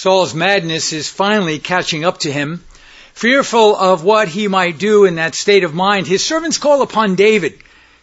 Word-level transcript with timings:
Saul's 0.00 0.32
madness 0.32 0.94
is 0.94 1.10
finally 1.10 1.58
catching 1.58 2.06
up 2.06 2.20
to 2.20 2.32
him. 2.32 2.64
Fearful 3.12 3.76
of 3.76 4.02
what 4.02 4.28
he 4.28 4.48
might 4.48 4.78
do 4.78 5.04
in 5.04 5.16
that 5.16 5.34
state 5.34 5.62
of 5.62 5.74
mind, 5.74 6.06
his 6.06 6.24
servants 6.24 6.56
call 6.56 6.80
upon 6.80 7.16
David 7.16 7.58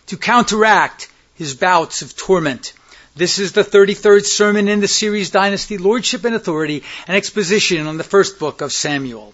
to 0.05 0.15
counteract 0.15 1.09
his 1.33 1.55
bouts 1.55 2.03
of 2.03 2.15
torment. 2.15 2.73
This 3.15 3.39
is 3.39 3.53
the 3.53 3.63
33rd 3.63 4.27
sermon 4.27 4.67
in 4.67 4.79
the 4.79 4.87
series 4.87 5.31
Dynasty, 5.31 5.79
Lordship 5.79 6.23
and 6.23 6.35
Authority, 6.35 6.83
an 7.07 7.15
exposition 7.15 7.87
on 7.87 7.97
the 7.97 8.03
first 8.03 8.37
book 8.37 8.61
of 8.61 8.71
Samuel. 8.71 9.33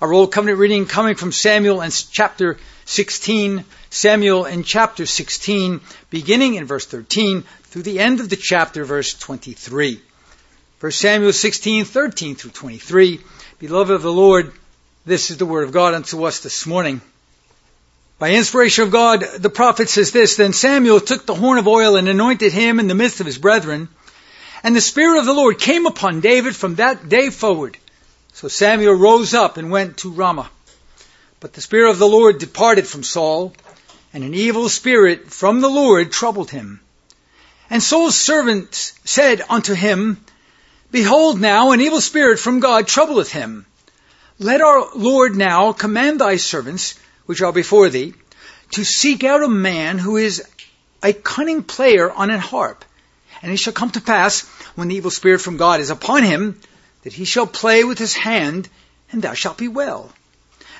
Our 0.00 0.10
Old 0.10 0.32
Covenant 0.32 0.58
reading 0.60 0.86
coming 0.86 1.14
from 1.14 1.30
Samuel 1.30 1.82
and 1.82 1.92
chapter 2.10 2.56
16, 2.86 3.66
Samuel 3.90 4.46
in 4.46 4.64
chapter 4.64 5.04
16, 5.04 5.82
beginning 6.08 6.54
in 6.54 6.64
verse 6.64 6.86
13 6.86 7.44
through 7.64 7.82
the 7.82 8.00
end 8.00 8.20
of 8.20 8.30
the 8.30 8.36
chapter, 8.36 8.86
verse 8.86 9.12
23. 9.12 10.00
1 10.80 10.92
Samuel 10.92 11.32
16, 11.32 11.86
13 11.86 12.36
through 12.36 12.52
23. 12.52 13.20
Beloved 13.58 13.90
of 13.90 14.02
the 14.02 14.12
Lord, 14.12 14.52
this 15.04 15.32
is 15.32 15.36
the 15.36 15.44
word 15.44 15.64
of 15.64 15.72
God 15.72 15.92
unto 15.92 16.22
us 16.22 16.38
this 16.38 16.66
morning. 16.66 17.00
By 18.20 18.30
inspiration 18.30 18.84
of 18.84 18.92
God, 18.92 19.24
the 19.38 19.50
prophet 19.50 19.88
says 19.88 20.12
this, 20.12 20.36
Then 20.36 20.52
Samuel 20.52 21.00
took 21.00 21.26
the 21.26 21.34
horn 21.34 21.58
of 21.58 21.66
oil 21.66 21.96
and 21.96 22.08
anointed 22.08 22.52
him 22.52 22.78
in 22.78 22.86
the 22.86 22.94
midst 22.94 23.18
of 23.18 23.26
his 23.26 23.38
brethren. 23.38 23.88
And 24.62 24.76
the 24.76 24.80
Spirit 24.80 25.18
of 25.18 25.24
the 25.24 25.32
Lord 25.32 25.58
came 25.58 25.84
upon 25.84 26.20
David 26.20 26.54
from 26.54 26.76
that 26.76 27.08
day 27.08 27.30
forward. 27.30 27.76
So 28.32 28.46
Samuel 28.46 28.94
rose 28.94 29.34
up 29.34 29.56
and 29.56 29.72
went 29.72 29.96
to 29.98 30.12
Ramah. 30.12 30.48
But 31.40 31.54
the 31.54 31.60
Spirit 31.60 31.90
of 31.90 31.98
the 31.98 32.06
Lord 32.06 32.38
departed 32.38 32.86
from 32.86 33.02
Saul, 33.02 33.52
and 34.12 34.22
an 34.22 34.32
evil 34.32 34.68
spirit 34.68 35.32
from 35.32 35.60
the 35.60 35.68
Lord 35.68 36.12
troubled 36.12 36.52
him. 36.52 36.78
And 37.68 37.82
Saul's 37.82 38.16
servants 38.16 38.92
said 39.04 39.42
unto 39.48 39.74
him, 39.74 40.24
Behold 40.90 41.38
now, 41.40 41.72
an 41.72 41.80
evil 41.80 42.00
spirit 42.00 42.38
from 42.38 42.60
God 42.60 42.86
troubleth 42.86 43.30
him. 43.30 43.66
Let 44.38 44.62
our 44.62 44.88
Lord 44.94 45.36
now 45.36 45.72
command 45.72 46.20
thy 46.20 46.36
servants, 46.36 46.94
which 47.26 47.42
are 47.42 47.52
before 47.52 47.90
thee, 47.90 48.14
to 48.72 48.84
seek 48.84 49.22
out 49.22 49.42
a 49.42 49.48
man 49.48 49.98
who 49.98 50.16
is 50.16 50.42
a 51.02 51.12
cunning 51.12 51.62
player 51.62 52.10
on 52.10 52.30
an 52.30 52.40
harp. 52.40 52.84
And 53.42 53.52
it 53.52 53.58
shall 53.58 53.72
come 53.72 53.90
to 53.90 54.00
pass, 54.00 54.42
when 54.76 54.88
the 54.88 54.96
evil 54.96 55.10
spirit 55.10 55.40
from 55.40 55.58
God 55.58 55.80
is 55.80 55.90
upon 55.90 56.22
him, 56.22 56.58
that 57.02 57.12
he 57.12 57.24
shall 57.24 57.46
play 57.46 57.84
with 57.84 57.98
his 57.98 58.14
hand, 58.14 58.68
and 59.12 59.20
thou 59.20 59.34
shalt 59.34 59.58
be 59.58 59.68
well. 59.68 60.10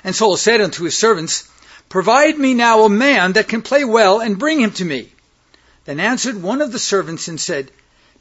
And 0.03 0.15
Saul 0.15 0.37
said 0.37 0.59
unto 0.59 0.85
his 0.85 0.97
servants, 0.97 1.47
Provide 1.87 2.37
me 2.37 2.53
now 2.53 2.83
a 2.83 2.89
man 2.89 3.33
that 3.33 3.47
can 3.47 3.61
play 3.61 3.85
well, 3.85 4.21
and 4.21 4.39
bring 4.39 4.59
him 4.59 4.71
to 4.71 4.85
me. 4.85 5.11
Then 5.85 5.99
answered 5.99 6.41
one 6.41 6.61
of 6.61 6.71
the 6.71 6.79
servants 6.79 7.27
and 7.27 7.39
said, 7.39 7.71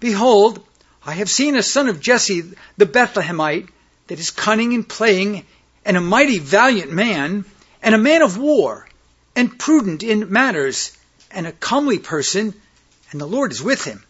Behold, 0.01 0.65
I 1.09 1.15
have 1.15 1.31
seen 1.31 1.57
a 1.57 1.63
son 1.63 1.89
of 1.89 2.03
Jesse 2.03 2.53
the 2.77 2.85
Bethlehemite 2.85 3.69
that 4.09 4.21
is 4.21 4.31
cunning 4.31 4.73
in 4.73 4.85
playing, 4.85 5.47
and 5.83 5.97
a 5.97 6.03
mighty 6.03 6.39
valiant 6.39 6.93
man, 6.93 7.47
and 7.83 7.95
a 7.95 8.05
man 8.11 8.21
of 8.21 8.37
war, 8.37 8.87
and 9.35 9.59
prudent 9.59 10.03
in 10.03 10.31
matters, 10.31 10.93
and 11.31 11.47
a 11.47 11.53
comely 11.53 11.99
person, 11.99 12.53
and 13.11 13.19
the 13.19 13.27
Lord 13.27 13.53
is 13.53 13.63
with 13.63 13.85
him. 13.85 14.05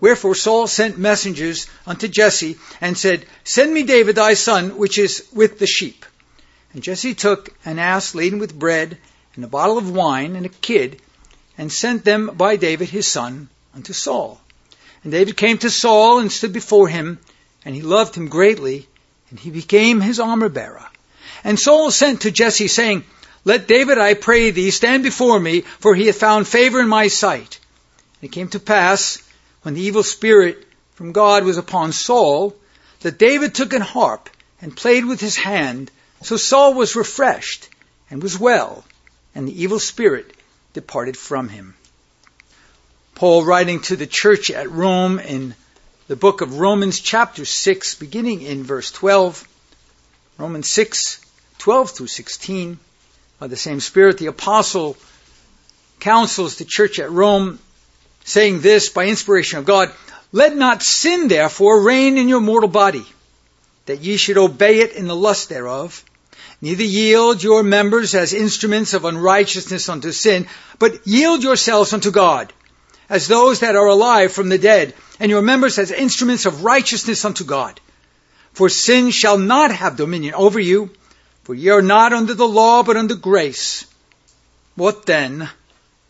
Wherefore 0.00 0.34
Saul 0.34 0.66
sent 0.66 0.96
messengers 0.96 1.66
unto 1.86 2.08
Jesse, 2.08 2.56
and 2.80 2.96
said, 2.96 3.26
Send 3.44 3.74
me 3.74 3.82
David 3.82 4.16
thy 4.16 4.32
son, 4.32 4.78
which 4.78 4.96
is 4.96 5.26
with 5.34 5.58
the 5.58 5.66
sheep. 5.66 6.06
And 6.72 6.82
Jesse 6.82 7.14
took 7.14 7.54
an 7.66 7.78
ass 7.78 8.14
laden 8.14 8.38
with 8.38 8.58
bread, 8.58 8.96
and 9.34 9.44
a 9.44 9.46
bottle 9.58 9.76
of 9.76 9.90
wine, 9.90 10.36
and 10.36 10.46
a 10.46 10.48
kid, 10.48 11.02
and 11.58 11.70
sent 11.70 12.06
them 12.06 12.30
by 12.32 12.56
David 12.56 12.88
his 12.88 13.06
son 13.06 13.50
unto 13.74 13.92
Saul. 13.92 14.40
And 15.02 15.12
David 15.12 15.36
came 15.36 15.58
to 15.58 15.70
Saul 15.70 16.18
and 16.18 16.30
stood 16.30 16.52
before 16.52 16.88
him, 16.88 17.18
and 17.64 17.74
he 17.74 17.82
loved 17.82 18.14
him 18.14 18.28
greatly, 18.28 18.86
and 19.30 19.38
he 19.38 19.50
became 19.50 20.00
his 20.00 20.20
armor 20.20 20.48
bearer. 20.48 20.86
And 21.42 21.58
Saul 21.58 21.90
sent 21.90 22.22
to 22.22 22.30
Jesse, 22.30 22.68
saying, 22.68 23.04
Let 23.44 23.66
David, 23.66 23.98
I 23.98 24.14
pray 24.14 24.50
thee, 24.50 24.70
stand 24.70 25.02
before 25.02 25.40
me, 25.40 25.62
for 25.62 25.94
he 25.94 26.06
hath 26.06 26.18
found 26.18 26.46
favor 26.46 26.80
in 26.80 26.88
my 26.88 27.08
sight. 27.08 27.58
And 28.20 28.28
it 28.28 28.32
came 28.32 28.48
to 28.48 28.60
pass, 28.60 29.18
when 29.62 29.74
the 29.74 29.82
evil 29.82 30.02
spirit 30.02 30.66
from 30.94 31.12
God 31.12 31.44
was 31.44 31.56
upon 31.56 31.92
Saul, 31.92 32.54
that 33.00 33.18
David 33.18 33.54
took 33.54 33.72
an 33.72 33.80
harp 33.80 34.28
and 34.60 34.76
played 34.76 35.06
with 35.06 35.20
his 35.20 35.36
hand. 35.36 35.90
So 36.22 36.36
Saul 36.36 36.74
was 36.74 36.96
refreshed 36.96 37.68
and 38.10 38.22
was 38.22 38.38
well, 38.38 38.84
and 39.34 39.48
the 39.48 39.62
evil 39.62 39.78
spirit 39.78 40.34
departed 40.74 41.16
from 41.16 41.48
him. 41.48 41.74
Paul 43.20 43.44
writing 43.44 43.80
to 43.80 43.96
the 43.96 44.06
church 44.06 44.50
at 44.50 44.70
Rome 44.70 45.18
in 45.18 45.54
the 46.08 46.16
book 46.16 46.40
of 46.40 46.58
Romans 46.58 47.00
chapter 47.00 47.44
6 47.44 47.96
beginning 47.96 48.40
in 48.40 48.64
verse 48.64 48.90
12, 48.92 49.46
Romans 50.38 50.70
6, 50.70 51.20
12 51.58 51.90
through 51.90 52.06
16, 52.06 52.78
by 53.38 53.46
the 53.46 53.58
same 53.58 53.80
Spirit, 53.80 54.16
the 54.16 54.28
apostle 54.28 54.96
counsels 55.98 56.56
the 56.56 56.64
church 56.64 56.98
at 56.98 57.10
Rome 57.10 57.58
saying 58.24 58.62
this 58.62 58.88
by 58.88 59.04
inspiration 59.04 59.58
of 59.58 59.66
God, 59.66 59.92
let 60.32 60.56
not 60.56 60.82
sin 60.82 61.28
therefore 61.28 61.82
reign 61.82 62.16
in 62.16 62.26
your 62.26 62.40
mortal 62.40 62.70
body, 62.70 63.04
that 63.84 64.00
ye 64.00 64.16
should 64.16 64.38
obey 64.38 64.78
it 64.78 64.92
in 64.92 65.06
the 65.06 65.14
lust 65.14 65.50
thereof, 65.50 66.02
neither 66.62 66.84
yield 66.84 67.42
your 67.42 67.62
members 67.62 68.14
as 68.14 68.32
instruments 68.32 68.94
of 68.94 69.04
unrighteousness 69.04 69.90
unto 69.90 70.10
sin, 70.10 70.46
but 70.78 71.06
yield 71.06 71.42
yourselves 71.42 71.92
unto 71.92 72.10
God 72.10 72.50
as 73.10 73.26
those 73.26 73.60
that 73.60 73.76
are 73.76 73.88
alive 73.88 74.32
from 74.32 74.48
the 74.48 74.56
dead, 74.56 74.94
and 75.18 75.30
your 75.30 75.42
members 75.42 75.78
as 75.78 75.90
instruments 75.90 76.46
of 76.46 76.64
righteousness 76.64 77.24
unto 77.24 77.44
God. 77.44 77.78
For 78.52 78.68
sin 78.68 79.10
shall 79.10 79.36
not 79.36 79.72
have 79.72 79.96
dominion 79.96 80.34
over 80.34 80.60
you, 80.60 80.90
for 81.42 81.54
ye 81.54 81.68
are 81.70 81.82
not 81.82 82.12
under 82.12 82.34
the 82.34 82.48
law, 82.48 82.84
but 82.84 82.96
under 82.96 83.16
grace. 83.16 83.84
What 84.76 85.06
then? 85.06 85.50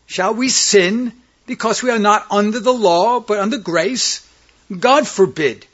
Shall 0.07 0.35
we 0.35 0.51
sin 0.51 1.13
because 1.47 1.83
we 1.83 1.91
are 1.91 1.99
not 1.99 2.27
under 2.31 2.61
the 2.61 2.73
law, 2.73 3.21
but 3.21 3.39
under 3.39 3.59
grace? 3.59 4.27
God 4.79 5.09
forbid. 5.09 5.67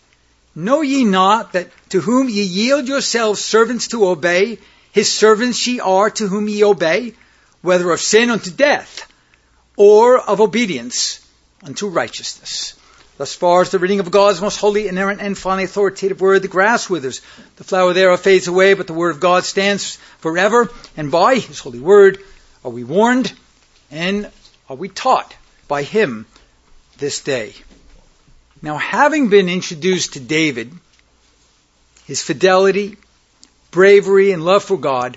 Know 0.55 0.81
ye 0.81 1.05
not 1.05 1.53
that 1.53 1.71
to 1.91 2.01
whom 2.01 2.29
ye 2.29 2.43
yield 2.43 2.87
yourselves 2.89 3.45
servants 3.45 3.89
to 3.89 4.07
obey, 4.07 4.59
his 4.93 5.13
servants 5.13 5.67
ye 5.67 5.81
are 5.81 6.09
to 6.11 6.29
whom 6.29 6.49
ye 6.49 6.65
obey, 6.65 7.15
whether 7.63 7.91
of 7.91 8.01
sin 8.01 8.31
unto 8.31 8.51
death, 8.51 9.06
or 9.77 10.19
of 10.19 10.41
obedience 10.41 11.21
unto 11.63 11.89
righteousness. 11.89 12.75
Thus 13.19 13.35
far 13.35 13.63
as 13.63 13.71
the 13.71 13.79
reading 13.79 14.01
of 14.01 14.11
God's 14.11 14.43
most 14.43 14.59
holy, 14.59 14.89
inerrant, 14.89 15.23
and 15.23 15.39
finally 15.39 15.65
authoritative 15.65 16.21
word, 16.21 16.43
the 16.43 16.49
grass 16.49 16.91
withers, 16.91 17.23
the 17.57 17.65
flower 17.65 17.95
thereof 17.95 18.21
fades 18.21 18.47
away, 18.47 18.75
but 18.75 18.87
the 18.87 18.93
word 18.93 19.11
of 19.11 19.21
God 19.21 19.45
stands 19.45 19.97
forever, 20.19 20.71
and 20.97 21.11
by 21.11 21.37
his 21.37 21.59
holy 21.59 21.81
word 21.81 22.23
are 22.63 22.71
we 22.71 22.85
warned 22.85 23.33
and 23.91 24.31
are 24.69 24.77
we 24.77 24.89
taught 24.89 25.35
by 25.67 25.83
him 25.83 26.27
this 26.99 27.21
day. 27.21 27.55
Now, 28.61 28.77
having 28.77 29.29
been 29.29 29.49
introduced 29.49 30.15
to 30.15 30.21
David, 30.21 30.73
his 32.07 32.23
fidelity, 32.23 32.97
bravery, 33.71 34.33
and 34.33 34.45
love 34.45 34.65
for 34.65 34.77
God, 34.77 35.17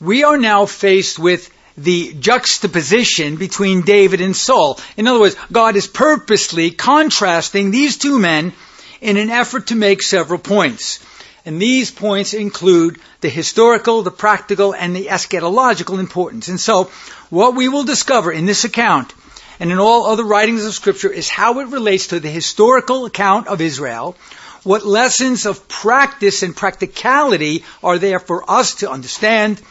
we 0.00 0.24
are 0.24 0.38
now 0.38 0.66
faced 0.66 1.18
with 1.18 1.50
the 1.82 2.12
juxtaposition 2.14 3.36
between 3.36 3.82
David 3.82 4.20
and 4.20 4.36
Saul. 4.36 4.78
In 4.96 5.06
other 5.06 5.20
words, 5.20 5.36
God 5.50 5.76
is 5.76 5.86
purposely 5.86 6.70
contrasting 6.70 7.70
these 7.70 7.96
two 7.96 8.18
men 8.18 8.52
in 9.00 9.16
an 9.16 9.30
effort 9.30 9.68
to 9.68 9.74
make 9.74 10.02
several 10.02 10.38
points. 10.38 11.00
And 11.46 11.60
these 11.60 11.90
points 11.90 12.34
include 12.34 13.00
the 13.22 13.30
historical, 13.30 14.02
the 14.02 14.10
practical, 14.10 14.74
and 14.74 14.94
the 14.94 15.06
eschatological 15.06 15.98
importance. 15.98 16.48
And 16.48 16.60
so, 16.60 16.90
what 17.30 17.54
we 17.54 17.68
will 17.68 17.84
discover 17.84 18.30
in 18.30 18.44
this 18.44 18.64
account 18.64 19.14
and 19.58 19.72
in 19.72 19.78
all 19.78 20.06
other 20.06 20.24
writings 20.24 20.66
of 20.66 20.74
Scripture 20.74 21.10
is 21.10 21.30
how 21.30 21.60
it 21.60 21.68
relates 21.68 22.08
to 22.08 22.20
the 22.20 22.28
historical 22.28 23.06
account 23.06 23.48
of 23.48 23.62
Israel, 23.62 24.16
what 24.64 24.84
lessons 24.84 25.46
of 25.46 25.66
practice 25.66 26.42
and 26.42 26.54
practicality 26.54 27.64
are 27.82 27.98
there 27.98 28.18
for 28.18 28.50
us 28.50 28.76
to 28.76 28.90
understand, 28.90 29.62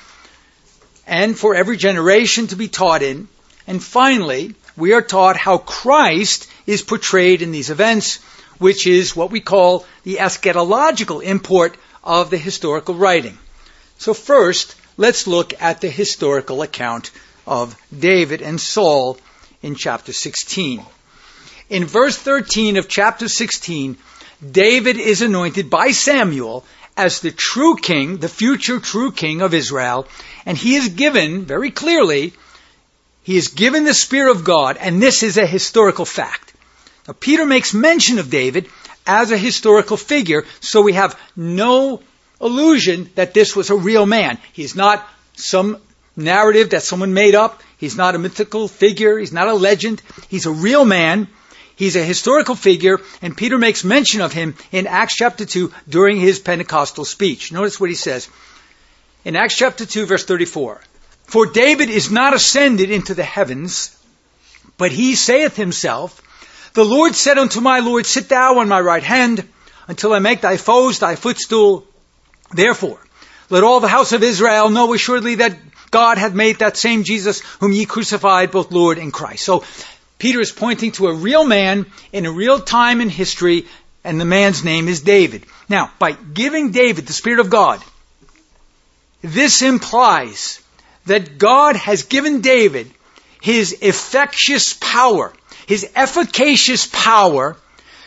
and 1.10 1.38
for 1.38 1.56
every 1.56 1.76
generation 1.76 2.46
to 2.48 2.56
be 2.56 2.68
taught 2.68 3.02
in. 3.02 3.28
And 3.66 3.84
finally, 3.84 4.54
we 4.78 4.94
are 4.94 5.02
taught 5.02 5.38
how 5.38 5.58
Christ 5.58 6.48
is 6.68 6.84
portrayed 6.84 7.42
in 7.42 7.52
these 7.52 7.72
events, 7.72 8.20
which 8.60 8.86
is 8.86 9.16
what 9.16 9.32
we 9.32 9.40
call 9.40 9.86
the 10.04 10.18
eschatological 10.18 11.24
import 11.24 11.76
of 12.04 12.30
the 12.30 12.38
historical 12.38 12.94
writing. 12.94 13.38
So 13.98 14.14
first, 14.14 14.76
let's 14.98 15.26
look 15.26 15.60
at 15.60 15.82
the 15.82 15.90
historical 15.90 16.62
account 16.62 17.10
of 17.48 17.76
David 17.98 18.44
and 18.44 18.62
Saul 18.62 19.18
in 19.64 19.74
chapter 19.74 20.14
16. 20.14 20.86
In 21.72 21.86
verse 21.86 22.18
13 22.18 22.78
of 22.78 22.88
chapter 22.88 23.28
16, 23.28 23.98
David 24.52 24.98
is 24.98 25.24
anointed 25.24 25.72
by 25.72 25.90
Samuel 25.90 26.64
as 27.00 27.22
the 27.22 27.32
true 27.32 27.78
king, 27.78 28.18
the 28.18 28.28
future 28.28 28.78
true 28.78 29.12
king 29.14 29.42
of 29.42 29.54
Israel, 29.54 30.06
and 30.46 30.58
he 30.58 30.76
is 30.76 30.90
given, 30.90 31.46
very 31.46 31.72
clearly, 31.72 32.34
he 33.24 33.38
is 33.38 33.48
given 33.48 33.86
the 33.86 33.94
Spirit 33.94 34.32
of 34.32 34.44
God, 34.44 34.76
and 34.76 35.02
this 35.02 35.24
is 35.24 35.38
a 35.38 35.46
historical 35.46 36.04
fact. 36.04 36.52
Now, 37.08 37.16
Peter 37.18 37.46
makes 37.46 37.74
mention 37.74 38.20
of 38.20 38.30
David 38.30 38.68
as 39.08 39.32
a 39.32 39.38
historical 39.38 39.96
figure, 39.96 40.46
so 40.60 40.82
we 40.82 40.94
have 40.94 41.18
no 41.38 42.02
illusion 42.42 43.10
that 43.16 43.34
this 43.34 43.56
was 43.56 43.70
a 43.70 43.76
real 43.76 44.06
man. 44.06 44.38
He's 44.52 44.76
not 44.76 45.08
some 45.36 45.78
narrative 46.18 46.72
that 46.72 46.84
someone 46.84 47.14
made 47.14 47.34
up. 47.34 47.64
He's 47.78 47.96
not 47.96 48.16
a 48.16 48.20
mythical 48.20 48.68
figure. 48.68 49.18
He's 49.18 49.32
not 49.32 49.48
a 49.48 49.54
legend. 49.54 50.02
He's 50.28 50.48
a 50.48 50.52
real 50.52 50.84
man. 50.84 51.30
He's 51.80 51.96
a 51.96 52.04
historical 52.04 52.56
figure, 52.56 53.00
and 53.22 53.38
Peter 53.38 53.58
makes 53.58 53.86
mention 53.86 54.20
of 54.20 54.34
him 54.34 54.56
in 54.74 54.86
Acts 54.86 55.16
chapter 55.16 55.46
2 55.46 55.72
during 55.88 56.18
his 56.20 56.38
Pentecostal 56.38 57.06
speech. 57.06 57.54
Notice 57.54 57.80
what 57.80 57.90
he 57.90 57.96
says. 57.96 58.28
In 59.24 59.38
Acts 59.38 59.56
chapter 59.56 59.86
2 59.86 60.06
verse 60.06 60.26
34. 60.26 60.82
For 61.28 61.46
David 61.46 61.90
is 61.90 62.12
not 62.12 62.34
ascended 62.34 62.92
into 62.92 63.14
the 63.14 63.24
heavens, 63.24 63.96
but 64.78 64.92
he 64.92 65.16
saith 65.16 65.56
himself, 65.56 66.22
The 66.74 66.84
Lord 66.84 67.16
said 67.16 67.38
unto 67.38 67.62
my 67.62 67.80
Lord, 67.80 68.06
Sit 68.06 68.28
thou 68.28 68.60
on 68.60 68.68
my 68.68 68.82
right 68.82 69.02
hand, 69.02 69.48
until 69.88 70.12
I 70.12 70.20
make 70.20 70.42
thy 70.42 70.58
foes 70.58 71.00
thy 71.00 71.16
footstool. 71.16 71.88
Therefore, 72.52 73.00
let 73.50 73.64
all 73.64 73.80
the 73.80 73.88
house 73.88 74.12
of 74.12 74.22
Israel 74.22 74.70
know 74.70 74.94
assuredly 74.94 75.36
that 75.36 75.58
God 75.92 76.18
hath 76.18 76.34
made 76.34 76.60
that 76.60 76.76
same 76.76 77.06
Jesus 77.06 77.40
whom 77.62 77.72
ye 77.72 77.86
crucified 77.86 78.52
both 78.52 78.70
Lord 78.70 78.98
and 78.98 79.14
Christ. 79.14 79.46
So 79.46 79.64
Peter 80.20 80.42
is 80.42 80.52
pointing 80.52 80.92
to 80.92 81.08
a 81.08 81.14
real 81.14 81.46
man 81.46 81.86
in 82.12 82.26
a 82.26 82.32
real 82.32 82.60
time 82.60 83.02
in 83.02 83.10
history, 83.10 83.66
and 84.04 84.20
the 84.20 84.26
man's 84.26 84.64
name 84.64 84.88
is 84.88 85.02
David. 85.02 85.46
Now, 85.70 85.92
by 85.98 86.12
giving 86.12 86.72
David 86.72 87.08
the 87.08 87.14
Spirit 87.14 87.40
of 87.40 87.50
God, 87.50 87.82
this 89.22 89.62
implies 89.62 90.60
that 91.06 91.38
God 91.38 91.78
has 91.78 92.04
given 92.04 92.42
David 92.42 92.92
his 93.42 93.78
efficacious 93.82 94.74
power, 94.74 95.34
his 95.68 95.90
efficacious 95.96 96.86
power, 96.86 97.56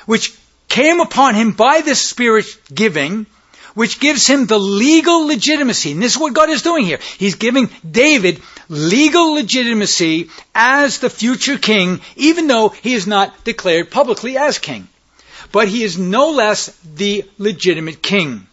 which 0.04 0.34
came 0.68 1.00
upon 1.00 1.34
him 1.34 1.52
by 1.52 1.80
the 1.80 1.94
Spirit 1.94 2.46
giving, 2.72 3.26
which 3.74 4.00
gives 4.00 4.26
him 4.26 4.46
the 4.46 4.58
legal 4.58 5.26
legitimacy. 5.26 5.92
And 5.92 6.02
this 6.02 6.12
is 6.12 6.20
what 6.20 6.34
God 6.34 6.50
is 6.50 6.62
doing 6.62 6.84
here. 6.84 6.98
He's 7.18 7.36
giving 7.36 7.70
David 7.88 8.42
legal 8.72 9.34
legitimacy 9.34 10.30
as 10.54 10.98
the 10.98 11.10
future 11.10 11.58
king, 11.58 12.00
even 12.16 12.46
though 12.46 12.70
he 12.70 12.94
is 12.94 13.06
not 13.06 13.44
declared 13.44 13.90
publicly 13.90 14.38
as 14.38 14.58
king. 14.58 14.88
But 15.52 15.68
he 15.68 15.84
is 15.84 15.98
no 15.98 16.30
less 16.30 16.68
the 16.96 17.24
legitimate 17.36 18.02
king. 18.02 18.46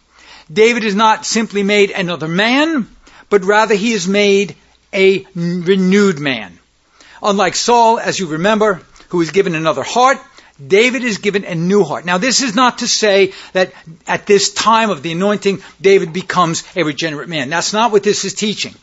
David 0.52 0.84
is 0.84 0.94
not 0.94 1.24
simply 1.24 1.62
made 1.62 1.90
another 1.90 2.28
man, 2.28 2.86
but 3.30 3.44
rather 3.44 3.74
he 3.74 3.92
is 3.92 4.06
made 4.06 4.56
a 4.92 5.24
renewed 5.34 6.18
man. 6.18 6.58
Unlike 7.22 7.56
Saul, 7.56 7.98
as 7.98 8.18
you 8.18 8.26
remember, 8.26 8.82
who 9.08 9.18
was 9.18 9.30
given 9.30 9.54
another 9.54 9.82
heart, 9.82 10.18
David 10.64 11.04
is 11.04 11.18
given 11.18 11.44
a 11.44 11.54
new 11.54 11.84
heart. 11.84 12.04
Now, 12.04 12.18
this 12.18 12.42
is 12.42 12.54
not 12.54 12.78
to 12.78 12.88
say 12.88 13.32
that 13.54 13.72
at 14.06 14.26
this 14.26 14.52
time 14.52 14.90
of 14.90 15.02
the 15.02 15.12
anointing, 15.12 15.62
David 15.80 16.12
becomes 16.12 16.64
a 16.76 16.82
regenerate 16.82 17.30
man. 17.30 17.48
That's 17.48 17.72
not 17.72 17.92
what 17.92 18.02
this 18.02 18.26
is 18.26 18.34
teaching. 18.34 18.74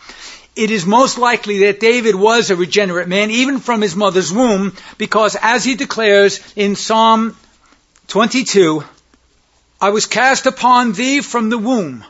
It 0.57 0.71
is 0.71 0.87
most 0.87 1.19
likely 1.19 1.59
that 1.59 1.79
David 1.79 2.15
was 2.15 2.49
a 2.49 2.55
regenerate 2.55 3.07
man, 3.07 3.29
even 3.29 3.59
from 3.59 3.79
his 3.79 3.95
mother's 3.95 4.33
womb, 4.33 4.75
because 4.97 5.37
as 5.39 5.63
he 5.63 5.75
declares 5.75 6.39
in 6.55 6.75
Psalm 6.75 7.37
22, 8.07 8.83
I 9.79 9.89
was 9.89 10.07
cast 10.07 10.47
upon 10.47 10.93
thee 10.93 11.21
from 11.21 11.49
the 11.49 11.59
womb. 11.59 12.03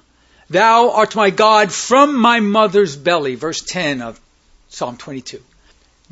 Thou 0.50 0.92
art 0.92 1.14
my 1.14 1.30
God 1.30 1.74
from 1.74 2.16
my 2.16 2.40
mother's 2.40 2.96
belly. 2.96 3.36
Verse 3.36 3.62
10 3.62 4.02
of 4.02 4.18
Psalm 4.70 4.96
22. 4.96 5.44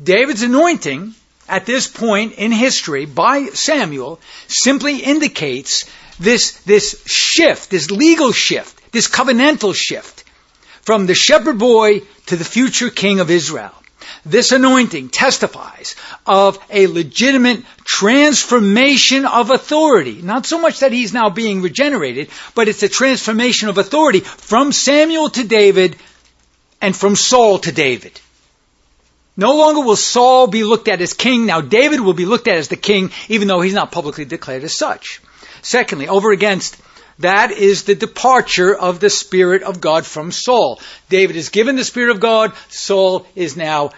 David's 0.02 0.42
anointing 0.42 1.14
at 1.48 1.64
this 1.64 1.88
point 1.88 2.34
in 2.34 2.52
history 2.52 3.06
by 3.06 3.46
Samuel 3.54 4.20
simply 4.46 4.98
indicates 4.98 5.86
this, 6.20 6.52
this 6.64 7.02
shift, 7.06 7.70
this 7.70 7.90
legal 7.90 8.32
shift, 8.32 8.92
this 8.92 9.08
covenantal 9.08 9.74
shift 9.74 10.24
from 10.86 11.06
the 11.06 11.14
shepherd 11.14 11.58
boy 11.58 12.00
to 12.26 12.36
the 12.36 12.44
future 12.44 12.90
king 12.90 13.18
of 13.18 13.28
Israel. 13.28 13.74
This 14.24 14.52
anointing 14.52 15.08
testifies 15.08 15.96
of 16.24 16.58
a 16.70 16.86
legitimate 16.86 17.64
transformation 17.84 19.26
of 19.26 19.50
authority. 19.50 20.22
Not 20.22 20.46
so 20.46 20.60
much 20.60 20.80
that 20.80 20.92
he's 20.92 21.12
now 21.12 21.28
being 21.28 21.60
regenerated, 21.60 22.28
but 22.54 22.68
it's 22.68 22.84
a 22.84 22.88
transformation 22.88 23.68
of 23.68 23.78
authority 23.78 24.20
from 24.20 24.70
Samuel 24.70 25.28
to 25.30 25.42
David 25.42 25.96
and 26.80 26.94
from 26.94 27.16
Saul 27.16 27.58
to 27.60 27.72
David. 27.72 28.20
No 29.36 29.56
longer 29.56 29.80
will 29.80 29.96
Saul 29.96 30.46
be 30.46 30.62
looked 30.62 30.86
at 30.86 31.00
as 31.00 31.14
king. 31.14 31.46
Now 31.46 31.60
David 31.60 32.00
will 32.00 32.14
be 32.14 32.26
looked 32.26 32.46
at 32.46 32.58
as 32.58 32.68
the 32.68 32.76
king, 32.76 33.10
even 33.28 33.48
though 33.48 33.60
he's 33.60 33.74
not 33.74 33.90
publicly 33.90 34.24
declared 34.24 34.62
as 34.62 34.74
such. 34.74 35.20
Secondly, 35.62 36.06
over 36.06 36.30
against 36.30 36.76
that 37.18 37.50
is 37.50 37.84
the 37.84 37.94
departure 37.94 38.74
of 38.74 39.00
the 39.00 39.10
Spirit 39.10 39.62
of 39.62 39.80
God 39.80 40.04
from 40.04 40.32
Saul. 40.32 40.80
David 41.08 41.36
is 41.36 41.48
given 41.48 41.76
the 41.76 41.84
Spirit 41.84 42.10
of 42.10 42.20
God. 42.20 42.52
Saul 42.68 43.26
is 43.34 43.56
now 43.56 43.90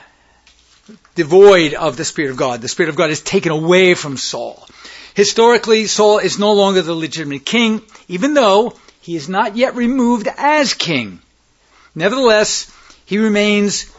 devoid 1.14 1.74
of 1.74 1.96
the 1.96 2.04
Spirit 2.04 2.30
of 2.30 2.36
God. 2.36 2.60
The 2.60 2.68
Spirit 2.68 2.90
of 2.90 2.96
God 2.96 3.10
is 3.10 3.20
taken 3.20 3.50
away 3.50 3.94
from 3.94 4.16
Saul. 4.16 4.66
Historically, 5.14 5.86
Saul 5.86 6.18
is 6.18 6.38
no 6.38 6.52
longer 6.52 6.80
the 6.80 6.94
legitimate 6.94 7.44
king, 7.44 7.82
even 8.06 8.34
though 8.34 8.76
he 9.00 9.16
is 9.16 9.28
not 9.28 9.56
yet 9.56 9.74
removed 9.74 10.28
as 10.36 10.74
king. 10.74 11.20
Nevertheless, 11.94 12.72
he 13.04 13.18
remains 13.18 13.92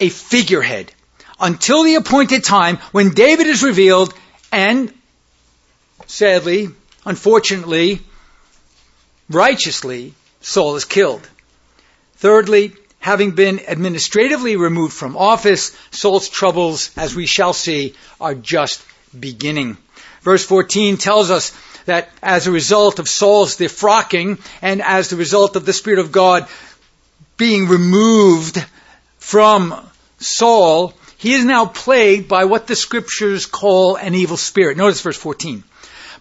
a 0.00 0.08
figurehead 0.08 0.92
until 1.38 1.84
the 1.84 1.94
appointed 1.94 2.42
time 2.42 2.78
when 2.90 3.10
David 3.10 3.46
is 3.46 3.62
revealed 3.62 4.12
and, 4.50 4.92
sadly, 6.06 6.70
unfortunately, 7.04 8.00
righteously, 9.30 10.14
Saul 10.40 10.76
is 10.76 10.84
killed. 10.84 11.28
Thirdly, 12.16 12.74
having 12.98 13.32
been 13.32 13.60
administratively 13.68 14.56
removed 14.56 14.92
from 14.92 15.16
office, 15.16 15.76
Saul's 15.90 16.28
troubles, 16.28 16.90
as 16.96 17.14
we 17.14 17.26
shall 17.26 17.52
see, 17.52 17.94
are 18.20 18.34
just 18.34 18.84
beginning. 19.18 19.76
Verse 20.22 20.44
14 20.44 20.96
tells 20.96 21.30
us 21.30 21.52
that 21.84 22.10
as 22.22 22.46
a 22.46 22.52
result 22.52 22.98
of 22.98 23.08
Saul's 23.08 23.56
defrocking 23.56 24.40
and 24.60 24.82
as 24.82 25.08
the 25.08 25.16
result 25.16 25.56
of 25.56 25.64
the 25.64 25.72
Spirit 25.72 26.00
of 26.00 26.10
God 26.10 26.48
being 27.36 27.68
removed 27.68 28.64
from 29.18 29.74
Saul, 30.18 30.94
he 31.18 31.34
is 31.34 31.44
now 31.44 31.66
plagued 31.66 32.28
by 32.28 32.44
what 32.44 32.66
the 32.66 32.76
scriptures 32.76 33.46
call 33.46 33.96
an 33.96 34.14
evil 34.14 34.36
spirit. 34.36 34.76
Notice 34.76 35.00
verse 35.00 35.16
14. 35.16 35.62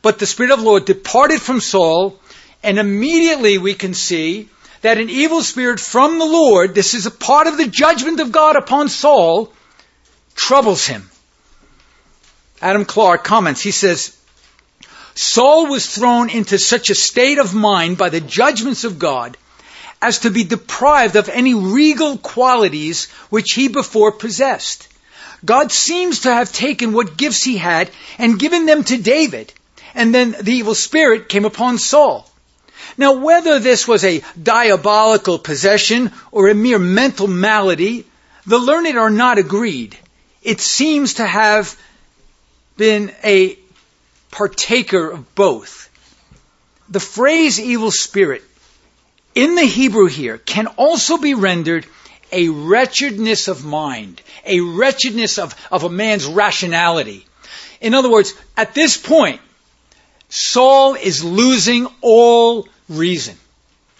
But 0.01 0.19
the 0.19 0.27
Spirit 0.27 0.51
of 0.51 0.59
the 0.59 0.65
Lord 0.65 0.85
departed 0.85 1.41
from 1.41 1.61
Saul, 1.61 2.19
and 2.65 2.79
immediately 2.79 3.59
we 3.59 3.75
can 3.75 3.93
see 3.93 4.49
that 4.81 4.97
an 4.97 5.09
evil 5.09 5.41
spirit 5.43 5.79
from 5.79 6.17
the 6.17 6.25
Lord, 6.25 6.73
this 6.73 6.95
is 6.95 7.05
a 7.05 7.11
part 7.11 7.47
of 7.47 7.57
the 7.57 7.67
judgment 7.67 8.19
of 8.19 8.31
God 8.31 8.55
upon 8.55 8.89
Saul, 8.89 9.53
troubles 10.35 10.85
him. 10.85 11.09
Adam 12.61 12.83
Clarke 12.83 13.23
comments, 13.23 13.61
he 13.61 13.71
says, 13.71 14.17
Saul 15.13 15.67
was 15.67 15.87
thrown 15.87 16.29
into 16.29 16.57
such 16.57 16.89
a 16.89 16.95
state 16.95 17.37
of 17.37 17.53
mind 17.53 17.97
by 17.97 18.09
the 18.09 18.19
judgments 18.19 18.83
of 18.83 18.99
God 18.99 19.37
as 20.01 20.19
to 20.19 20.31
be 20.31 20.43
deprived 20.43 21.15
of 21.15 21.29
any 21.29 21.53
regal 21.53 22.17
qualities 22.17 23.05
which 23.29 23.53
he 23.53 23.67
before 23.67 24.11
possessed. 24.11 24.87
God 25.45 25.71
seems 25.71 26.21
to 26.21 26.33
have 26.33 26.51
taken 26.51 26.93
what 26.93 27.15
gifts 27.15 27.43
he 27.43 27.57
had 27.57 27.91
and 28.17 28.39
given 28.39 28.65
them 28.65 28.83
to 28.83 28.97
David, 28.97 29.53
and 29.93 30.13
then 30.13 30.35
the 30.41 30.53
evil 30.53 30.75
spirit 30.75 31.29
came 31.29 31.45
upon 31.45 31.77
Saul. 31.77 32.29
Now, 32.97 33.13
whether 33.13 33.59
this 33.59 33.87
was 33.87 34.03
a 34.03 34.23
diabolical 34.41 35.37
possession 35.39 36.11
or 36.31 36.47
a 36.47 36.55
mere 36.55 36.79
mental 36.79 37.27
malady, 37.27 38.05
the 38.45 38.57
learned 38.57 38.97
are 38.97 39.09
not 39.09 39.37
agreed. 39.37 39.97
It 40.41 40.61
seems 40.61 41.15
to 41.15 41.25
have 41.25 41.75
been 42.77 43.11
a 43.23 43.57
partaker 44.31 45.09
of 45.09 45.35
both. 45.35 45.89
The 46.89 46.99
phrase 46.99 47.59
evil 47.59 47.91
spirit 47.91 48.43
in 49.33 49.55
the 49.55 49.65
Hebrew 49.65 50.05
here 50.05 50.37
can 50.37 50.67
also 50.67 51.17
be 51.17 51.33
rendered 51.33 51.85
a 52.31 52.49
wretchedness 52.49 53.47
of 53.47 53.65
mind, 53.65 54.21
a 54.45 54.59
wretchedness 54.59 55.37
of, 55.37 55.55
of 55.71 55.83
a 55.83 55.89
man's 55.89 56.25
rationality. 56.25 57.25
In 57.81 57.93
other 57.93 58.09
words, 58.09 58.33
at 58.55 58.73
this 58.73 58.97
point, 58.97 59.41
Saul 60.29 60.95
is 60.95 61.23
losing 61.23 61.87
all 62.01 62.67
reason. 62.89 63.35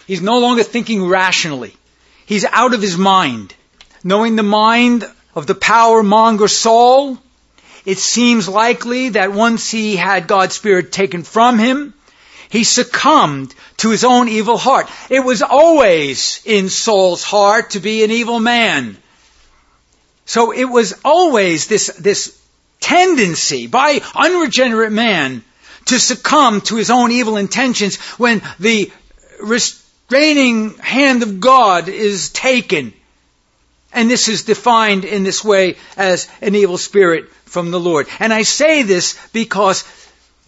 He's 0.08 0.22
no 0.22 0.39
longer 0.39 0.63
thinking 0.63 1.08
rationally. 1.08 1.75
He's 2.25 2.46
out 2.46 2.74
of 2.74 2.82
his 2.82 2.98
mind. 2.98 3.54
Knowing 4.04 4.36
the 4.36 4.44
mind 4.44 5.10
of 5.34 5.48
the 5.48 5.56
power 5.56 6.04
monger 6.04 6.48
Saul, 6.48 7.18
it 7.86 7.98
seems 7.98 8.48
likely 8.48 9.10
that 9.10 9.34
once 9.34 9.70
he 9.70 9.96
had 9.96 10.27
God's 10.27 10.56
Spirit 10.56 10.92
taken 10.92 11.24
from 11.24 11.60
him, 11.60 11.94
he 12.50 12.63
succumbed 12.63 13.54
to 13.77 13.89
his 13.89 14.04
own 14.04 14.30
evil 14.30 14.58
heart. 14.58 14.88
It 15.10 15.20
was 15.20 15.42
always 15.42 16.42
in 16.46 16.70
Saul's 16.70 17.24
heart 17.24 17.72
to 17.72 17.80
be 17.80 18.04
an 18.04 18.12
evil 18.12 18.39
man. 18.39 18.98
So 20.25 20.51
it 20.51 20.65
was 20.65 20.94
always 21.04 21.68
this, 21.68 21.88
this 22.00 22.39
tendency 22.80 23.68
by 23.68 24.01
unregenerate 24.15 24.92
man 24.92 25.44
to 25.86 26.00
succumb 26.00 26.62
to 26.62 26.75
his 26.75 26.89
own 26.89 27.12
evil 27.12 27.38
intentions 27.38 27.98
when 28.18 28.42
the 28.60 28.92
restraining 29.42 30.77
hand 30.77 31.24
of 31.24 31.39
God 31.39 31.88
is 31.88 32.30
taken. 32.30 32.94
And 33.94 34.10
this 34.10 34.27
is 34.27 34.44
defined 34.44 35.06
in 35.06 35.24
this 35.24 35.44
way 35.44 35.77
as 35.96 36.27
an 36.42 36.56
evil 36.56 36.77
spirit 36.77 37.30
from 37.46 37.72
the 37.72 37.80
Lord. 37.80 38.08
And 38.20 38.34
I 38.34 38.42
say 38.42 38.84
this 38.84 39.18
because 39.32 39.86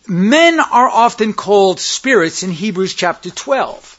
men 0.08 0.60
are 0.60 0.90
often 0.90 1.34
called 1.34 1.80
spirits 1.80 2.44
in 2.44 2.52
Hebrews 2.52 2.94
chapter 2.94 3.30
12. 3.30 3.94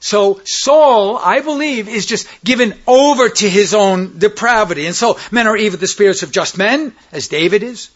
So 0.00 0.40
Saul, 0.44 1.18
I 1.18 1.40
believe, 1.40 1.88
is 1.88 2.06
just 2.06 2.26
given 2.42 2.74
over 2.86 3.28
to 3.28 3.48
his 3.48 3.74
own 3.74 4.18
depravity. 4.18 4.86
And 4.86 4.96
so 4.96 5.18
men 5.30 5.46
are 5.46 5.56
either 5.56 5.76
the 5.76 5.86
spirits 5.86 6.22
of 6.22 6.32
just 6.32 6.56
men, 6.56 6.94
as 7.12 7.28
David 7.28 7.62
is, 7.62 7.90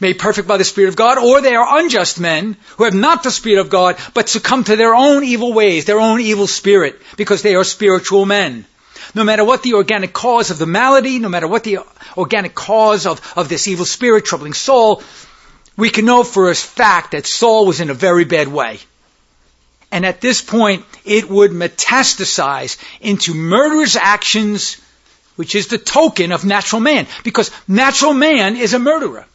made 0.00 0.18
perfect 0.18 0.48
by 0.48 0.56
the 0.56 0.64
Spirit 0.64 0.88
of 0.88 0.96
God, 0.96 1.18
or 1.18 1.40
they 1.40 1.54
are 1.54 1.78
unjust 1.78 2.18
men 2.18 2.56
who 2.76 2.84
have 2.84 2.94
not 2.94 3.22
the 3.22 3.30
Spirit 3.30 3.60
of 3.60 3.70
God, 3.70 3.96
but 4.14 4.28
succumb 4.28 4.64
to 4.64 4.76
their 4.76 4.94
own 4.94 5.24
evil 5.24 5.52
ways, 5.52 5.84
their 5.84 6.00
own 6.00 6.20
evil 6.20 6.46
spirit, 6.46 7.00
because 7.16 7.42
they 7.42 7.54
are 7.54 7.64
spiritual 7.64 8.26
men. 8.26 8.64
No 9.14 9.24
matter 9.24 9.44
what 9.44 9.62
the 9.62 9.74
organic 9.74 10.12
cause 10.12 10.50
of 10.50 10.58
the 10.58 10.66
malady, 10.66 11.18
no 11.18 11.28
matter 11.28 11.48
what 11.48 11.64
the 11.64 11.78
organic 12.16 12.54
cause 12.54 13.06
of, 13.06 13.20
of 13.36 13.48
this 13.48 13.66
evil 13.66 13.84
spirit 13.84 14.24
troubling 14.24 14.54
Saul, 14.54 15.02
we 15.76 15.90
can 15.90 16.04
know 16.04 16.22
for 16.22 16.50
a 16.50 16.54
fact 16.54 17.12
that 17.12 17.26
Saul 17.26 17.66
was 17.66 17.80
in 17.80 17.90
a 17.90 17.94
very 17.94 18.24
bad 18.24 18.48
way. 18.48 18.78
And 19.92 20.06
at 20.06 20.20
this 20.20 20.40
point, 20.40 20.84
it 21.04 21.28
would 21.28 21.50
metastasize 21.50 22.76
into 23.00 23.34
murderous 23.34 23.96
actions, 23.96 24.76
which 25.36 25.54
is 25.54 25.66
the 25.66 25.78
token 25.78 26.30
of 26.30 26.44
natural 26.44 26.80
man. 26.80 27.08
Because 27.24 27.50
natural 27.66 28.14
man 28.14 28.56
is 28.56 28.72
a 28.74 28.78
murderer. 28.78 29.26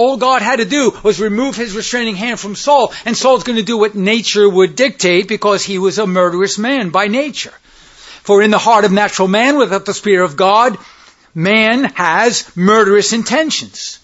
All 0.00 0.16
God 0.16 0.40
had 0.40 0.60
to 0.60 0.64
do 0.64 0.98
was 1.02 1.20
remove 1.20 1.56
his 1.56 1.76
restraining 1.76 2.16
hand 2.16 2.40
from 2.40 2.56
Saul, 2.56 2.94
and 3.04 3.14
Saul's 3.14 3.42
going 3.44 3.58
to 3.58 3.62
do 3.62 3.76
what 3.76 3.94
nature 3.94 4.48
would 4.48 4.74
dictate 4.74 5.28
because 5.28 5.62
he 5.62 5.78
was 5.78 5.98
a 5.98 6.06
murderous 6.06 6.56
man 6.56 6.88
by 6.88 7.08
nature. 7.08 7.52
For 8.22 8.40
in 8.40 8.50
the 8.50 8.56
heart 8.56 8.86
of 8.86 8.92
natural 8.92 9.28
man, 9.28 9.58
without 9.58 9.84
the 9.84 9.92
Spirit 9.92 10.24
of 10.24 10.38
God, 10.38 10.78
man 11.34 11.84
has 11.84 12.50
murderous 12.56 13.12
intentions. 13.12 13.98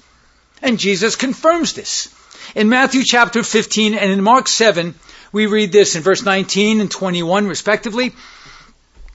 And 0.60 0.78
Jesus 0.78 1.16
confirms 1.16 1.72
this. 1.72 2.14
In 2.54 2.68
Matthew 2.68 3.02
chapter 3.02 3.42
15 3.42 3.94
and 3.94 4.12
in 4.12 4.22
Mark 4.22 4.48
7, 4.48 4.94
we 5.32 5.46
read 5.46 5.72
this 5.72 5.96
in 5.96 6.02
verse 6.02 6.22
19 6.22 6.82
and 6.82 6.90
21 6.90 7.48
respectively. 7.48 8.10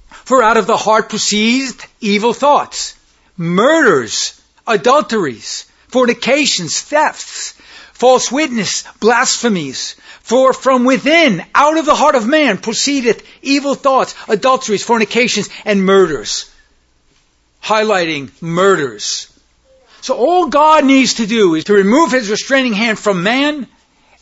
For 0.09 0.41
out 0.41 0.57
of 0.57 0.65
the 0.65 0.77
heart 0.77 1.09
proceeds 1.09 1.77
evil 1.99 2.33
thoughts, 2.33 2.95
murders, 3.37 4.41
adulteries, 4.65 5.67
fornications, 5.91 6.81
thefts, 6.81 7.53
false 7.93 8.31
witness, 8.31 8.83
blasphemies. 8.99 9.95
For 10.21 10.53
from 10.53 10.85
within, 10.85 11.43
out 11.53 11.77
of 11.77 11.85
the 11.85 11.95
heart 11.95 12.15
of 12.15 12.27
man, 12.27 12.57
proceedeth 12.57 13.25
evil 13.41 13.75
thoughts, 13.75 14.15
adulteries, 14.27 14.83
fornications, 14.83 15.49
and 15.65 15.85
murders. 15.85 16.49
Highlighting 17.63 18.31
murders. 18.41 19.27
So 20.01 20.15
all 20.15 20.47
God 20.47 20.85
needs 20.85 21.15
to 21.15 21.27
do 21.27 21.53
is 21.53 21.65
to 21.65 21.73
remove 21.73 22.11
his 22.11 22.29
restraining 22.29 22.73
hand 22.73 22.97
from 22.97 23.23
man, 23.23 23.67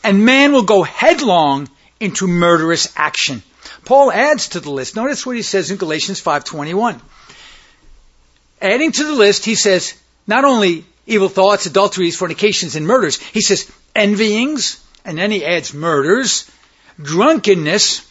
and 0.03 0.25
man 0.25 0.51
will 0.51 0.63
go 0.63 0.83
headlong 0.83 1.69
into 1.99 2.27
murderous 2.27 2.91
action. 2.95 3.43
Paul 3.85 4.11
adds 4.11 4.49
to 4.49 4.59
the 4.59 4.71
list. 4.71 4.95
Notice 4.95 5.25
what 5.25 5.35
he 5.35 5.41
says 5.41 5.71
in 5.71 5.77
Galatians 5.77 6.19
5:21. 6.21 6.99
Adding 8.61 8.91
to 8.91 9.03
the 9.05 9.13
list, 9.13 9.45
he 9.45 9.55
says 9.55 9.93
not 10.27 10.43
only 10.43 10.85
evil 11.09 11.29
thoughts, 11.29 11.65
adulteries, 11.65 12.15
fornications, 12.15 12.75
and 12.75 12.87
murders. 12.87 13.17
He 13.19 13.41
says 13.41 13.69
envyings, 13.95 14.83
and 15.03 15.17
then 15.17 15.31
he 15.31 15.45
adds 15.45 15.73
murders, 15.73 16.49
drunkenness, 17.01 18.05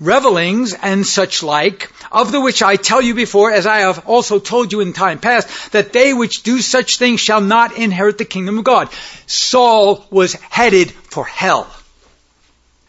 revelings, 0.00 0.74
and 0.74 1.06
such 1.06 1.42
like, 1.42 1.90
of 2.12 2.32
the 2.32 2.40
which 2.40 2.62
I 2.62 2.76
tell 2.76 3.00
you 3.00 3.14
before, 3.14 3.50
as 3.50 3.66
I 3.66 3.78
have 3.78 4.06
also 4.06 4.38
told 4.38 4.72
you 4.72 4.80
in 4.80 4.92
time 4.92 5.18
past, 5.18 5.72
that 5.72 5.92
they 5.92 6.12
which 6.12 6.42
do 6.42 6.60
such 6.60 6.98
things 6.98 7.20
shall 7.20 7.40
not 7.40 7.76
inherit 7.76 8.18
the 8.18 8.24
kingdom 8.24 8.58
of 8.58 8.64
God. 8.64 8.88
Saul 9.26 10.06
was 10.10 10.34
headed 10.34 10.90
for 10.90 11.24
hell. 11.24 11.68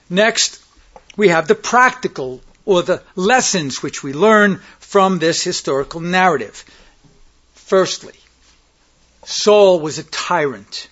Next, 0.10 0.62
we 1.16 1.30
have 1.30 1.48
the 1.48 1.56
practical 1.56 2.42
or 2.66 2.82
the 2.82 3.02
lessons 3.16 3.82
which 3.82 4.04
we 4.04 4.14
learn 4.14 4.62
from 4.80 5.20
this 5.20 5.44
historical 5.44 6.02
narrative. 6.02 6.66
Firstly, 7.54 8.14
Saul 9.26 9.80
was 9.80 9.98
a 9.98 10.04
tyrant. 10.04 10.88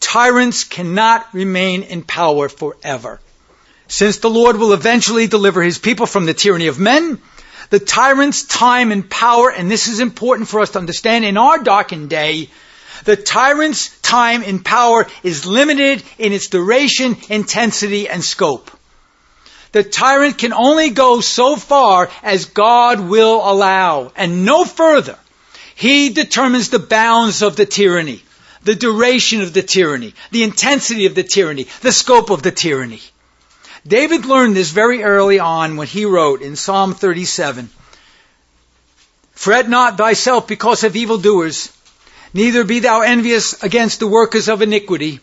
Tyrants 0.00 0.64
cannot 0.64 1.32
remain 1.32 1.82
in 1.82 2.02
power 2.02 2.48
forever. 2.48 3.20
Since 3.88 4.18
the 4.18 4.30
Lord 4.30 4.56
will 4.56 4.72
eventually 4.72 5.26
deliver 5.26 5.62
his 5.62 5.78
people 5.78 6.06
from 6.06 6.24
the 6.24 6.34
tyranny 6.34 6.68
of 6.68 6.78
men, 6.78 7.20
the 7.70 7.78
tyrant's 7.78 8.44
time 8.44 8.92
and 8.92 9.08
power, 9.08 9.50
and 9.50 9.70
this 9.70 9.88
is 9.88 10.00
important 10.00 10.48
for 10.48 10.60
us 10.60 10.70
to 10.70 10.78
understand 10.78 11.24
in 11.24 11.36
our 11.36 11.58
darkened 11.58 12.10
day, 12.10 12.48
the 13.04 13.16
tyrant's 13.16 13.88
time 14.00 14.42
and 14.44 14.64
power 14.64 15.06
is 15.22 15.46
limited 15.46 16.02
in 16.18 16.32
its 16.32 16.48
duration, 16.48 17.16
intensity, 17.28 18.08
and 18.08 18.22
scope. 18.22 18.70
The 19.72 19.82
tyrant 19.82 20.38
can 20.38 20.52
only 20.52 20.90
go 20.90 21.20
so 21.20 21.56
far 21.56 22.10
as 22.22 22.44
God 22.44 23.00
will 23.00 23.40
allow, 23.42 24.12
and 24.16 24.44
no 24.44 24.64
further. 24.64 25.18
He 25.82 26.10
determines 26.10 26.68
the 26.68 26.78
bounds 26.78 27.42
of 27.42 27.56
the 27.56 27.66
tyranny, 27.66 28.22
the 28.62 28.76
duration 28.76 29.42
of 29.42 29.52
the 29.52 29.64
tyranny, 29.64 30.14
the 30.30 30.44
intensity 30.44 31.06
of 31.06 31.16
the 31.16 31.24
tyranny, 31.24 31.66
the 31.80 31.90
scope 31.90 32.30
of 32.30 32.40
the 32.40 32.52
tyranny. 32.52 33.02
David 33.84 34.24
learned 34.24 34.54
this 34.54 34.70
very 34.70 35.02
early 35.02 35.40
on 35.40 35.76
when 35.76 35.88
he 35.88 36.04
wrote 36.04 36.40
in 36.40 36.54
Psalm 36.54 36.94
37, 36.94 37.68
Fret 39.32 39.68
not 39.68 39.98
thyself 39.98 40.46
because 40.46 40.84
of 40.84 40.94
evildoers, 40.94 41.70
neither 42.32 42.62
be 42.62 42.78
thou 42.78 43.00
envious 43.00 43.60
against 43.64 43.98
the 43.98 44.06
workers 44.06 44.48
of 44.48 44.62
iniquity, 44.62 45.18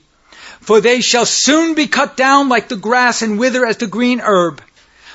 for 0.60 0.82
they 0.82 1.00
shall 1.00 1.26
soon 1.26 1.74
be 1.74 1.88
cut 1.88 2.18
down 2.18 2.50
like 2.50 2.68
the 2.68 2.76
grass 2.76 3.22
and 3.22 3.40
wither 3.40 3.66
as 3.66 3.78
the 3.78 3.88
green 3.88 4.20
herb. 4.20 4.62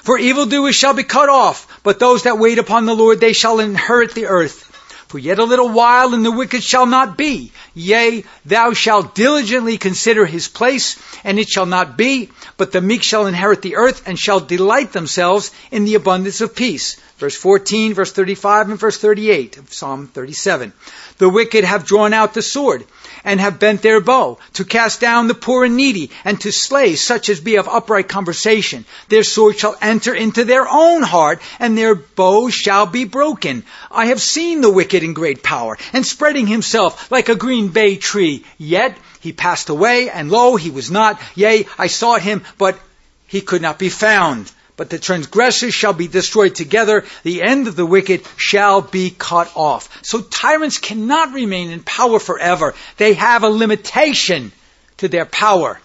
For 0.05 0.17
evildoers 0.17 0.75
shall 0.75 0.95
be 0.95 1.05
cut 1.05 1.29
off, 1.29 1.83
but 1.83 1.99
those 1.99 2.23
that 2.23 2.39
wait 2.39 2.59
upon 2.59 2.87
the 2.87 2.97
Lord, 2.97 3.21
they 3.21 3.35
shall 3.35 3.61
inherit 3.61 4.15
the 4.15 4.29
earth. 4.29 4.71
For 5.15 5.21
yet 5.21 5.39
a 5.39 5.45
little 5.45 5.69
while 5.69 6.13
and 6.13 6.27
the 6.27 6.33
wicked 6.33 6.65
shall 6.65 6.87
not 6.87 7.17
be. 7.17 7.53
Yea, 7.73 8.25
thou 8.45 8.73
shalt 8.73 9.15
diligently 9.15 9.79
consider 9.79 10.27
his 10.27 10.49
place, 10.49 10.97
and 11.23 11.39
it 11.39 11.49
shall 11.49 11.67
not 11.67 11.97
be, 11.97 12.31
but 12.57 12.73
the 12.73 12.81
meek 12.81 13.05
shall 13.05 13.29
inherit 13.29 13.63
the 13.63 13.77
earth 13.77 14.03
and 14.07 14.19
shall 14.19 14.41
delight 14.41 14.93
themselves 14.93 15.53
in 15.71 15.85
the 15.85 15.95
abundance 15.95 16.41
of 16.41 16.57
peace. 16.57 16.97
Verse 17.19 17.37
14, 17.37 17.95
verse 17.95 18.11
35, 18.11 18.71
and 18.71 18.81
verse 18.81 18.99
38 18.99 19.57
of 19.59 19.73
Psalm 19.73 20.09
37. 20.09 20.73
The 21.19 21.29
wicked 21.29 21.63
have 21.63 21.87
drawn 21.87 22.13
out 22.13 22.35
the 22.35 22.43
sword 22.43 22.85
and 23.25 23.41
have 23.41 23.59
bent 23.59 23.83
their 23.83 24.01
bow 24.01 24.39
to 24.55 24.65
cast 24.65 25.01
down 25.01 25.29
the 25.29 25.35
poor 25.35 25.65
and 25.65 25.77
needy 25.77 26.11
and 26.25 26.41
to 26.41 26.53
slay 26.53 26.95
such 26.97 27.29
as 27.29 27.41
be 27.41 27.57
of 27.57 27.69
upright 27.69 28.09
conversation. 28.09 28.85
Their 29.09 29.23
sword 29.23 29.59
shall 29.59 29.77
enter 29.81 30.15
into 30.15 30.45
their 30.45 30.69
own 30.69 31.03
heart 31.03 31.41
and 31.59 31.77
their 31.77 31.95
bow 31.95 32.51
shall 32.51 32.87
be 32.87 33.05
broken. 33.05 33.65
I 33.91 34.07
have 34.07 34.21
seen 34.21 34.61
the 34.61 34.71
wicked 34.71 35.03
in 35.03 35.15
great 35.15 35.43
power 35.43 35.79
and 35.93 36.07
spreading 36.07 36.47
himself 36.47 37.11
like 37.11 37.29
a 37.29 37.35
green 37.35 37.69
bay 37.69 37.97
tree. 37.97 38.45
Yet 38.59 38.97
he 39.21 39.33
passed 39.33 39.69
away 39.69 40.11
and 40.11 40.31
lo, 40.31 40.57
he 40.57 40.71
was 40.71 40.91
not. 40.91 41.21
Yea, 41.35 41.67
I 41.79 41.87
sought 41.87 42.23
him, 42.23 42.45
but 42.59 42.79
he 43.27 43.41
could 43.41 43.63
not 43.63 43.79
be 43.79 43.89
found 43.89 44.53
but 44.77 44.91
the 44.91 44.99
transgressors 44.99 45.73
shall 45.73 45.93
be 45.93 46.09
destroyed 46.09 46.55
together. 46.55 47.05
The 47.23 47.43
end 47.43 47.69
of 47.69 47.77
the 47.77 47.87
wicked 47.87 48.23
shall 48.37 48.83
be 48.83 49.11
cut 49.11 49.51
off. 49.55 50.05
So 50.05 50.21
tyrants 50.21 50.79
cannot 50.79 51.33
remain 51.33 51.71
in 51.71 51.83
power 51.83 52.19
forever. 52.19 52.75
They 52.97 53.15
have 53.15 53.45
a 53.45 53.49
limitation 53.49 54.53
to 54.99 55.09
their 55.09 55.27
power. 55.27 55.81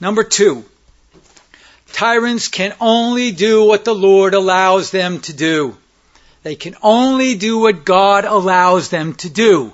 Number 0.00 0.24
two, 0.24 0.64
tyrants 1.92 2.48
can 2.48 2.74
only 2.80 3.32
do 3.32 3.64
what 3.64 3.84
the 3.84 3.94
Lord 3.94 4.34
allows 4.34 4.90
them 4.90 5.20
to 5.20 5.32
do. 5.32 5.76
They 6.42 6.54
can 6.54 6.76
only 6.82 7.34
do 7.34 7.58
what 7.58 7.84
God 7.84 8.24
allows 8.24 8.88
them 8.88 9.14
to 9.14 9.28
do. 9.28 9.72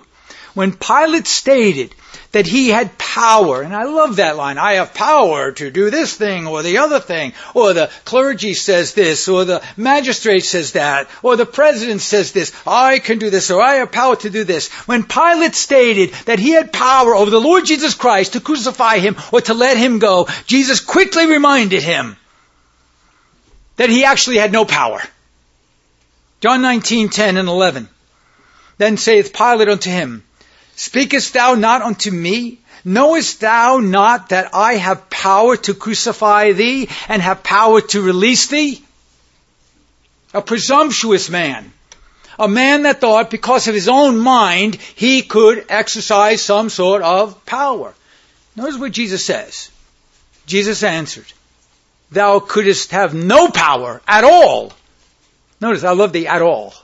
When 0.54 0.72
Pilate 0.72 1.26
stated 1.26 1.94
that 2.32 2.46
he 2.46 2.68
had 2.68 2.96
power. 2.98 3.62
And 3.62 3.74
I 3.74 3.84
love 3.84 4.16
that 4.16 4.36
line. 4.36 4.58
I 4.58 4.74
have 4.74 4.94
power 4.94 5.52
to 5.52 5.70
do 5.70 5.90
this 5.90 6.16
thing 6.16 6.46
or 6.46 6.62
the 6.62 6.78
other 6.78 7.00
thing. 7.00 7.32
Or 7.54 7.72
the 7.72 7.90
clergy 8.04 8.54
says 8.54 8.94
this, 8.94 9.28
or 9.28 9.44
the 9.44 9.62
magistrate 9.76 10.44
says 10.44 10.72
that, 10.72 11.08
or 11.22 11.36
the 11.36 11.46
president 11.46 12.00
says 12.00 12.32
this. 12.32 12.52
I 12.66 12.98
can 12.98 13.18
do 13.18 13.30
this, 13.30 13.50
or 13.50 13.60
I 13.60 13.74
have 13.74 13.92
power 13.92 14.16
to 14.16 14.30
do 14.30 14.44
this. 14.44 14.70
When 14.88 15.04
Pilate 15.04 15.54
stated 15.54 16.12
that 16.26 16.38
he 16.38 16.50
had 16.50 16.72
power 16.72 17.14
over 17.14 17.30
the 17.30 17.40
Lord 17.40 17.64
Jesus 17.66 17.94
Christ 17.94 18.32
to 18.32 18.40
crucify 18.40 18.98
him 18.98 19.16
or 19.32 19.40
to 19.42 19.54
let 19.54 19.76
him 19.76 19.98
go, 19.98 20.28
Jesus 20.46 20.80
quickly 20.80 21.26
reminded 21.26 21.82
him 21.82 22.16
that 23.76 23.90
he 23.90 24.04
actually 24.04 24.38
had 24.38 24.52
no 24.52 24.64
power. 24.64 25.00
John 26.40 26.62
19, 26.62 27.08
10 27.08 27.36
and 27.36 27.48
11. 27.48 27.88
Then 28.78 28.96
saith 28.96 29.32
Pilate 29.32 29.68
unto 29.68 29.90
him, 29.90 30.24
Speakest 30.76 31.34
thou 31.34 31.54
not 31.54 31.82
unto 31.82 32.10
me? 32.10 32.58
Knowest 32.84 33.40
thou 33.40 33.78
not 33.78 34.30
that 34.30 34.54
I 34.54 34.74
have 34.74 35.08
power 35.08 35.56
to 35.56 35.74
crucify 35.74 36.52
thee 36.52 36.88
and 37.08 37.22
have 37.22 37.42
power 37.42 37.80
to 37.80 38.02
release 38.02 38.46
thee? 38.48 38.82
A 40.34 40.42
presumptuous 40.42 41.30
man. 41.30 41.72
A 42.38 42.48
man 42.48 42.82
that 42.84 43.00
thought 43.00 43.30
because 43.30 43.68
of 43.68 43.74
his 43.74 43.88
own 43.88 44.18
mind 44.18 44.74
he 44.74 45.22
could 45.22 45.66
exercise 45.68 46.42
some 46.42 46.70
sort 46.70 47.02
of 47.02 47.44
power. 47.46 47.94
Notice 48.56 48.78
what 48.78 48.92
Jesus 48.92 49.24
says. 49.24 49.70
Jesus 50.46 50.82
answered, 50.82 51.30
Thou 52.10 52.40
couldst 52.40 52.90
have 52.90 53.14
no 53.14 53.48
power 53.48 54.02
at 54.08 54.24
all. 54.24 54.72
Notice, 55.60 55.84
I 55.84 55.92
love 55.92 56.12
the 56.12 56.26
at 56.26 56.42
all. 56.42 56.74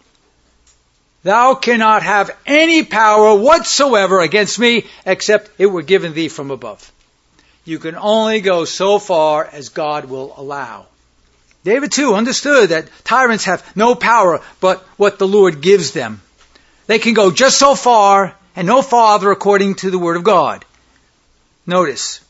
Thou 1.23 1.55
cannot 1.55 2.03
have 2.03 2.37
any 2.47 2.85
power 2.85 3.35
whatsoever 3.35 4.21
against 4.21 4.59
me 4.59 4.87
except 5.05 5.51
it 5.59 5.67
were 5.67 5.83
given 5.83 6.15
thee 6.15 6.29
from 6.29 6.51
above. 6.51 6.93
You 7.65 7.79
can 7.79 7.97
only 7.97 8.41
go 8.41 8.65
so 8.65 8.99
far 8.99 9.45
as 9.45 9.69
God 9.69 10.07
will 10.07 10.33
allow. 10.37 10.87
David 11.65 11.93
too 11.93 12.15
understood 12.15 12.71
that 12.71 12.89
tyrants 13.05 13.45
have 13.45 13.77
no 13.77 13.95
power 13.95 14.41
but 14.61 14.81
what 14.97 15.19
the 15.19 15.29
Lord 15.29 15.61
gives 15.61 15.91
them. 15.91 16.23
They 16.87 16.99
can 16.99 17.15
go 17.15 17.31
just 17.31 17.59
so 17.59 17.75
far 17.75 18.35
and 18.57 18.67
no 18.67 18.81
farther 18.81 19.31
according 19.31 19.75
to 19.77 19.91
the 19.91 19.99
word 19.99 20.17
of 20.17 20.25
God. 20.25 20.65
Notice, 21.67 22.21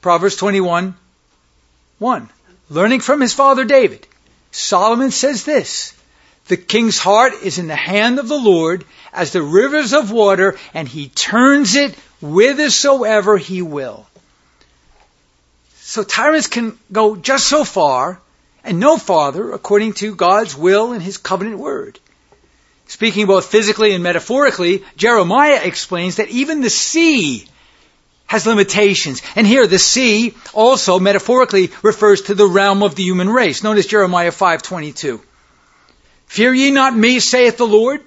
Proverbs 0.00 0.36
21, 0.36 0.94
1. 1.98 2.28
Learning 2.70 3.00
from 3.00 3.20
his 3.20 3.34
father 3.34 3.64
David, 3.64 4.06
Solomon 4.50 5.10
says 5.10 5.44
this, 5.44 5.92
the 6.50 6.58
king's 6.58 6.98
heart 6.98 7.32
is 7.42 7.58
in 7.58 7.68
the 7.68 7.76
hand 7.76 8.18
of 8.18 8.28
the 8.28 8.38
Lord 8.38 8.84
as 9.12 9.32
the 9.32 9.40
rivers 9.40 9.94
of 9.94 10.10
water, 10.10 10.58
and 10.74 10.86
he 10.86 11.08
turns 11.08 11.76
it 11.76 11.94
whithersoever 12.20 13.38
he 13.38 13.62
will. 13.62 14.06
So 15.76 16.02
tyrants 16.02 16.48
can 16.48 16.76
go 16.92 17.16
just 17.16 17.48
so 17.48 17.64
far 17.64 18.20
and 18.64 18.78
no 18.80 18.98
farther 18.98 19.52
according 19.52 19.94
to 19.94 20.14
God's 20.14 20.56
will 20.56 20.92
and 20.92 21.02
his 21.02 21.18
covenant 21.18 21.58
word. 21.58 21.98
Speaking 22.88 23.26
both 23.26 23.46
physically 23.46 23.94
and 23.94 24.02
metaphorically, 24.02 24.84
Jeremiah 24.96 25.60
explains 25.62 26.16
that 26.16 26.30
even 26.30 26.60
the 26.60 26.70
sea 26.70 27.46
has 28.26 28.44
limitations. 28.44 29.22
And 29.36 29.46
here 29.46 29.68
the 29.68 29.78
sea 29.78 30.34
also 30.52 30.98
metaphorically 30.98 31.70
refers 31.82 32.22
to 32.22 32.34
the 32.34 32.46
realm 32.46 32.82
of 32.82 32.96
the 32.96 33.04
human 33.04 33.28
race. 33.28 33.62
Notice 33.62 33.86
Jeremiah 33.86 34.32
5:22. 34.32 35.20
Fear 36.30 36.54
ye 36.54 36.70
not 36.70 36.96
me, 36.96 37.18
saith 37.18 37.56
the 37.56 37.66
Lord. 37.66 38.04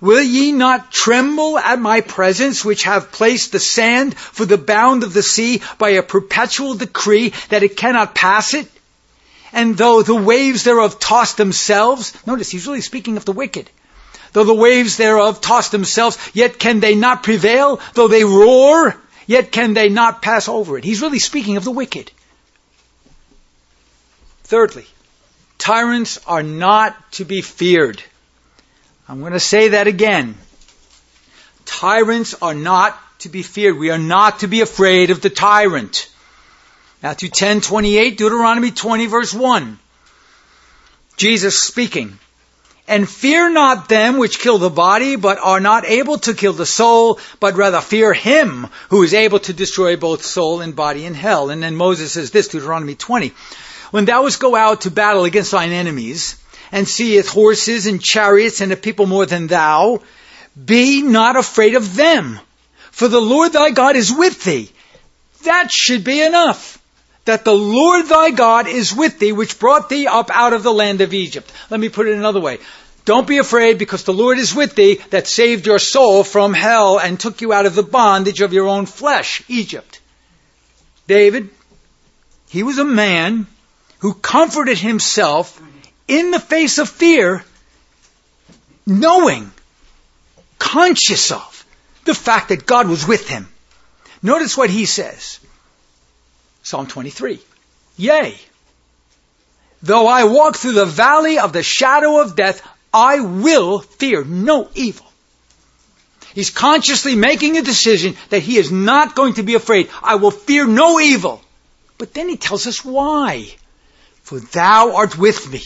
Will 0.00 0.22
ye 0.22 0.52
not 0.52 0.92
tremble 0.92 1.58
at 1.58 1.80
my 1.80 2.02
presence, 2.02 2.64
which 2.64 2.84
have 2.84 3.10
placed 3.10 3.50
the 3.50 3.58
sand 3.58 4.16
for 4.16 4.46
the 4.46 4.56
bound 4.56 5.02
of 5.02 5.12
the 5.12 5.24
sea 5.24 5.60
by 5.76 5.90
a 5.90 6.04
perpetual 6.04 6.74
decree 6.74 7.32
that 7.48 7.64
it 7.64 7.76
cannot 7.76 8.14
pass 8.14 8.54
it? 8.54 8.68
And 9.52 9.76
though 9.76 10.02
the 10.02 10.14
waves 10.14 10.62
thereof 10.62 11.00
toss 11.00 11.34
themselves, 11.34 12.14
notice 12.28 12.48
he's 12.48 12.68
really 12.68 12.80
speaking 12.80 13.16
of 13.16 13.24
the 13.24 13.32
wicked. 13.32 13.68
Though 14.34 14.44
the 14.44 14.54
waves 14.54 14.96
thereof 14.96 15.40
toss 15.40 15.70
themselves, 15.70 16.16
yet 16.34 16.60
can 16.60 16.78
they 16.78 16.94
not 16.94 17.24
prevail. 17.24 17.80
Though 17.94 18.06
they 18.06 18.22
roar, 18.22 18.96
yet 19.26 19.50
can 19.50 19.74
they 19.74 19.88
not 19.88 20.22
pass 20.22 20.46
over 20.46 20.78
it. 20.78 20.84
He's 20.84 21.02
really 21.02 21.18
speaking 21.18 21.56
of 21.56 21.64
the 21.64 21.72
wicked. 21.72 22.12
Thirdly, 24.44 24.86
Tyrants 25.58 26.18
are 26.26 26.42
not 26.42 27.12
to 27.12 27.24
be 27.24 27.42
feared. 27.42 28.02
I'm 29.08 29.20
going 29.20 29.32
to 29.32 29.40
say 29.40 29.68
that 29.68 29.86
again. 29.86 30.36
Tyrants 31.64 32.34
are 32.40 32.54
not 32.54 32.98
to 33.20 33.28
be 33.28 33.42
feared. 33.42 33.76
We 33.76 33.90
are 33.90 33.98
not 33.98 34.40
to 34.40 34.46
be 34.46 34.60
afraid 34.60 35.10
of 35.10 35.20
the 35.20 35.30
tyrant. 35.30 36.08
Matthew 37.02 37.28
10, 37.28 37.60
28, 37.60 38.16
Deuteronomy 38.16 38.70
20, 38.70 39.06
verse 39.06 39.34
1. 39.34 39.78
Jesus 41.16 41.60
speaking. 41.60 42.18
And 42.86 43.08
fear 43.08 43.50
not 43.50 43.88
them 43.88 44.16
which 44.16 44.38
kill 44.38 44.56
the 44.58 44.70
body, 44.70 45.16
but 45.16 45.38
are 45.38 45.60
not 45.60 45.84
able 45.84 46.18
to 46.20 46.32
kill 46.32 46.54
the 46.54 46.64
soul, 46.64 47.20
but 47.38 47.54
rather 47.54 47.80
fear 47.82 48.14
him 48.14 48.68
who 48.88 49.02
is 49.02 49.12
able 49.12 49.40
to 49.40 49.52
destroy 49.52 49.96
both 49.96 50.24
soul 50.24 50.62
and 50.62 50.74
body 50.74 51.04
in 51.04 51.12
hell. 51.12 51.50
And 51.50 51.62
then 51.62 51.76
Moses 51.76 52.12
says 52.12 52.30
this, 52.30 52.48
Deuteronomy 52.48 52.94
20. 52.94 53.34
When 53.90 54.04
thou 54.04 54.22
wouldst 54.22 54.40
go 54.40 54.54
out 54.54 54.82
to 54.82 54.90
battle 54.90 55.24
against 55.24 55.52
thine 55.52 55.72
enemies, 55.72 56.36
and 56.72 56.88
seest 56.88 57.30
horses 57.30 57.86
and 57.86 58.02
chariots 58.02 58.60
and 58.60 58.72
a 58.72 58.76
people 58.76 59.06
more 59.06 59.26
than 59.26 59.46
thou, 59.46 60.02
be 60.62 61.02
not 61.02 61.36
afraid 61.36 61.74
of 61.74 61.94
them, 61.94 62.40
for 62.90 63.08
the 63.08 63.20
Lord 63.20 63.52
thy 63.52 63.70
God 63.70 63.96
is 63.96 64.12
with 64.12 64.44
thee. 64.44 64.70
That 65.44 65.70
should 65.72 66.04
be 66.04 66.20
enough. 66.20 66.78
That 67.24 67.44
the 67.44 67.54
Lord 67.54 68.06
thy 68.06 68.30
God 68.30 68.68
is 68.68 68.94
with 68.94 69.18
thee, 69.18 69.32
which 69.32 69.58
brought 69.58 69.88
thee 69.88 70.06
up 70.06 70.30
out 70.32 70.52
of 70.52 70.62
the 70.62 70.72
land 70.72 71.00
of 71.00 71.14
Egypt. 71.14 71.50
Let 71.70 71.80
me 71.80 71.88
put 71.88 72.08
it 72.08 72.16
another 72.16 72.40
way. 72.40 72.58
Don't 73.04 73.26
be 73.26 73.38
afraid 73.38 73.78
because 73.78 74.04
the 74.04 74.12
Lord 74.12 74.38
is 74.38 74.54
with 74.54 74.74
thee 74.74 75.00
that 75.10 75.26
saved 75.26 75.66
your 75.66 75.78
soul 75.78 76.24
from 76.24 76.52
hell 76.52 76.98
and 76.98 77.18
took 77.18 77.40
you 77.40 77.52
out 77.52 77.66
of 77.66 77.74
the 77.74 77.82
bondage 77.82 78.40
of 78.40 78.52
your 78.52 78.68
own 78.68 78.86
flesh, 78.86 79.42
Egypt. 79.48 80.00
David, 81.06 81.48
he 82.50 82.62
was 82.62 82.78
a 82.78 82.84
man 82.84 83.46
who 83.98 84.14
comforted 84.14 84.78
himself 84.78 85.60
in 86.06 86.30
the 86.30 86.40
face 86.40 86.78
of 86.78 86.88
fear, 86.88 87.44
knowing, 88.86 89.50
conscious 90.58 91.30
of 91.30 91.64
the 92.04 92.14
fact 92.14 92.48
that 92.48 92.66
God 92.66 92.88
was 92.88 93.06
with 93.06 93.28
him. 93.28 93.48
Notice 94.22 94.56
what 94.56 94.70
he 94.70 94.86
says. 94.86 95.40
Psalm 96.62 96.86
23. 96.86 97.40
Yea, 97.96 98.38
though 99.82 100.06
I 100.06 100.24
walk 100.24 100.56
through 100.56 100.72
the 100.72 100.86
valley 100.86 101.38
of 101.38 101.52
the 101.52 101.62
shadow 101.62 102.20
of 102.20 102.36
death, 102.36 102.66
I 102.92 103.20
will 103.20 103.80
fear 103.80 104.24
no 104.24 104.68
evil. 104.74 105.06
He's 106.34 106.50
consciously 106.50 107.16
making 107.16 107.56
a 107.56 107.62
decision 107.62 108.16
that 108.30 108.40
he 108.40 108.58
is 108.58 108.70
not 108.70 109.16
going 109.16 109.34
to 109.34 109.42
be 109.42 109.54
afraid. 109.54 109.90
I 110.02 110.16
will 110.16 110.30
fear 110.30 110.66
no 110.66 111.00
evil. 111.00 111.42
But 111.96 112.14
then 112.14 112.28
he 112.28 112.36
tells 112.36 112.66
us 112.66 112.84
why 112.84 113.54
for 114.28 114.40
thou 114.40 114.94
art 114.94 115.16
with 115.16 115.50
me. 115.50 115.62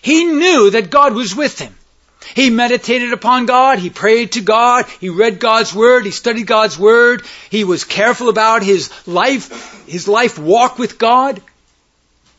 He 0.00 0.24
knew 0.24 0.70
that 0.70 0.88
God 0.88 1.12
was 1.14 1.36
with 1.36 1.58
him. 1.58 1.74
He 2.34 2.48
meditated 2.48 3.12
upon 3.12 3.44
God. 3.44 3.78
He 3.78 3.90
prayed 3.90 4.32
to 4.32 4.40
God. 4.40 4.86
He 5.00 5.10
read 5.10 5.38
God's 5.38 5.74
Word. 5.74 6.06
He 6.06 6.12
studied 6.12 6.46
God's 6.46 6.78
Word. 6.78 7.26
He 7.50 7.64
was 7.64 7.84
careful 7.84 8.30
about 8.30 8.62
his 8.62 8.90
life, 9.06 9.84
his 9.86 10.08
life 10.08 10.38
walk 10.38 10.78
with 10.78 10.96
God. 10.96 11.42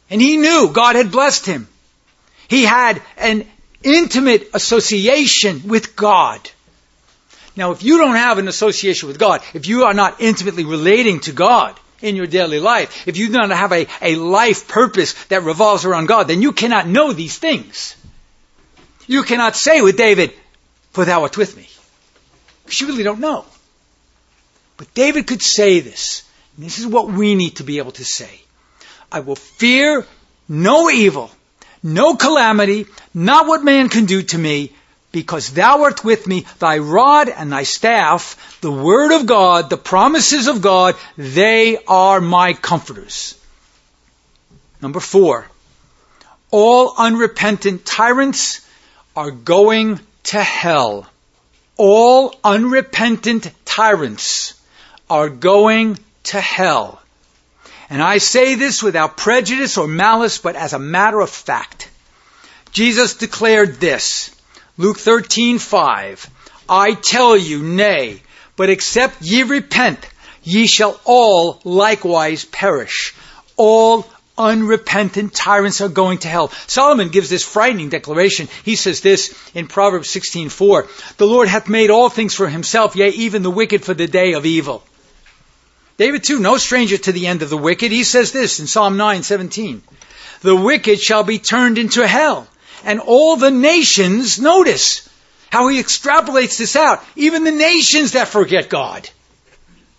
And 0.09 0.19
he 0.19 0.37
knew 0.37 0.71
God 0.73 0.95
had 0.95 1.11
blessed 1.11 1.45
him. 1.45 1.67
He 2.47 2.63
had 2.63 2.99
an 3.17 3.45
intimate 3.83 4.49
association 4.55 5.67
with 5.67 5.95
God. 5.95 6.41
Now, 7.55 7.69
if 7.69 7.83
you 7.83 7.99
don't 7.99 8.15
have 8.15 8.39
an 8.39 8.47
association 8.47 9.09
with 9.09 9.19
God, 9.19 9.43
if 9.53 9.67
you 9.67 9.83
are 9.83 9.93
not 9.93 10.21
intimately 10.21 10.65
relating 10.65 11.19
to 11.21 11.33
God, 11.33 11.79
in 12.01 12.15
your 12.15 12.27
daily 12.27 12.59
life, 12.59 13.07
if 13.07 13.17
you 13.17 13.27
do 13.27 13.33
not 13.33 13.49
have 13.49 13.71
a, 13.71 13.87
a 14.01 14.15
life 14.15 14.67
purpose 14.67 15.13
that 15.25 15.43
revolves 15.43 15.85
around 15.85 16.07
God, 16.07 16.27
then 16.27 16.41
you 16.41 16.51
cannot 16.51 16.87
know 16.87 17.13
these 17.13 17.37
things. 17.37 17.95
You 19.07 19.23
cannot 19.23 19.55
say 19.55 19.81
with 19.81 19.97
David, 19.97 20.33
For 20.91 21.05
thou 21.05 21.23
art 21.23 21.37
with 21.37 21.55
me. 21.55 21.67
Because 22.63 22.81
you 22.81 22.87
really 22.87 23.03
don't 23.03 23.19
know. 23.19 23.45
But 24.75 24.93
David 24.93 25.25
could 25.25 25.41
say 25.41 25.79
this. 25.79 26.23
And 26.55 26.65
this 26.65 26.79
is 26.79 26.85
what 26.85 27.07
we 27.07 27.35
need 27.35 27.57
to 27.57 27.63
be 27.63 27.77
able 27.77 27.93
to 27.93 28.05
say. 28.05 28.41
I 29.11 29.21
will 29.21 29.35
fear 29.35 30.05
no 30.49 30.89
evil, 30.89 31.31
no 31.81 32.15
calamity, 32.15 32.87
not 33.13 33.47
what 33.47 33.63
man 33.63 33.89
can 33.89 34.05
do 34.05 34.21
to 34.21 34.37
me, 34.37 34.73
because 35.21 35.49
thou 35.49 35.81
art 35.81 36.03
with 36.03 36.27
me, 36.27 36.45
thy 36.59 36.77
rod 36.77 37.27
and 37.27 37.51
thy 37.51 37.63
staff, 37.63 38.59
the 38.61 38.71
word 38.71 39.11
of 39.11 39.25
God, 39.25 39.67
the 39.67 39.75
promises 39.77 40.47
of 40.47 40.61
God, 40.61 40.95
they 41.17 41.83
are 41.87 42.21
my 42.21 42.53
comforters. 42.53 43.33
Number 44.79 44.99
four, 44.99 45.47
all 46.51 46.93
unrepentant 46.95 47.83
tyrants 47.83 48.61
are 49.15 49.31
going 49.31 49.99
to 50.25 50.43
hell. 50.43 51.07
All 51.77 52.35
unrepentant 52.43 53.49
tyrants 53.65 54.53
are 55.09 55.29
going 55.29 55.97
to 56.25 56.39
hell. 56.39 57.01
And 57.89 58.03
I 58.03 58.19
say 58.19 58.53
this 58.53 58.83
without 58.83 59.17
prejudice 59.17 59.79
or 59.79 59.87
malice, 59.87 60.37
but 60.37 60.55
as 60.55 60.73
a 60.73 60.79
matter 60.79 61.19
of 61.19 61.31
fact. 61.31 61.89
Jesus 62.71 63.15
declared 63.15 63.79
this, 63.79 64.29
Luke 64.77 64.99
13:5 64.99 66.27
I 66.69 66.93
tell 66.93 67.35
you 67.35 67.63
nay 67.63 68.21
but 68.55 68.69
except 68.69 69.21
ye 69.21 69.43
repent 69.43 69.99
ye 70.43 70.67
shall 70.67 70.99
all 71.03 71.59
likewise 71.63 72.45
perish 72.45 73.15
all 73.55 74.07
unrepentant 74.37 75.33
tyrants 75.33 75.81
are 75.81 75.89
going 75.89 76.19
to 76.19 76.27
hell. 76.27 76.51
Solomon 76.67 77.09
gives 77.09 77.29
this 77.29 77.43
frightening 77.43 77.89
declaration. 77.89 78.47
He 78.63 78.75
says 78.75 79.01
this 79.01 79.33
in 79.55 79.67
Proverbs 79.67 80.09
16:4, 80.09 80.87
"The 81.17 81.25
Lord 81.25 81.47
hath 81.47 81.67
made 81.67 81.89
all 81.89 82.09
things 82.09 82.35
for 82.35 82.47
himself, 82.47 82.95
yea, 82.95 83.09
even 83.09 83.41
the 83.41 83.49
wicked 83.49 83.83
for 83.83 83.95
the 83.95 84.07
day 84.07 84.33
of 84.33 84.45
evil." 84.45 84.83
David 85.97 86.23
too, 86.23 86.37
no 86.37 86.57
stranger 86.57 86.97
to 86.97 87.11
the 87.11 87.25
end 87.25 87.41
of 87.41 87.49
the 87.49 87.57
wicked. 87.57 87.91
He 87.91 88.03
says 88.03 88.31
this 88.31 88.59
in 88.59 88.67
Psalm 88.67 88.95
9:17. 88.95 89.81
The 90.41 90.55
wicked 90.55 91.01
shall 91.01 91.23
be 91.23 91.39
turned 91.39 91.79
into 91.79 92.05
hell, 92.05 92.47
and 92.87 93.01
all 93.01 93.35
the 93.35 93.51
nations, 93.51 94.39
notice 94.39 95.07
how 95.51 95.67
he 95.67 95.77
extrapolates 95.77 96.57
this 96.57 96.77
out, 96.77 97.03
even 97.17 97.43
the 97.43 97.51
nations 97.51 98.13
that 98.13 98.29
forget 98.29 98.69
God. 98.69 99.09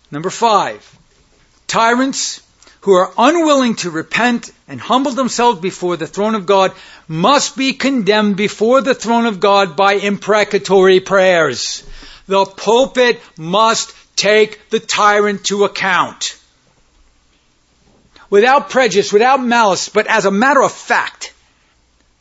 Number 0.09 0.31
five, 0.31 0.97
tyrants 1.67 2.41
who 2.81 2.93
are 2.93 3.13
unwilling 3.15 3.75
to 3.75 3.91
repent 3.91 4.51
and 4.67 4.81
humble 4.81 5.11
themselves 5.11 5.59
before 5.59 5.97
the 5.97 6.07
throne 6.07 6.33
of 6.33 6.47
God 6.47 6.71
must 7.07 7.55
be 7.55 7.73
condemned 7.73 8.37
before 8.37 8.81
the 8.81 8.95
throne 8.95 9.27
of 9.27 9.39
God 9.39 9.77
by 9.77 9.93
imprecatory 9.93 10.99
prayers. 10.99 11.83
The 12.25 12.43
pulpit 12.45 13.21
must 13.37 13.93
take 14.15 14.69
the 14.71 14.79
tyrant 14.79 15.43
to 15.45 15.65
account. 15.65 16.37
Without 18.31 18.71
prejudice, 18.71 19.13
without 19.13 19.43
malice, 19.43 19.89
but 19.89 20.07
as 20.07 20.25
a 20.25 20.31
matter 20.31 20.63
of 20.63 20.71
fact, 20.71 21.33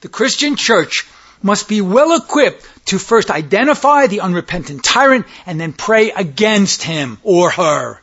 the 0.00 0.08
Christian 0.08 0.56
church 0.56 1.06
must 1.42 1.68
be 1.68 1.80
well 1.80 2.16
equipped 2.16 2.66
to 2.86 2.98
first 2.98 3.30
identify 3.30 4.06
the 4.06 4.20
unrepentant 4.20 4.84
tyrant 4.84 5.26
and 5.46 5.60
then 5.60 5.72
pray 5.72 6.10
against 6.10 6.82
him 6.82 7.18
or 7.22 7.50
her. 7.50 8.00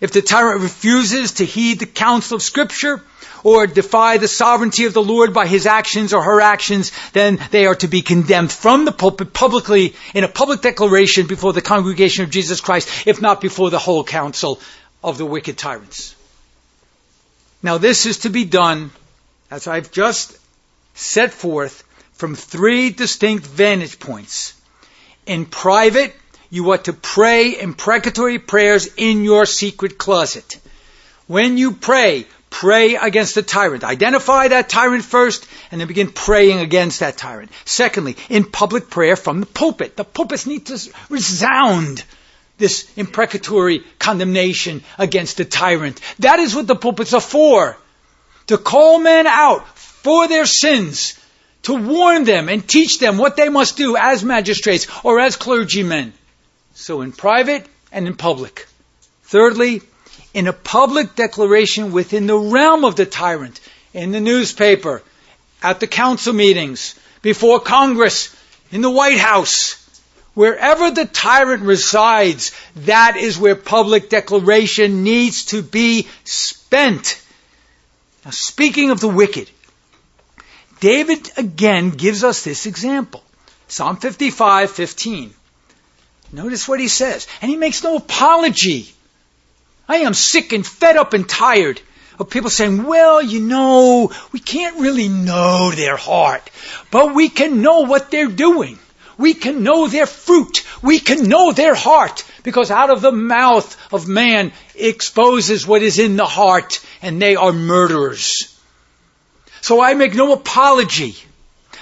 If 0.00 0.12
the 0.12 0.22
tyrant 0.22 0.60
refuses 0.60 1.32
to 1.32 1.44
heed 1.44 1.78
the 1.80 1.86
counsel 1.86 2.36
of 2.36 2.42
Scripture 2.42 3.02
or 3.42 3.66
defy 3.66 4.18
the 4.18 4.28
sovereignty 4.28 4.84
of 4.84 4.94
the 4.94 5.02
Lord 5.02 5.32
by 5.32 5.46
his 5.46 5.66
actions 5.66 6.12
or 6.12 6.22
her 6.22 6.40
actions, 6.40 6.92
then 7.12 7.38
they 7.50 7.66
are 7.66 7.74
to 7.76 7.88
be 7.88 8.02
condemned 8.02 8.52
from 8.52 8.84
the 8.84 8.92
pulpit 8.92 9.32
publicly 9.32 9.94
in 10.14 10.24
a 10.24 10.28
public 10.28 10.60
declaration 10.60 11.26
before 11.26 11.52
the 11.52 11.62
congregation 11.62 12.24
of 12.24 12.30
Jesus 12.30 12.60
Christ, 12.60 13.06
if 13.06 13.22
not 13.22 13.40
before 13.40 13.70
the 13.70 13.78
whole 13.78 14.04
council 14.04 14.60
of 15.02 15.18
the 15.18 15.26
wicked 15.26 15.56
tyrants. 15.56 16.14
Now 17.62 17.78
this 17.78 18.06
is 18.06 18.18
to 18.20 18.30
be 18.30 18.44
done, 18.44 18.90
as 19.50 19.66
I've 19.66 19.90
just 19.90 20.38
set 20.94 21.32
forth, 21.32 21.84
from 22.14 22.34
three 22.34 22.90
distinct 22.90 23.46
vantage 23.46 23.98
points. 23.98 24.54
In 25.26 25.46
private, 25.46 26.14
you 26.50 26.70
are 26.70 26.78
to 26.78 26.92
pray 26.92 27.58
imprecatory 27.60 28.38
prayers 28.38 28.88
in 28.96 29.24
your 29.24 29.46
secret 29.46 29.98
closet. 29.98 30.60
When 31.26 31.58
you 31.58 31.72
pray, 31.72 32.26
pray 32.50 32.94
against 32.94 33.34
the 33.34 33.42
tyrant. 33.42 33.82
Identify 33.82 34.48
that 34.48 34.68
tyrant 34.68 35.04
first 35.04 35.46
and 35.70 35.80
then 35.80 35.88
begin 35.88 36.12
praying 36.12 36.60
against 36.60 37.00
that 37.00 37.16
tyrant. 37.16 37.50
Secondly, 37.64 38.16
in 38.28 38.44
public 38.44 38.88
prayer 38.88 39.16
from 39.16 39.40
the 39.40 39.46
pulpit. 39.46 39.96
The 39.96 40.04
pulpits 40.04 40.46
need 40.46 40.66
to 40.66 40.78
resound 41.08 42.04
this 42.56 42.88
imprecatory 42.96 43.82
condemnation 43.98 44.84
against 44.98 45.38
the 45.38 45.44
tyrant. 45.44 46.00
That 46.20 46.38
is 46.38 46.54
what 46.54 46.68
the 46.68 46.76
pulpits 46.76 47.14
are 47.14 47.20
for. 47.20 47.76
To 48.48 48.58
call 48.58 49.00
men 49.00 49.26
out 49.26 49.66
for 50.04 50.28
their 50.28 50.46
sins, 50.46 51.18
to 51.62 51.74
warn 51.74 52.24
them 52.24 52.50
and 52.50 52.68
teach 52.68 52.98
them 52.98 53.16
what 53.16 53.36
they 53.36 53.48
must 53.48 53.78
do 53.78 53.96
as 53.96 54.22
magistrates 54.22 54.86
or 55.02 55.18
as 55.18 55.36
clergymen. 55.36 56.12
So 56.74 57.00
in 57.00 57.12
private 57.12 57.66
and 57.90 58.06
in 58.06 58.14
public. 58.14 58.68
Thirdly, 59.22 59.80
in 60.34 60.46
a 60.46 60.52
public 60.52 61.14
declaration 61.14 61.92
within 61.92 62.26
the 62.26 62.38
realm 62.38 62.84
of 62.84 62.96
the 62.96 63.06
tyrant, 63.06 63.60
in 63.94 64.12
the 64.12 64.20
newspaper, 64.20 65.02
at 65.62 65.80
the 65.80 65.86
council 65.86 66.34
meetings, 66.34 66.94
before 67.22 67.60
Congress, 67.60 68.36
in 68.70 68.82
the 68.82 68.90
White 68.90 69.16
House, 69.16 69.80
wherever 70.34 70.90
the 70.90 71.06
tyrant 71.06 71.62
resides, 71.62 72.52
that 72.76 73.16
is 73.16 73.38
where 73.38 73.56
public 73.56 74.10
declaration 74.10 75.02
needs 75.02 75.46
to 75.46 75.62
be 75.62 76.08
spent. 76.24 77.22
Now, 78.24 78.32
speaking 78.32 78.90
of 78.90 79.00
the 79.00 79.08
wicked, 79.08 79.48
David 80.84 81.30
again 81.38 81.92
gives 81.92 82.24
us 82.24 82.44
this 82.44 82.66
example. 82.66 83.24
Psalm 83.68 83.96
55, 83.96 84.70
15. 84.70 85.32
Notice 86.30 86.68
what 86.68 86.78
he 86.78 86.88
says. 86.88 87.26
And 87.40 87.50
he 87.50 87.56
makes 87.56 87.82
no 87.82 87.96
apology. 87.96 88.92
I 89.88 90.00
am 90.08 90.12
sick 90.12 90.52
and 90.52 90.66
fed 90.66 90.98
up 90.98 91.14
and 91.14 91.26
tired 91.26 91.80
of 92.18 92.28
people 92.28 92.50
saying, 92.50 92.84
well, 92.84 93.22
you 93.22 93.40
know, 93.40 94.12
we 94.32 94.40
can't 94.40 94.78
really 94.78 95.08
know 95.08 95.70
their 95.70 95.96
heart, 95.96 96.50
but 96.90 97.14
we 97.14 97.30
can 97.30 97.62
know 97.62 97.80
what 97.86 98.10
they're 98.10 98.28
doing. 98.28 98.78
We 99.16 99.32
can 99.32 99.62
know 99.62 99.86
their 99.86 100.04
fruit. 100.04 100.66
We 100.82 100.98
can 100.98 101.30
know 101.30 101.52
their 101.52 101.74
heart 101.74 102.26
because 102.42 102.70
out 102.70 102.90
of 102.90 103.00
the 103.00 103.10
mouth 103.10 103.74
of 103.90 104.06
man 104.06 104.52
exposes 104.74 105.66
what 105.66 105.80
is 105.80 105.98
in 105.98 106.16
the 106.16 106.26
heart 106.26 106.84
and 107.00 107.22
they 107.22 107.36
are 107.36 107.52
murderers. 107.54 108.53
So 109.64 109.80
I 109.80 109.94
make 109.94 110.14
no 110.14 110.32
apology 110.32 111.14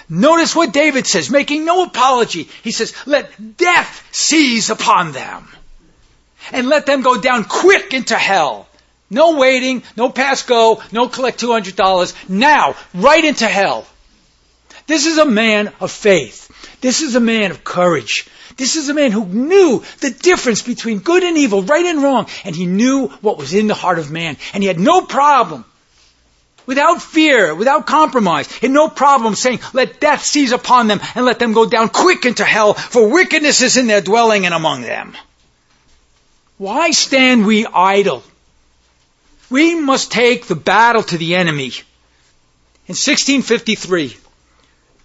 Notice 0.08 0.54
what 0.54 0.74
David 0.74 1.06
says, 1.06 1.30
making 1.30 1.64
no 1.64 1.84
apology. 1.84 2.48
He 2.62 2.70
says, 2.70 2.94
let 3.06 3.56
death 3.56 4.06
seize 4.12 4.68
upon 4.68 5.12
them. 5.12 5.48
And 6.52 6.68
let 6.68 6.84
them 6.84 7.00
go 7.00 7.18
down 7.18 7.44
quick 7.44 7.94
into 7.94 8.16
hell. 8.16 8.68
No 9.08 9.38
waiting, 9.38 9.82
no 9.96 10.10
pass 10.10 10.42
go, 10.42 10.82
no 10.92 11.08
collect 11.08 11.40
$200. 11.40 12.28
Now, 12.28 12.74
right 12.92 13.24
into 13.24 13.46
hell. 13.46 13.86
This 14.86 15.06
is 15.06 15.16
a 15.16 15.24
man 15.24 15.72
of 15.80 15.90
faith. 15.90 16.50
This 16.82 17.00
is 17.00 17.14
a 17.14 17.20
man 17.20 17.50
of 17.50 17.64
courage. 17.64 18.28
This 18.58 18.76
is 18.76 18.90
a 18.90 18.94
man 18.94 19.12
who 19.12 19.24
knew 19.24 19.82
the 20.00 20.10
difference 20.10 20.60
between 20.60 20.98
good 20.98 21.22
and 21.22 21.38
evil, 21.38 21.62
right 21.62 21.86
and 21.86 22.02
wrong, 22.02 22.26
and 22.44 22.54
he 22.54 22.66
knew 22.66 23.08
what 23.22 23.38
was 23.38 23.54
in 23.54 23.66
the 23.66 23.74
heart 23.74 23.98
of 23.98 24.10
man. 24.10 24.36
And 24.52 24.62
he 24.62 24.66
had 24.66 24.78
no 24.78 25.00
problem 25.00 25.64
Without 26.66 27.02
fear, 27.02 27.54
without 27.54 27.86
compromise, 27.86 28.48
and 28.62 28.72
no 28.72 28.88
problem 28.88 29.34
saying, 29.34 29.60
let 29.72 30.00
death 30.00 30.24
seize 30.24 30.52
upon 30.52 30.86
them 30.86 31.00
and 31.14 31.24
let 31.24 31.38
them 31.38 31.52
go 31.52 31.66
down 31.66 31.88
quick 31.88 32.24
into 32.24 32.44
hell, 32.44 32.74
for 32.74 33.08
wickedness 33.08 33.62
is 33.62 33.76
in 33.76 33.88
their 33.88 34.00
dwelling 34.00 34.46
and 34.46 34.54
among 34.54 34.82
them. 34.82 35.16
Why 36.58 36.92
stand 36.92 37.46
we 37.46 37.66
idle? 37.66 38.22
We 39.50 39.74
must 39.74 40.12
take 40.12 40.46
the 40.46 40.54
battle 40.54 41.02
to 41.02 41.18
the 41.18 41.34
enemy. 41.34 41.72
In 42.86 42.94
1653, 42.94 44.16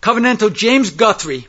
Covenantal 0.01 0.53
James 0.53 0.91
Guthrie 0.91 1.47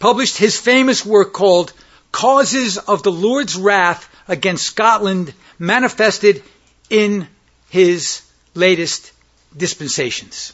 published 0.00 0.36
his 0.36 0.58
famous 0.58 1.06
work 1.06 1.32
called 1.32 1.72
Causes 2.10 2.76
of 2.76 3.02
the 3.02 3.12
Lord's 3.12 3.56
Wrath 3.56 4.08
Against 4.28 4.66
Scotland 4.66 5.32
Manifested 5.58 6.42
in 6.90 7.28
His 7.70 8.22
latest 8.54 9.12
dispensations. 9.56 10.52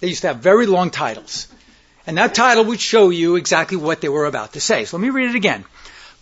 They 0.00 0.08
used 0.08 0.22
to 0.22 0.28
have 0.28 0.38
very 0.38 0.66
long 0.66 0.90
titles. 0.90 1.48
And 2.06 2.18
that 2.18 2.34
title 2.34 2.64
would 2.66 2.80
show 2.80 3.10
you 3.10 3.36
exactly 3.36 3.76
what 3.76 4.00
they 4.00 4.08
were 4.08 4.26
about 4.26 4.52
to 4.52 4.60
say. 4.60 4.84
So 4.84 4.96
let 4.96 5.02
me 5.02 5.10
read 5.10 5.30
it 5.30 5.36
again. 5.36 5.64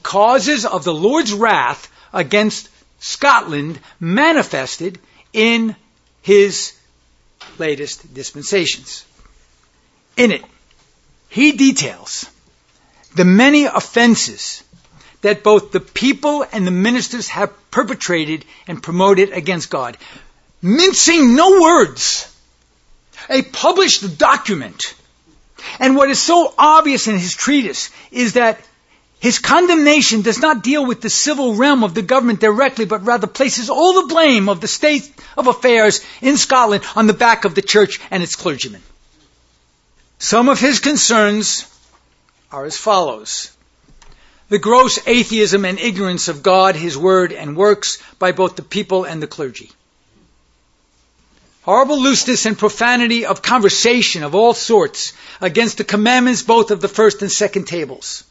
Causes 0.03 0.65
of 0.65 0.85
the 0.85 0.95
Lord's 0.95 1.33
wrath 1.33 1.91
against 2.13 2.69
Scotland 3.01 3.81
manifested 3.99 4.99
in 5.33 5.75
his 6.23 6.73
latest 7.59 8.15
dispensations. 8.15 9.05
In 10.17 10.31
it, 10.31 10.45
he 11.29 11.53
details 11.53 12.27
the 13.17 13.25
many 13.25 13.65
offenses 13.65 14.63
that 15.23 15.43
both 15.43 15.73
the 15.73 15.81
people 15.81 16.45
and 16.53 16.67
the 16.67 16.71
ministers 16.71 17.29
have 17.29 17.53
perpetrated 17.71 18.45
and 18.67 18.83
promoted 18.83 19.33
against 19.33 19.71
God 19.71 19.97
mincing 20.63 21.35
no 21.35 21.61
words, 21.61 22.33
a 23.29 23.43
published 23.43 24.17
document. 24.17 24.95
And 25.79 25.97
what 25.97 26.11
is 26.11 26.21
so 26.21 26.55
obvious 26.57 27.09
in 27.09 27.19
his 27.19 27.35
treatise 27.35 27.91
is 28.11 28.35
that 28.35 28.61
his 29.21 29.39
condemnation 29.39 30.23
does 30.23 30.41
not 30.41 30.63
deal 30.63 30.85
with 30.85 31.01
the 31.01 31.11
civil 31.11 31.55
realm 31.55 31.85
of 31.85 31.95
the 31.95 32.03
government 32.03 32.41
directly, 32.41 32.85
but 32.85 33.05
rather 33.05 33.27
places 33.27 33.71
all 33.71 34.03
the 34.03 34.09
blame 34.09 34.49
of 34.49 34.61
the 34.61 34.69
state 34.69 35.13
of 35.37 35.47
affairs 35.47 36.05
in 36.21 36.37
Scotland 36.37 36.85
on 36.97 37.07
the 37.07 37.13
back 37.13 37.45
of 37.45 37.55
the 37.55 37.63
church 37.63 38.01
and 38.11 38.23
its 38.23 38.35
clergymen. 38.35 38.83
Some 40.19 40.49
of 40.49 40.61
his 40.61 40.81
concerns 40.81 41.67
are 42.51 42.65
as 42.65 42.77
follows. 42.77 43.57
The 44.49 44.59
gross 44.59 44.99
atheism 45.07 45.65
and 45.65 45.79
ignorance 45.79 46.29
of 46.29 46.43
God, 46.43 46.77
His 46.77 46.99
Word, 46.99 47.33
and 47.33 47.57
works 47.57 48.03
by 48.19 48.33
both 48.33 48.55
the 48.55 48.63
people 48.63 49.05
and 49.05 49.23
the 49.23 49.27
clergy 49.27 49.71
horrible 51.63 52.01
looseness 52.01 52.47
and 52.47 52.59
profanity 52.59 53.25
of 53.27 53.43
conversation 53.43 54.23
of 54.25 54.35
all 54.35 54.55
sorts 54.55 55.13
against 55.41 55.79
the 55.79 55.85
commandments 55.85 56.43
both 56.43 56.71
of 56.71 56.81
the 56.81 56.89
first 56.89 57.23
and 57.23 57.31
second 57.31 57.67
tables. 57.67 58.25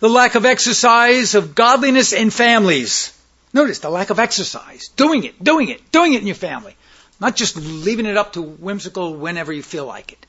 The 0.00 0.08
lack 0.08 0.34
of 0.34 0.44
exercise 0.44 1.34
of 1.34 1.54
godliness 1.54 2.12
in 2.12 2.30
families. 2.30 3.12
Notice 3.52 3.78
the 3.80 3.90
lack 3.90 4.10
of 4.10 4.18
exercise. 4.18 4.88
Doing 4.96 5.24
it, 5.24 5.42
doing 5.42 5.68
it, 5.70 5.90
doing 5.90 6.12
it 6.12 6.20
in 6.20 6.26
your 6.26 6.36
family. 6.36 6.76
Not 7.18 7.34
just 7.34 7.56
leaving 7.56 8.06
it 8.06 8.16
up 8.16 8.34
to 8.34 8.42
whimsical 8.42 9.14
whenever 9.14 9.52
you 9.52 9.62
feel 9.62 9.86
like 9.86 10.12
it. 10.12 10.26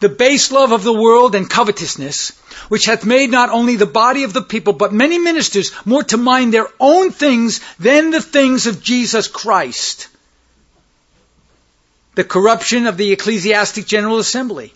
the 0.00 0.08
base 0.10 0.52
love 0.52 0.72
of 0.72 0.84
the 0.84 0.92
world 0.92 1.34
and 1.34 1.48
covetousness, 1.48 2.32
which 2.68 2.84
hath 2.84 3.06
made 3.06 3.30
not 3.30 3.48
only 3.48 3.76
the 3.76 3.86
body 3.86 4.24
of 4.24 4.34
the 4.34 4.42
people, 4.42 4.74
but 4.74 4.92
many 4.92 5.18
ministers 5.18 5.72
more 5.86 6.02
to 6.02 6.18
mind 6.18 6.52
their 6.52 6.68
own 6.78 7.10
things 7.10 7.60
than 7.78 8.10
the 8.10 8.20
things 8.20 8.66
of 8.66 8.82
Jesus 8.82 9.28
Christ. 9.28 10.08
The 12.14 12.24
corruption 12.24 12.86
of 12.86 12.96
the 12.96 13.12
ecclesiastic 13.12 13.86
general 13.86 14.18
assembly. 14.18 14.72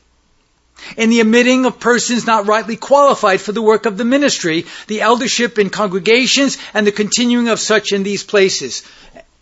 In 0.96 1.10
the 1.10 1.20
admitting 1.20 1.66
of 1.66 1.80
persons 1.80 2.26
not 2.26 2.46
rightly 2.46 2.76
qualified 2.76 3.40
for 3.40 3.52
the 3.52 3.62
work 3.62 3.86
of 3.86 3.96
the 3.96 4.04
ministry, 4.04 4.66
the 4.86 5.00
eldership 5.00 5.58
in 5.58 5.70
congregations, 5.70 6.56
and 6.72 6.86
the 6.86 6.92
continuing 6.92 7.48
of 7.48 7.58
such 7.58 7.92
in 7.92 8.02
these 8.04 8.22
places. 8.22 8.84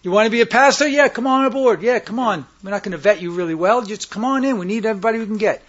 You 0.02 0.10
want 0.10 0.26
to 0.26 0.30
be 0.30 0.40
a 0.40 0.46
pastor? 0.46 0.86
Yeah, 0.86 1.08
come 1.08 1.26
on 1.26 1.44
aboard. 1.44 1.82
Yeah, 1.82 1.98
come 1.98 2.18
on. 2.18 2.46
We're 2.62 2.70
not 2.70 2.82
going 2.82 2.92
to 2.92 2.98
vet 2.98 3.20
you 3.20 3.32
really 3.32 3.54
well. 3.54 3.82
Just 3.82 4.10
come 4.10 4.24
on 4.24 4.44
in. 4.44 4.58
We 4.58 4.66
need 4.66 4.86
everybody 4.86 5.18
we 5.18 5.26
can 5.26 5.36
get. 5.36 5.62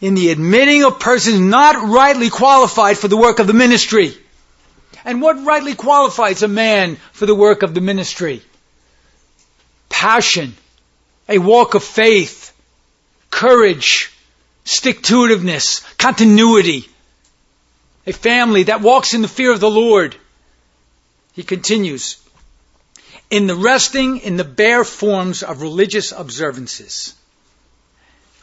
In 0.00 0.14
the 0.14 0.30
admitting 0.30 0.84
of 0.84 0.98
persons 0.98 1.38
not 1.38 1.76
rightly 1.88 2.30
qualified 2.30 2.98
for 2.98 3.08
the 3.08 3.16
work 3.16 3.38
of 3.38 3.46
the 3.46 3.52
ministry. 3.52 4.16
And 5.04 5.20
what 5.20 5.44
rightly 5.44 5.74
qualifies 5.74 6.42
a 6.42 6.48
man 6.48 6.96
for 7.12 7.26
the 7.26 7.34
work 7.34 7.62
of 7.62 7.74
the 7.74 7.80
ministry? 7.80 8.42
Passion, 9.88 10.54
a 11.28 11.38
walk 11.38 11.74
of 11.74 11.84
faith, 11.84 12.52
courage, 13.30 14.12
stick-to-itiveness, 14.64 15.82
continuity, 15.98 16.88
a 18.06 18.12
family 18.12 18.64
that 18.64 18.80
walks 18.80 19.14
in 19.14 19.22
the 19.22 19.28
fear 19.28 19.52
of 19.52 19.60
the 19.60 19.70
Lord. 19.70 20.14
He 21.32 21.42
continues, 21.42 22.18
in 23.30 23.46
the 23.46 23.56
resting 23.56 24.18
in 24.18 24.36
the 24.36 24.44
bare 24.44 24.84
forms 24.84 25.42
of 25.42 25.62
religious 25.62 26.12
observances. 26.12 27.14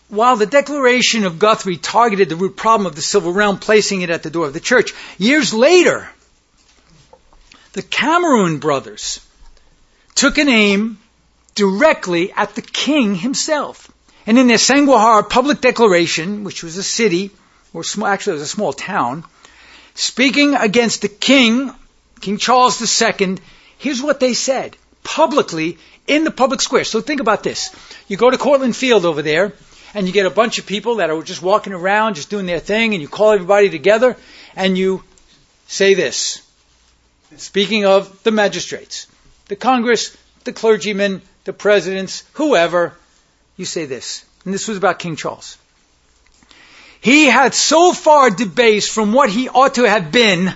While 0.09 0.35
the 0.35 0.45
declaration 0.45 1.23
of 1.23 1.39
Guthrie 1.39 1.77
targeted 1.77 2.27
the 2.27 2.35
root 2.35 2.57
problem 2.57 2.85
of 2.85 2.95
the 2.95 3.01
civil 3.01 3.31
realm, 3.31 3.59
placing 3.59 4.01
it 4.01 4.09
at 4.09 4.23
the 4.23 4.29
door 4.29 4.47
of 4.47 4.53
the 4.53 4.59
church, 4.59 4.93
years 5.17 5.53
later, 5.53 6.09
the 7.71 7.81
Cameron 7.81 8.57
brothers 8.57 9.25
took 10.13 10.37
an 10.37 10.49
aim 10.49 11.00
directly 11.55 12.31
at 12.33 12.55
the 12.55 12.61
king 12.61 13.15
himself. 13.15 13.91
And 14.25 14.37
in 14.37 14.47
their 14.47 14.57
Sanquhar 14.57 15.27
public 15.29 15.61
declaration, 15.61 16.43
which 16.43 16.63
was 16.63 16.77
a 16.77 16.83
city, 16.83 17.31
or 17.73 17.83
small, 17.83 18.07
actually 18.07 18.31
it 18.31 18.39
was 18.39 18.43
a 18.43 18.47
small 18.47 18.73
town, 18.73 19.23
speaking 19.95 20.55
against 20.55 21.01
the 21.01 21.09
king, 21.09 21.71
King 22.19 22.37
Charles 22.37 22.79
II, 22.81 23.37
here's 23.77 24.01
what 24.01 24.19
they 24.19 24.33
said 24.33 24.77
publicly 25.03 25.77
in 26.07 26.23
the 26.23 26.31
public 26.31 26.61
square. 26.61 26.83
So 26.83 27.01
think 27.01 27.19
about 27.19 27.43
this. 27.43 27.75
You 28.07 28.17
go 28.17 28.29
to 28.29 28.37
Cortlandt 28.37 28.75
Field 28.75 29.05
over 29.05 29.21
there, 29.21 29.53
and 29.93 30.07
you 30.07 30.13
get 30.13 30.25
a 30.25 30.29
bunch 30.29 30.59
of 30.59 30.65
people 30.65 30.95
that 30.95 31.09
are 31.09 31.21
just 31.23 31.41
walking 31.41 31.73
around, 31.73 32.15
just 32.15 32.29
doing 32.29 32.45
their 32.45 32.59
thing, 32.59 32.93
and 32.93 33.01
you 33.01 33.07
call 33.07 33.31
everybody 33.31 33.69
together, 33.69 34.15
and 34.55 34.77
you 34.77 35.03
say 35.67 35.93
this. 35.95 36.41
Speaking 37.37 37.85
of 37.85 38.23
the 38.23 38.31
magistrates, 38.31 39.07
the 39.47 39.55
Congress, 39.55 40.15
the 40.43 40.53
clergymen, 40.53 41.21
the 41.43 41.53
presidents, 41.53 42.23
whoever, 42.33 42.93
you 43.57 43.65
say 43.65 43.85
this. 43.85 44.25
And 44.45 44.53
this 44.53 44.67
was 44.67 44.77
about 44.77 44.99
King 44.99 45.15
Charles. 45.15 45.57
He 47.01 47.25
had 47.25 47.53
so 47.53 47.93
far 47.93 48.29
debased 48.29 48.91
from 48.91 49.13
what 49.13 49.29
he 49.29 49.49
ought 49.49 49.75
to 49.75 49.83
have 49.83 50.11
been 50.11 50.53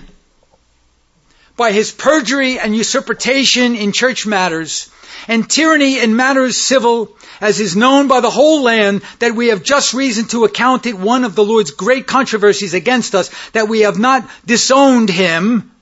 by 1.56 1.72
his 1.72 1.90
perjury 1.90 2.58
and 2.58 2.76
usurpation 2.76 3.74
in 3.74 3.92
church 3.92 4.26
matters, 4.26 4.90
and 5.26 5.48
tyranny 5.48 5.98
in 5.98 6.14
matters 6.14 6.56
civil, 6.56 7.16
as 7.40 7.58
is 7.58 7.74
known 7.74 8.08
by 8.08 8.20
the 8.20 8.30
whole 8.30 8.62
land, 8.62 9.02
that 9.18 9.34
we 9.34 9.48
have 9.48 9.62
just 9.62 9.94
reason 9.94 10.26
to 10.26 10.44
account 10.44 10.86
it 10.86 10.98
one 10.98 11.24
of 11.24 11.34
the 11.34 11.44
Lord's 11.44 11.70
great 11.70 12.06
controversies 12.06 12.74
against 12.74 13.14
us, 13.14 13.30
that 13.52 13.68
we 13.68 13.80
have 13.80 13.98
not 13.98 14.28
disowned 14.44 15.08
him 15.08 15.72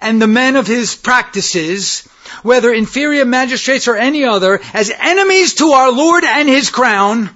and 0.00 0.20
the 0.20 0.26
men 0.26 0.56
of 0.56 0.66
his 0.66 0.94
practices, 0.94 2.08
whether 2.42 2.72
inferior 2.72 3.24
magistrates 3.24 3.88
or 3.88 3.96
any 3.96 4.24
other, 4.24 4.60
as 4.74 4.90
enemies 4.90 5.54
to 5.54 5.72
our 5.72 5.90
Lord 5.90 6.24
and 6.24 6.48
his 6.48 6.70
crown, 6.70 7.30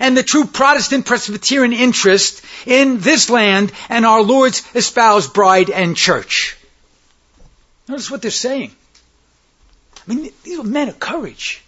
and 0.00 0.16
the 0.16 0.22
true 0.22 0.44
Protestant 0.44 1.06
Presbyterian 1.06 1.72
interest 1.72 2.42
in 2.66 3.00
this 3.00 3.30
land 3.30 3.72
and 3.88 4.06
our 4.06 4.22
Lord's 4.22 4.62
espoused 4.74 5.32
bride 5.32 5.70
and 5.70 5.96
church. 5.96 6.56
Notice 7.88 8.10
what 8.10 8.22
they're 8.22 8.30
saying. 8.30 8.72
I 10.06 10.14
mean, 10.14 10.32
these 10.42 10.58
were 10.58 10.64
men 10.64 10.88
of 10.88 10.98
courage. 10.98 11.62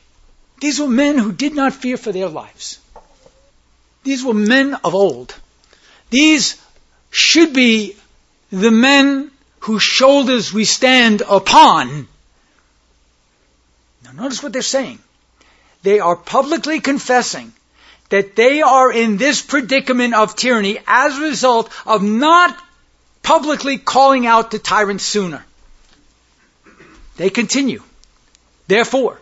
These 0.60 0.80
were 0.80 0.88
men 0.88 1.18
who 1.18 1.32
did 1.32 1.54
not 1.54 1.74
fear 1.74 1.96
for 1.96 2.12
their 2.12 2.28
lives. 2.28 2.78
These 4.02 4.24
were 4.24 4.34
men 4.34 4.74
of 4.84 4.94
old. 4.94 5.34
These 6.10 6.60
should 7.10 7.52
be 7.52 7.96
the 8.50 8.70
men 8.70 9.30
whose 9.60 9.82
shoulders 9.82 10.52
we 10.52 10.64
stand 10.64 11.22
upon. 11.22 12.08
Notice 14.16 14.42
what 14.42 14.52
they're 14.52 14.62
saying. 14.62 14.98
They 15.82 16.00
are 16.00 16.16
publicly 16.16 16.80
confessing 16.80 17.52
that 18.10 18.36
they 18.36 18.62
are 18.62 18.92
in 18.92 19.16
this 19.16 19.42
predicament 19.42 20.14
of 20.14 20.36
tyranny 20.36 20.78
as 20.86 21.18
a 21.18 21.22
result 21.22 21.70
of 21.86 22.02
not 22.02 22.56
publicly 23.22 23.78
calling 23.78 24.26
out 24.26 24.50
the 24.50 24.58
tyrant 24.58 25.00
sooner. 25.00 25.44
They 27.16 27.30
continue. 27.30 27.82
Therefore, 28.66 29.20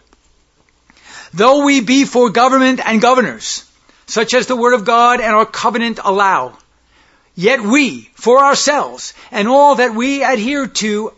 though 1.33 1.65
we 1.65 1.81
be 1.81 2.05
for 2.05 2.31
government 2.31 2.81
and 2.85 3.01
governors, 3.01 3.65
such 4.07 4.35
as 4.35 4.47
the 4.47 4.57
word 4.57 4.75
of 4.75 4.85
God 4.85 5.21
and 5.21 5.35
our 5.35 5.47
covenant 5.47 6.01
allow, 6.05 6.59
yet 7.35 7.61
we, 7.61 8.11
for 8.15 8.45
ourselves, 8.45 9.15
and 9.31 9.49
all 9.49 9.77
that 9.77 9.95
we 9.95 10.23
adhere 10.23 10.67
to 10.67 11.13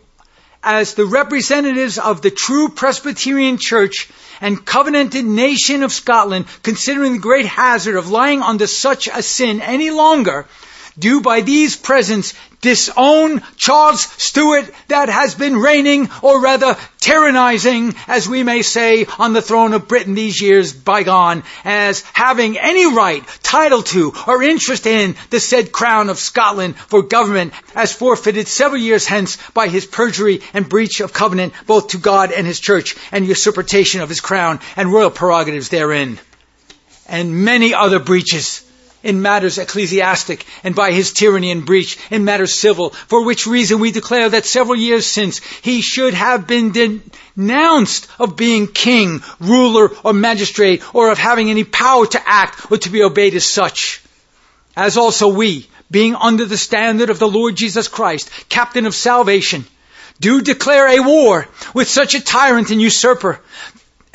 as 0.65 0.95
the 0.95 1.05
representatives 1.05 1.97
of 1.99 2.21
the 2.21 2.31
true 2.31 2.69
Presbyterian 2.69 3.57
Church 3.57 4.09
and 4.41 4.65
covenanted 4.65 5.23
nation 5.23 5.83
of 5.83 5.93
Scotland, 5.93 6.45
considering 6.63 7.13
the 7.13 7.19
great 7.19 7.45
hazard 7.45 7.95
of 7.95 8.09
lying 8.09 8.41
under 8.41 8.67
such 8.67 9.07
a 9.07 9.21
sin 9.21 9.61
any 9.61 9.91
longer, 9.91 10.47
do 10.97 11.21
by 11.21 11.41
these 11.41 11.75
presents 11.75 12.33
disown 12.61 13.43
Charles 13.57 14.01
Stuart 14.01 14.73
that 14.87 15.07
has 15.07 15.35
been 15.35 15.55
reigning, 15.55 16.09
or 16.23 16.41
rather 16.41 16.75
tyrannizing, 16.99 17.95
as 18.07 18.27
we 18.27 18.41
may 18.41 18.63
say, 18.63 19.05
on 19.19 19.33
the 19.33 19.41
throne 19.41 19.73
of 19.73 19.87
Britain 19.87 20.15
these 20.15 20.41
years 20.41 20.73
bygone, 20.73 21.43
as 21.63 22.01
having 22.13 22.57
any 22.57 22.91
right, 22.91 23.23
title 23.43 23.83
to, 23.83 24.13
or 24.25 24.41
interest 24.41 24.87
in 24.87 25.15
the 25.29 25.39
said 25.39 25.71
crown 25.71 26.09
of 26.09 26.17
Scotland 26.17 26.75
for 26.75 27.03
government, 27.03 27.53
as 27.75 27.93
forfeited 27.93 28.47
several 28.47 28.81
years 28.81 29.05
hence 29.05 29.37
by 29.53 29.67
his 29.67 29.85
perjury 29.85 30.41
and 30.53 30.67
breach 30.67 31.01
of 31.01 31.13
covenant 31.13 31.53
both 31.67 31.89
to 31.89 31.99
God 31.99 32.31
and 32.31 32.47
his 32.47 32.59
church, 32.59 32.95
and 33.11 33.27
usurpation 33.27 34.01
of 34.01 34.09
his 34.09 34.21
crown 34.21 34.59
and 34.75 34.91
royal 34.91 35.11
prerogatives 35.11 35.69
therein, 35.69 36.17
and 37.07 37.45
many 37.45 37.75
other 37.75 37.99
breaches 37.99 38.64
in 39.05 39.21
matters 39.21 39.59
ecclesiastic 39.59 40.45
and 40.63 40.75
by 40.75 40.91
his 40.91 41.13
tyranny 41.13 41.51
and 41.51 41.65
breach 41.65 41.97
in 42.09 42.25
matters 42.25 42.53
civil, 42.53 42.89
for 42.89 43.23
which 43.23 43.45
reason 43.47 43.79
we 43.79 43.91
declare 43.91 44.27
that 44.29 44.45
several 44.45 44.75
years 44.75 45.05
since 45.05 45.39
he 45.61 45.81
should 45.81 46.15
have 46.15 46.47
been 46.47 46.71
denounced 46.71 48.07
of 48.19 48.35
being 48.35 48.67
king, 48.67 49.21
ruler, 49.39 49.91
or 50.03 50.11
magistrate, 50.11 50.81
or 50.93 51.11
of 51.11 51.19
having 51.19 51.51
any 51.51 51.63
power 51.63 52.07
to 52.07 52.21
act 52.25 52.71
or 52.71 52.77
to 52.79 52.89
be 52.89 53.03
obeyed 53.03 53.35
as 53.35 53.45
such. 53.45 54.01
As 54.75 54.97
also 54.97 55.27
we, 55.27 55.69
being 55.91 56.15
under 56.15 56.45
the 56.45 56.57
standard 56.57 57.11
of 57.11 57.19
the 57.19 57.27
Lord 57.27 57.55
Jesus 57.55 57.87
Christ, 57.87 58.31
captain 58.49 58.87
of 58.87 58.95
salvation, 58.95 59.65
do 60.19 60.41
declare 60.41 60.87
a 60.87 61.03
war 61.03 61.47
with 61.75 61.87
such 61.87 62.15
a 62.15 62.23
tyrant 62.23 62.71
and 62.71 62.81
usurper, 62.81 63.39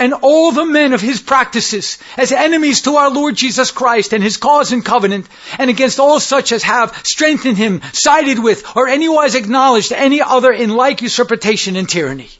and 0.00 0.14
all 0.14 0.50
the 0.50 0.64
men 0.64 0.94
of 0.94 1.02
his 1.02 1.20
practices 1.20 1.98
as 2.16 2.32
enemies 2.32 2.80
to 2.82 2.96
our 2.96 3.10
Lord 3.10 3.36
Jesus 3.36 3.70
Christ 3.70 4.14
and 4.14 4.24
his 4.24 4.38
cause 4.38 4.72
and 4.72 4.82
covenant, 4.82 5.28
and 5.58 5.68
against 5.68 6.00
all 6.00 6.18
such 6.18 6.52
as 6.52 6.62
have 6.62 6.96
strengthened 7.04 7.58
him, 7.58 7.82
sided 7.92 8.38
with, 8.38 8.64
or 8.74 8.88
anywise 8.88 9.34
acknowledged 9.34 9.92
any 9.92 10.22
other 10.22 10.52
in 10.52 10.70
like 10.70 11.02
usurpation 11.02 11.76
and 11.76 11.86
tyranny. 11.86 12.30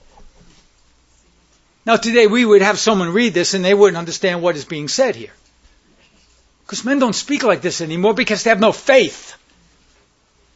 Now 1.85 1.97
today 1.97 2.27
we 2.27 2.47
would 2.47 2.63
have 2.63 2.79
someone 2.79 3.13
read 3.13 3.35
this 3.35 3.53
and 3.53 3.63
they 3.63 3.75
wouldn't 3.75 3.99
understand 3.99 4.41
what 4.41 4.57
is 4.57 4.65
being 4.65 4.89
said 4.89 5.15
here. 5.15 5.33
Because 6.65 6.83
men 6.87 6.99
don't 6.99 7.13
speak 7.13 7.43
like 7.43 7.61
this 7.61 7.83
anymore 7.83 8.15
because 8.15 8.43
they 8.43 8.51
have 8.51 8.61
no 8.61 8.73
faith. 8.73 9.37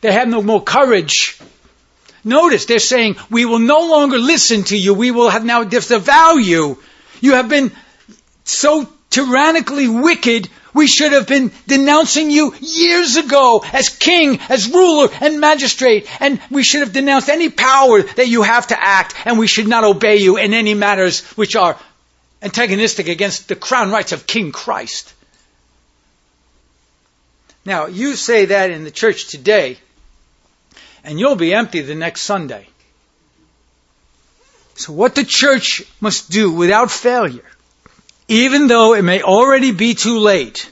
They 0.00 0.12
have 0.12 0.28
no 0.28 0.40
more 0.40 0.62
courage. 0.62 1.38
Notice 2.24 2.64
they're 2.64 2.78
saying, 2.78 3.16
we 3.30 3.44
will 3.44 3.58
no 3.58 3.90
longer 3.90 4.16
listen 4.16 4.62
to 4.64 4.76
you. 4.76 4.94
We 4.94 5.10
will 5.10 5.28
have 5.28 5.44
now 5.44 5.64
disavow 5.64 6.36
you 6.36 6.78
you 7.24 7.32
have 7.32 7.48
been 7.48 7.72
so 8.44 8.86
tyrannically 9.08 9.88
wicked. 9.88 10.50
We 10.74 10.86
should 10.86 11.12
have 11.12 11.26
been 11.26 11.52
denouncing 11.66 12.30
you 12.30 12.54
years 12.60 13.16
ago 13.16 13.64
as 13.72 13.88
king, 13.88 14.40
as 14.50 14.68
ruler, 14.68 15.08
and 15.22 15.40
magistrate. 15.40 16.06
And 16.20 16.38
we 16.50 16.62
should 16.62 16.80
have 16.80 16.92
denounced 16.92 17.30
any 17.30 17.48
power 17.48 18.02
that 18.02 18.28
you 18.28 18.42
have 18.42 18.66
to 18.66 18.78
act. 18.78 19.14
And 19.24 19.38
we 19.38 19.46
should 19.46 19.66
not 19.66 19.84
obey 19.84 20.16
you 20.16 20.36
in 20.36 20.52
any 20.52 20.74
matters 20.74 21.22
which 21.36 21.56
are 21.56 21.78
antagonistic 22.42 23.08
against 23.08 23.48
the 23.48 23.56
crown 23.56 23.90
rights 23.90 24.12
of 24.12 24.26
King 24.26 24.52
Christ. 24.52 25.14
Now, 27.64 27.86
you 27.86 28.16
say 28.16 28.44
that 28.46 28.70
in 28.70 28.84
the 28.84 28.90
church 28.90 29.28
today, 29.28 29.78
and 31.02 31.18
you'll 31.18 31.36
be 31.36 31.54
empty 31.54 31.80
the 31.80 31.94
next 31.94 32.20
Sunday. 32.20 32.68
So 34.76 34.92
what 34.92 35.14
the 35.14 35.24
church 35.24 35.82
must 36.00 36.30
do 36.30 36.50
without 36.50 36.90
failure, 36.90 37.48
even 38.28 38.66
though 38.66 38.94
it 38.94 39.02
may 39.02 39.22
already 39.22 39.72
be 39.72 39.94
too 39.94 40.18
late, 40.18 40.70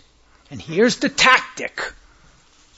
and 0.50 0.60
here's 0.60 0.96
the 0.96 1.08
tactic. 1.08 1.92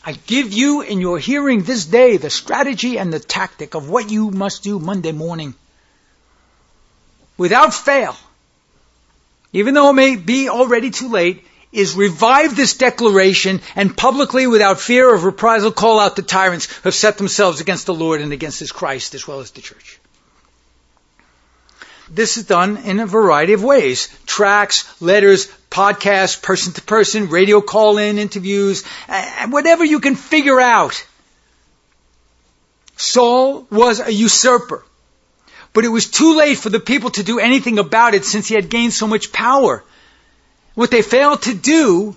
I 0.05 0.13
give 0.13 0.53
you 0.53 0.83
in 0.83 1.01
your 1.01 1.19
hearing 1.19 1.63
this 1.63 1.87
day 1.87 2.19
the 2.19 2.29
strategy 2.29 2.99
and 2.99 3.13
the 3.13 3.21
tactic 3.21 3.75
of 3.75 3.89
what 3.89 4.11
you 4.11 4.31
must 4.31 4.63
do 4.63 4.79
Monday 4.79 5.13
morning. 5.13 5.55
Without 7.39 7.73
fail, 7.73 8.15
even 9.53 9.73
though 9.73 9.91
it 9.91 9.95
may 9.95 10.17
be 10.17 10.51
already 10.51 10.91
too 10.91 11.09
late, 11.09 11.45
is 11.73 11.95
revive 11.95 12.55
this 12.55 12.77
declaration 12.77 13.61
and 13.75 13.97
publicly, 13.97 14.47
without 14.47 14.79
fear 14.79 15.13
of 15.13 15.25
reprisal, 15.25 15.73
call 15.73 15.99
out 15.99 16.17
the 16.17 16.23
tyrants 16.23 16.67
who 16.67 16.83
have 16.83 16.95
set 16.95 17.19
themselves 17.19 17.61
against 17.61 17.87
the 17.87 17.95
Lord 17.95 18.21
and 18.21 18.33
against 18.33 18.61
His 18.61 18.73
Christ 18.73 19.15
as 19.15 19.27
well 19.27 19.41
as 19.41 19.51
the 19.51 19.61
church. 19.61 19.99
This 22.15 22.37
is 22.37 22.45
done 22.45 22.77
in 22.77 23.01
a 23.01 23.07
variety 23.07 23.55
of 23.55 23.65
ways. 23.65 24.09
tracks, 24.25 24.85
letters, 25.03 25.49
podcasts, 25.69 26.41
person 26.41 26.73
to 26.75 26.83
person, 26.83 27.29
radio 27.29 27.61
call 27.61 27.99
in, 27.99 28.19
interviews, 28.19 28.85
and 29.09 29.53
whatever 29.53 29.85
you 29.85 29.99
can 29.99 30.15
figure 30.15 30.61
out. 30.61 31.05
Saul 32.97 33.67
was 33.69 33.99
a 33.99 34.13
usurper. 34.13 34.85
But 35.73 35.85
it 35.85 35.89
was 35.89 36.09
too 36.09 36.37
late 36.37 36.57
for 36.59 36.71
the 36.71 36.79
people 36.79 37.11
to 37.11 37.25
do 37.25 37.41
anything 37.41 37.81
about 37.81 38.15
it 38.15 38.25
since 38.25 38.47
he 38.47 38.55
had 38.55 38.69
gained 38.69 38.93
so 38.93 39.09
much 39.09 39.33
power. 39.33 39.83
What 40.75 40.93
they 40.93 41.03
failed 41.03 41.43
to 41.43 41.55
do 41.55 42.15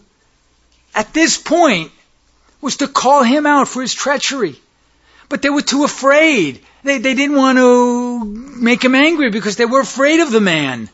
at 0.93 1.11
this 1.11 1.39
point 1.39 1.91
was 2.61 2.77
to 2.77 2.87
call 2.87 3.23
him 3.23 3.47
out 3.47 3.67
for 3.67 3.81
his 3.81 3.95
treachery. 3.95 4.61
But 5.29 5.41
they 5.41 5.49
were 5.49 5.61
too 5.61 5.83
afraid. 5.83 6.61
They, 6.83 6.99
they 6.99 7.13
didn't 7.13 7.35
want 7.35 7.57
to 7.57 8.23
make 8.23 8.83
him 8.83 8.95
angry 8.95 9.29
because 9.29 9.55
they 9.55 9.65
were 9.65 9.81
afraid 9.81 10.21
of 10.21 10.31
the 10.31 10.39
man. 10.39 10.89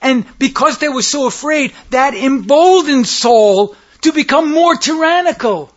And 0.00 0.26
because 0.38 0.78
they 0.78 0.88
were 0.88 1.02
so 1.02 1.26
afraid, 1.26 1.72
that 1.90 2.14
emboldened 2.14 3.06
Saul 3.06 3.74
to 4.02 4.12
become 4.12 4.52
more 4.52 4.76
tyrannical. 4.76 5.72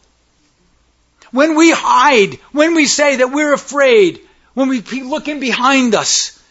When 1.31 1.55
we 1.55 1.71
hide, 1.71 2.35
when 2.51 2.75
we 2.75 2.85
say 2.85 3.17
that 3.17 3.31
we're 3.31 3.53
afraid, 3.53 4.19
when 4.53 4.69
we 4.69 4.81
look 4.81 5.27
in 5.27 5.39
behind 5.39 5.95
us, 5.95 6.41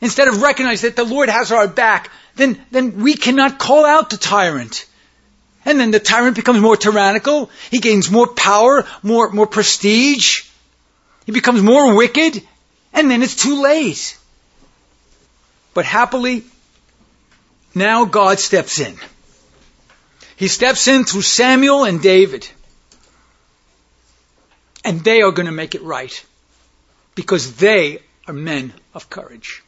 instead 0.00 0.28
of 0.28 0.42
recognize 0.42 0.82
that 0.82 0.96
the 0.96 1.04
Lord 1.04 1.28
has 1.28 1.52
our 1.52 1.68
back, 1.68 2.10
then, 2.36 2.60
then 2.70 3.02
we 3.02 3.14
cannot 3.14 3.58
call 3.58 3.84
out 3.84 4.10
the 4.10 4.16
tyrant. 4.16 4.86
And 5.64 5.78
then 5.78 5.90
the 5.90 6.00
tyrant 6.00 6.36
becomes 6.36 6.60
more 6.60 6.76
tyrannical. 6.76 7.50
He 7.70 7.80
gains 7.80 8.10
more 8.10 8.26
power, 8.26 8.86
more, 9.02 9.30
more 9.30 9.46
prestige. 9.46 10.42
He 11.26 11.32
becomes 11.32 11.62
more 11.62 11.94
wicked. 11.94 12.42
And 12.92 13.10
then 13.10 13.22
it's 13.22 13.36
too 13.36 13.62
late. 13.62 14.18
But 15.74 15.84
happily, 15.84 16.44
now 17.74 18.04
God 18.04 18.40
steps 18.40 18.80
in. 18.80 18.96
He 20.36 20.48
steps 20.48 20.88
in 20.88 21.04
through 21.04 21.22
Samuel 21.22 21.84
and 21.84 22.02
David. 22.02 22.48
And 24.84 25.04
they 25.04 25.22
are 25.22 25.30
going 25.30 25.46
to 25.46 25.52
make 25.52 25.74
it 25.74 25.82
right. 25.82 26.24
Because 27.14 27.56
they 27.56 28.00
are 28.26 28.34
men 28.34 28.72
of 28.94 29.10
courage. 29.10 29.62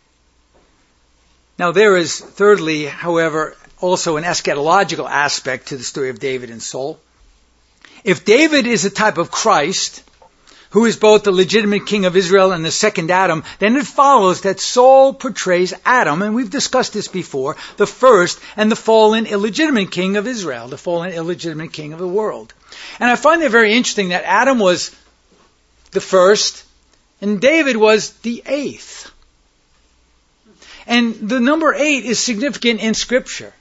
Now 1.58 1.72
there 1.72 1.96
is, 1.96 2.18
thirdly, 2.18 2.86
however, 2.86 3.56
also 3.80 4.16
an 4.16 4.24
eschatological 4.24 5.08
aspect 5.08 5.68
to 5.68 5.76
the 5.76 5.84
story 5.84 6.08
of 6.08 6.18
David 6.18 6.50
and 6.50 6.62
Saul. 6.62 6.98
If 8.04 8.24
David 8.24 8.66
is 8.66 8.84
a 8.84 8.90
type 8.90 9.18
of 9.18 9.30
Christ, 9.30 10.02
who 10.72 10.86
is 10.86 10.96
both 10.96 11.22
the 11.22 11.32
legitimate 11.32 11.86
king 11.86 12.06
of 12.06 12.16
Israel 12.16 12.52
and 12.52 12.64
the 12.64 12.70
second 12.70 13.10
Adam, 13.10 13.44
then 13.58 13.76
it 13.76 13.86
follows 13.86 14.40
that 14.40 14.58
Saul 14.58 15.14
portrays 15.14 15.74
Adam, 15.84 16.22
and 16.22 16.34
we've 16.34 16.50
discussed 16.50 16.94
this 16.94 17.08
before, 17.08 17.56
the 17.76 17.86
first 17.86 18.40
and 18.56 18.70
the 18.70 18.76
fallen 18.76 19.26
illegitimate 19.26 19.90
king 19.90 20.16
of 20.16 20.26
Israel, 20.26 20.68
the 20.68 20.78
fallen 20.78 21.12
illegitimate 21.12 21.72
king 21.72 21.92
of 21.92 21.98
the 21.98 22.08
world. 22.08 22.54
And 22.98 23.10
I 23.10 23.16
find 23.16 23.42
it 23.42 23.50
very 23.50 23.74
interesting 23.74 24.08
that 24.08 24.24
Adam 24.24 24.58
was 24.58 24.90
the 25.90 26.00
first 26.00 26.64
and 27.20 27.40
David 27.40 27.76
was 27.76 28.10
the 28.22 28.42
eighth. 28.46 29.10
And 30.86 31.14
the 31.28 31.38
number 31.38 31.74
eight 31.74 32.04
is 32.04 32.18
significant 32.18 32.80
in 32.80 32.94
Scripture. 32.94 33.52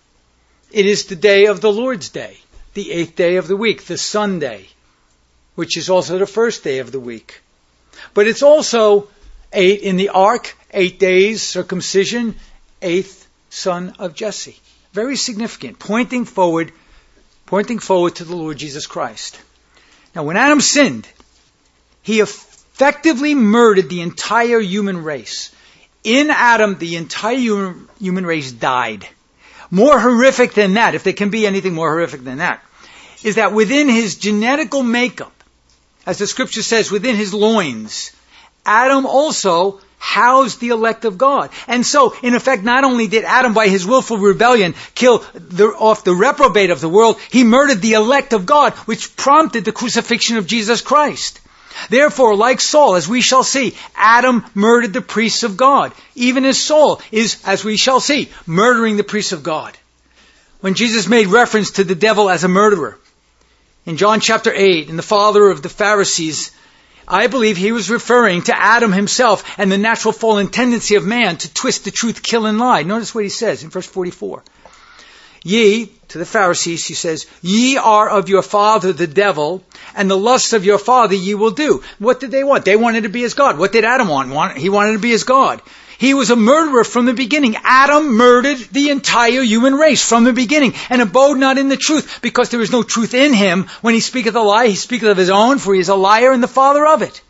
It 0.71 0.85
is 0.85 1.05
the 1.05 1.17
day 1.17 1.47
of 1.47 1.59
the 1.59 1.71
Lord's 1.71 2.09
Day, 2.09 2.37
the 2.73 2.91
eighth 2.91 3.15
day 3.15 3.35
of 3.35 3.47
the 3.47 3.57
week, 3.57 3.83
the 3.83 3.97
Sunday, 3.97 4.67
which 5.55 5.77
is 5.77 5.89
also 5.89 6.17
the 6.17 6.25
first 6.25 6.63
day 6.63 6.79
of 6.79 6.91
the 6.91 6.99
week. 6.99 7.41
But 8.13 8.27
it's 8.27 8.43
also 8.43 9.09
eight 9.53 9.81
in 9.81 9.97
the 9.97 10.09
ark, 10.09 10.55
eight 10.73 10.99
days, 10.99 11.41
circumcision, 11.41 12.35
eighth 12.81 13.27
son 13.49 13.95
of 13.99 14.15
Jesse. 14.15 14.59
Very 14.93 15.15
significant, 15.15 15.79
pointing 15.79 16.25
forward, 16.25 16.71
pointing 17.45 17.79
forward 17.79 18.15
to 18.15 18.23
the 18.23 18.35
Lord 18.35 18.57
Jesus 18.57 18.87
Christ. 18.87 19.39
Now, 20.15 20.23
when 20.23 20.37
Adam 20.37 20.61
sinned, 20.61 21.07
he 22.01 22.19
effectively 22.19 23.35
murdered 23.35 23.89
the 23.89 24.01
entire 24.01 24.59
human 24.59 25.03
race. 25.03 25.53
In 26.03 26.29
Adam, 26.31 26.77
the 26.77 26.95
entire 26.95 27.75
human 27.99 28.25
race 28.25 28.51
died. 28.51 29.07
More 29.69 29.99
horrific 29.99 30.53
than 30.53 30.73
that, 30.73 30.95
if 30.95 31.03
there 31.03 31.13
can 31.13 31.29
be 31.29 31.47
anything 31.47 31.73
more 31.73 31.89
horrific 31.89 32.23
than 32.23 32.39
that, 32.39 32.61
is 33.23 33.35
that 33.35 33.53
within 33.53 33.87
his 33.87 34.15
genetical 34.15 34.85
makeup, 34.85 35.31
as 36.05 36.17
the 36.17 36.27
scripture 36.27 36.63
says, 36.63 36.91
within 36.91 37.15
his 37.15 37.33
loins, 37.33 38.11
Adam 38.65 39.05
also 39.05 39.79
housed 40.01 40.59
the 40.59 40.69
elect 40.69 41.05
of 41.05 41.17
God. 41.17 41.51
And 41.67 41.85
so, 41.85 42.15
in 42.23 42.33
effect, 42.33 42.63
not 42.63 42.83
only 42.83 43.07
did 43.07 43.23
Adam, 43.23 43.53
by 43.53 43.67
his 43.67 43.85
willful 43.85 44.17
rebellion, 44.17 44.73
kill 44.95 45.19
the, 45.33 45.67
off 45.67 46.03
the 46.03 46.15
reprobate 46.15 46.71
of 46.71 46.81
the 46.81 46.89
world, 46.89 47.19
he 47.29 47.43
murdered 47.43 47.81
the 47.81 47.93
elect 47.93 48.33
of 48.33 48.47
God, 48.47 48.73
which 48.87 49.15
prompted 49.15 49.63
the 49.63 49.71
crucifixion 49.71 50.37
of 50.37 50.47
Jesus 50.47 50.81
Christ. 50.81 51.39
Therefore, 51.89 52.35
like 52.35 52.61
Saul, 52.61 52.95
as 52.95 53.07
we 53.07 53.21
shall 53.21 53.43
see, 53.43 53.75
Adam 53.95 54.43
murdered 54.55 54.93
the 54.93 55.01
priests 55.01 55.43
of 55.43 55.55
God, 55.55 55.93
even 56.15 56.45
as 56.45 56.61
Saul 56.61 56.99
is, 57.11 57.41
as 57.45 57.63
we 57.63 57.77
shall 57.77 57.99
see, 57.99 58.29
murdering 58.45 58.97
the 58.97 59.03
priests 59.03 59.31
of 59.31 59.43
God. 59.43 59.77
When 60.61 60.73
Jesus 60.73 61.07
made 61.07 61.27
reference 61.27 61.71
to 61.71 61.83
the 61.83 61.95
devil 61.95 62.29
as 62.29 62.43
a 62.43 62.47
murderer, 62.47 62.97
in 63.85 63.97
John 63.97 64.19
chapter 64.19 64.51
8, 64.53 64.89
in 64.89 64.97
the 64.97 65.03
father 65.03 65.49
of 65.49 65.61
the 65.61 65.69
Pharisees, 65.69 66.51
I 67.07 67.27
believe 67.27 67.57
he 67.57 67.71
was 67.71 67.89
referring 67.89 68.43
to 68.43 68.57
Adam 68.57 68.91
himself 68.91 69.43
and 69.57 69.71
the 69.71 69.77
natural 69.77 70.13
fallen 70.13 70.47
tendency 70.47 70.95
of 70.95 71.05
man 71.05 71.37
to 71.37 71.53
twist 71.53 71.83
the 71.83 71.91
truth, 71.91 72.23
kill, 72.23 72.45
and 72.45 72.59
lie. 72.59 72.83
Notice 72.83 73.13
what 73.13 73.23
he 73.23 73.29
says 73.29 73.63
in 73.63 73.69
verse 73.69 73.87
44. 73.87 74.43
Ye, 75.43 75.91
to 76.09 76.19
the 76.19 76.25
Pharisees, 76.25 76.85
he 76.85 76.93
says, 76.93 77.25
ye 77.41 77.77
are 77.77 78.07
of 78.07 78.29
your 78.29 78.43
father 78.43 78.93
the 78.93 79.07
devil, 79.07 79.63
and 79.95 80.09
the 80.09 80.17
lusts 80.17 80.53
of 80.53 80.65
your 80.65 80.77
father 80.77 81.15
ye 81.15 81.33
will 81.33 81.51
do. 81.51 81.83
What 81.97 82.19
did 82.19 82.29
they 82.29 82.43
want? 82.43 82.63
They 82.63 82.75
wanted 82.75 83.03
to 83.03 83.09
be 83.09 83.23
as 83.23 83.33
God. 83.33 83.57
What 83.57 83.71
did 83.71 83.83
Adam 83.83 84.07
want? 84.07 84.57
He 84.57 84.69
wanted 84.69 84.93
to 84.93 84.99
be 84.99 85.13
as 85.13 85.23
God. 85.23 85.59
He 86.01 86.15
was 86.15 86.31
a 86.31 86.35
murderer 86.35 86.83
from 86.83 87.05
the 87.05 87.13
beginning. 87.13 87.57
Adam 87.63 88.15
murdered 88.15 88.57
the 88.71 88.89
entire 88.89 89.43
human 89.43 89.75
race 89.75 90.03
from 90.03 90.23
the 90.23 90.33
beginning 90.33 90.73
and 90.89 90.99
abode 90.99 91.37
not 91.37 91.59
in 91.59 91.69
the 91.69 91.77
truth 91.77 92.21
because 92.23 92.49
there 92.49 92.59
is 92.59 92.71
no 92.71 92.81
truth 92.81 93.13
in 93.13 93.35
him. 93.35 93.67
When 93.81 93.93
he 93.93 93.99
speaketh 93.99 94.33
a 94.33 94.39
lie, 94.39 94.65
he 94.65 94.75
speaketh 94.75 95.09
of 95.09 95.17
his 95.17 95.29
own, 95.29 95.59
for 95.59 95.75
he 95.75 95.79
is 95.79 95.89
a 95.89 95.95
liar 95.95 96.31
and 96.31 96.41
the 96.41 96.47
father 96.47 96.87
of 96.87 97.03
it. 97.03 97.21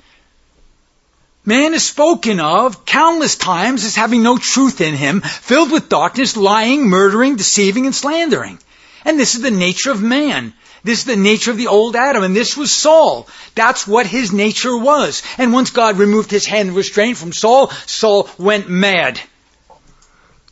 Man 1.43 1.73
is 1.73 1.85
spoken 1.85 2.39
of 2.39 2.85
countless 2.85 3.35
times 3.35 3.83
as 3.83 3.97
having 3.97 4.23
no 4.23 4.37
truth 4.37 4.79
in 4.79 4.95
him, 4.95 5.19
filled 5.19 5.73
with 5.73 5.89
darkness, 5.89 6.37
lying, 6.37 6.87
murdering, 6.87 7.35
deceiving, 7.35 7.87
and 7.87 7.93
slandering. 7.93 8.57
And 9.03 9.19
this 9.19 9.35
is 9.35 9.41
the 9.41 9.51
nature 9.51 9.91
of 9.91 10.01
man. 10.01 10.53
This 10.83 10.99
is 10.99 11.05
the 11.05 11.15
nature 11.15 11.51
of 11.51 11.57
the 11.57 11.67
old 11.67 11.95
Adam, 11.95 12.23
and 12.23 12.35
this 12.35 12.57
was 12.57 12.71
Saul. 12.71 13.27
That's 13.53 13.87
what 13.87 14.07
his 14.07 14.31
nature 14.31 14.75
was. 14.75 15.21
And 15.37 15.53
once 15.53 15.69
God 15.69 15.97
removed 15.97 16.31
his 16.31 16.45
hand 16.45 16.69
of 16.69 16.75
restraint 16.75 17.17
from 17.17 17.33
Saul, 17.33 17.69
Saul 17.85 18.29
went 18.37 18.69
mad. 18.69 19.19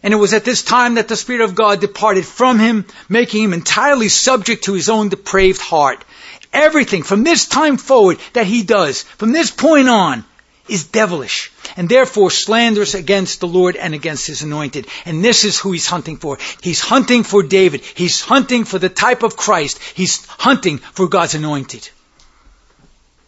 And 0.03 0.13
it 0.13 0.17
was 0.17 0.33
at 0.33 0.45
this 0.45 0.61
time 0.61 0.95
that 0.95 1.07
the 1.07 1.15
Spirit 1.15 1.41
of 1.41 1.55
God 1.55 1.81
departed 1.81 2.25
from 2.25 2.59
him, 2.59 2.85
making 3.09 3.43
him 3.43 3.53
entirely 3.53 4.07
subject 4.07 4.65
to 4.65 4.73
his 4.73 4.89
own 4.89 5.09
depraved 5.09 5.61
heart. 5.61 6.05
Everything 6.53 7.03
from 7.03 7.23
this 7.23 7.47
time 7.47 7.77
forward 7.77 8.19
that 8.33 8.45
he 8.45 8.63
does, 8.63 9.03
from 9.03 9.33
this 9.33 9.51
point 9.51 9.89
on, 9.89 10.23
is 10.67 10.85
devilish 10.85 11.51
and 11.77 11.89
therefore 11.89 12.31
slanderous 12.31 12.93
against 12.93 13.39
the 13.39 13.47
Lord 13.47 13.75
and 13.75 13.93
against 13.93 14.27
his 14.27 14.41
anointed. 14.41 14.87
And 15.05 15.23
this 15.23 15.45
is 15.45 15.59
who 15.59 15.71
he's 15.71 15.87
hunting 15.87 16.17
for. 16.17 16.37
He's 16.61 16.81
hunting 16.81 17.23
for 17.23 17.43
David. 17.43 17.81
He's 17.81 18.21
hunting 18.21 18.65
for 18.65 18.79
the 18.79 18.89
type 18.89 19.23
of 19.23 19.37
Christ. 19.37 19.79
He's 19.95 20.25
hunting 20.25 20.77
for 20.77 21.07
God's 21.07 21.35
anointed. 21.35 21.89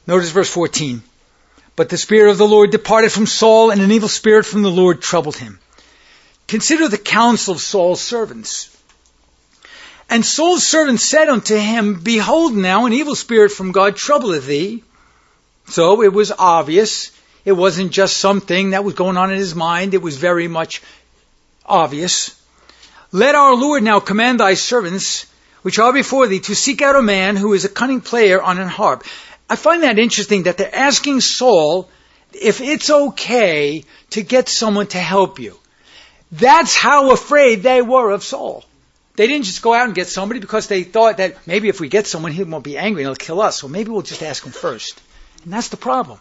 Notice 0.07 0.31
verse 0.31 0.49
14. 0.49 1.03
But 1.75 1.89
the 1.89 1.97
Spirit 1.97 2.31
of 2.31 2.37
the 2.37 2.47
Lord 2.47 2.71
departed 2.71 3.11
from 3.11 3.25
Saul 3.25 3.71
and 3.71 3.81
an 3.81 3.91
evil 3.91 4.09
spirit 4.09 4.45
from 4.45 4.61
the 4.61 4.71
Lord 4.71 5.01
troubled 5.01 5.37
him. 5.37 5.59
Consider 6.47 6.87
the 6.87 6.97
counsel 6.97 7.55
of 7.55 7.61
Saul's 7.61 8.01
servants. 8.01 8.75
And 10.09 10.25
Saul's 10.25 10.67
servants 10.67 11.05
said 11.05 11.29
unto 11.29 11.55
him, 11.55 12.01
Behold 12.01 12.53
now, 12.53 12.85
an 12.85 12.91
evil 12.91 13.15
spirit 13.15 13.53
from 13.53 13.71
God 13.71 13.95
troubleth 13.95 14.45
thee. 14.45 14.83
So 15.67 16.03
it 16.03 16.11
was 16.11 16.33
obvious. 16.37 17.11
It 17.43 17.53
wasn't 17.53 17.91
just 17.91 18.17
something 18.17 18.71
that 18.71 18.83
was 18.83 18.93
going 18.93 19.17
on 19.17 19.31
in 19.31 19.37
his 19.37 19.55
mind. 19.55 19.93
It 19.93 20.01
was 20.01 20.17
very 20.17 20.47
much 20.47 20.81
obvious. 21.65 22.39
Let 23.11 23.35
our 23.35 23.55
Lord 23.55 23.83
now 23.83 23.99
command 23.99 24.39
thy 24.39 24.53
servants, 24.53 25.25
which 25.63 25.79
are 25.79 25.93
before 25.93 26.27
thee, 26.27 26.39
to 26.41 26.55
seek 26.55 26.81
out 26.81 26.95
a 26.95 27.01
man 27.01 27.35
who 27.35 27.53
is 27.53 27.65
a 27.65 27.69
cunning 27.69 28.01
player 28.01 28.41
on 28.41 28.59
an 28.59 28.67
harp. 28.67 29.03
I 29.49 29.55
find 29.55 29.83
that 29.83 29.99
interesting 29.99 30.43
that 30.43 30.57
they're 30.57 30.73
asking 30.73 31.21
Saul 31.21 31.89
if 32.31 32.61
it's 32.61 32.89
okay 32.89 33.83
to 34.11 34.21
get 34.21 34.47
someone 34.47 34.87
to 34.87 34.99
help 34.99 35.39
you. 35.39 35.57
That's 36.31 36.75
how 36.75 37.11
afraid 37.11 37.63
they 37.63 37.81
were 37.81 38.11
of 38.11 38.23
Saul. 38.23 38.63
They 39.17 39.27
didn't 39.27 39.45
just 39.45 39.61
go 39.61 39.73
out 39.73 39.87
and 39.87 39.95
get 39.95 40.07
somebody 40.07 40.39
because 40.39 40.67
they 40.67 40.83
thought 40.83 41.17
that 41.17 41.45
maybe 41.45 41.67
if 41.67 41.81
we 41.81 41.89
get 41.89 42.07
someone, 42.07 42.31
he 42.31 42.43
won't 42.43 42.63
be 42.63 42.77
angry 42.77 43.03
and 43.03 43.09
he'll 43.09 43.15
kill 43.15 43.41
us. 43.41 43.59
So 43.59 43.67
maybe 43.67 43.91
we'll 43.91 44.03
just 44.03 44.23
ask 44.23 44.45
him 44.45 44.53
first. 44.53 45.01
And 45.43 45.51
that's 45.51 45.67
the 45.67 45.77
problem. 45.77 46.19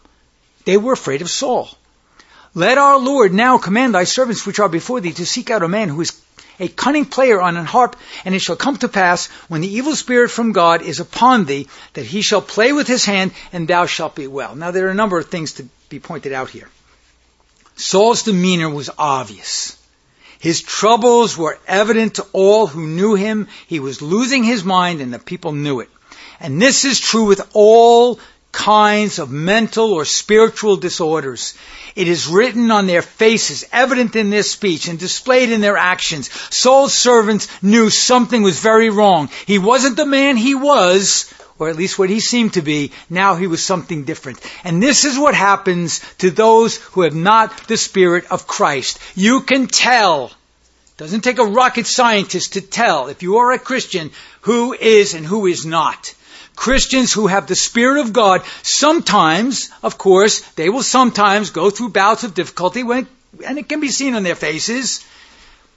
They 0.65 0.77
were 0.77 0.93
afraid 0.93 1.23
of 1.23 1.31
Saul. 1.31 1.71
Let 2.55 2.79
our 2.79 2.99
Lord 2.99 3.33
now 3.33 3.59
command 3.59 3.95
thy 3.95 4.05
servants 4.05 4.45
which 4.45 4.59
are 4.59 4.69
before 4.69 5.01
thee 5.01 5.13
to 5.13 5.27
seek 5.27 5.51
out 5.51 5.63
a 5.63 5.69
man 5.69 5.89
who 5.89 6.01
is 6.01 6.13
a 6.59 6.69
cunning 6.69 7.07
player 7.07 7.41
on 7.41 7.57
an 7.57 7.65
harp, 7.65 7.97
and 8.25 8.35
it 8.35 8.41
shall 8.41 8.57
come 8.57 8.77
to 8.77 8.89
pass 8.89 9.29
when 9.49 9.63
the 9.63 9.75
evil 9.77 9.97
spirit 9.97 10.31
from 10.31 10.53
God 10.53 10.83
is 10.83 11.01
upon 11.01 11.47
thee 11.47 11.69
that 11.95 12.05
he 12.05 12.21
shall 12.21 12.43
play 12.43 12.73
with 12.73 12.87
his 12.87 13.05
hand 13.05 13.33
and 13.53 13.67
thou 13.67 13.87
shalt 13.87 14.15
be 14.15 14.27
well. 14.27 14.55
Now 14.55 14.71
there 14.71 14.87
are 14.87 14.91
a 14.91 14.95
number 15.03 15.19
of 15.19 15.29
things 15.29 15.55
to 15.55 15.65
be 15.89 16.01
pointed 16.01 16.33
out 16.33 16.51
here. 16.51 16.69
Saul's 17.77 18.25
demeanor 18.25 18.69
was 18.69 18.91
obvious. 18.99 19.79
His 20.39 20.61
troubles 20.61 21.37
were 21.37 21.59
evident 21.67 22.15
to 22.15 22.27
all 22.33 22.67
who 22.67 22.87
knew 22.87 23.15
him. 23.15 23.49
He 23.67 23.81
was 23.81 24.03
losing 24.03 24.45
his 24.45 24.65
mind 24.65 25.01
and 25.01 25.13
the 25.13 25.19
people 25.19 25.53
knew 25.53 25.81
it. 25.81 25.89
And 26.41 26.61
this 26.61 26.85
is 26.85 27.01
true 27.01 27.25
with 27.25 27.47
all 27.53 28.19
kinds 28.53 29.19
of 29.19 29.31
mental 29.31 29.93
or 29.93 30.05
spiritual 30.05 30.77
disorders. 30.77 31.55
It 31.95 32.09
is 32.09 32.27
written 32.27 32.71
on 32.71 32.87
their 32.87 33.03
faces, 33.03 33.65
evident 33.73 34.17
in 34.17 34.31
their 34.31 34.43
speech, 34.43 34.89
and 34.89 34.99
displayed 34.99 35.51
in 35.51 35.61
their 35.61 35.77
actions. 35.77 36.31
Saul's 36.55 36.95
servants 36.95 37.49
knew 37.63 37.91
something 37.91 38.43
was 38.43 38.61
very 38.61 38.91
wrong. 38.91 39.29
He 39.47 39.59
wasn't 39.59 39.97
the 39.97 40.07
man 40.07 40.37
he 40.37 40.55
was, 40.55 41.33
or 41.59 41.69
at 41.69 41.77
least 41.77 41.99
what 41.99 42.11
he 42.11 42.21
seemed 42.21 42.55
to 42.55 42.63
be. 42.63 42.91
Now 43.09 43.35
he 43.35 43.47
was 43.47 43.63
something 43.63 44.05
different. 44.05 44.41
And 44.65 44.83
this 44.83 45.05
is 45.05 45.19
what 45.19 45.35
happens 45.35 46.01
to 46.19 46.31
those 46.31 46.77
who 46.77 47.03
have 47.03 47.15
not 47.15 47.69
the 47.69 47.77
Spirit 47.77 48.25
of 48.31 48.47
Christ. 48.47 48.99
You 49.15 49.43
can 49.43 49.67
tell. 49.67 50.33
Doesn't 50.97 51.23
take 51.23 51.39
a 51.39 51.45
rocket 51.45 51.87
scientist 51.87 52.55
to 52.55 52.61
tell, 52.61 53.09
if 53.09 53.23
you 53.23 53.39
are 53.39 53.53
a 53.53 53.59
Christian, 53.59 54.11
who 54.43 54.75
is 54.75 55.15
and 55.15 55.25
who 55.25 55.47
is 55.47 55.65
not. 55.65 56.15
Christians 56.61 57.11
who 57.11 57.27
have 57.27 57.47
the 57.47 57.55
Spirit 57.55 58.03
of 58.03 58.13
God, 58.13 58.43
sometimes, 58.63 59.71
of 59.83 59.97
course, 59.97 60.41
they 60.57 60.69
will 60.69 60.83
sometimes 60.83 61.49
go 61.49 61.71
through 61.71 61.89
bouts 61.89 62.23
of 62.23 62.35
difficulty 62.35 62.83
when, 62.83 63.07
and 63.47 63.59
it 63.59 63.67
can 63.67 63.81
be 63.81 63.89
seen 63.89 64.15
on 64.15 64.25
their 64.25 64.35
faces, 64.35 65.03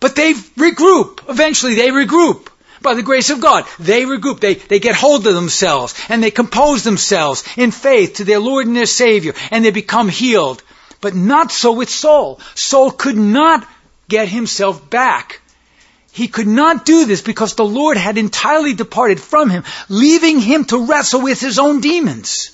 but 0.01 0.17
they 0.17 0.33
regroup. 0.33 1.21
Eventually 1.29 1.75
they 1.75 1.87
regroup 1.87 2.49
by 2.81 2.95
the 2.95 3.01
grace 3.01 3.29
of 3.29 3.39
God. 3.39 3.65
They 3.79 4.01
regroup. 4.03 4.41
They, 4.41 4.55
they 4.55 4.79
get 4.79 4.95
hold 4.95 5.25
of 5.25 5.33
themselves 5.33 5.95
and 6.09 6.21
they 6.21 6.31
compose 6.31 6.83
themselves 6.83 7.45
in 7.55 7.71
faith 7.71 8.15
to 8.15 8.25
their 8.25 8.39
Lord 8.39 8.67
and 8.67 8.75
their 8.75 8.85
Savior 8.85 9.35
and 9.51 9.63
they 9.63 9.71
become 9.71 10.09
healed. 10.09 10.61
But 10.99 11.15
not 11.15 11.53
so 11.53 11.71
with 11.71 11.89
Saul. 11.89 12.41
Saul 12.55 12.91
could 12.91 13.15
not 13.15 13.65
get 14.09 14.27
himself 14.27 14.89
back. 14.89 15.39
He 16.13 16.27
could 16.27 16.47
not 16.47 16.85
do 16.85 17.05
this 17.05 17.21
because 17.21 17.55
the 17.55 17.65
Lord 17.65 17.97
had 17.97 18.19
entirely 18.19 18.75
departed 18.75 19.19
from 19.19 19.49
him, 19.49 19.63
leaving 19.89 20.39
him 20.39 20.63
to 20.65 20.85
wrestle 20.85 21.21
with 21.21 21.41
his 21.41 21.57
own 21.57 21.81
demons. 21.81 22.51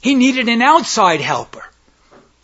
He 0.00 0.14
needed 0.14 0.48
an 0.48 0.62
outside 0.62 1.20
helper. 1.20 1.64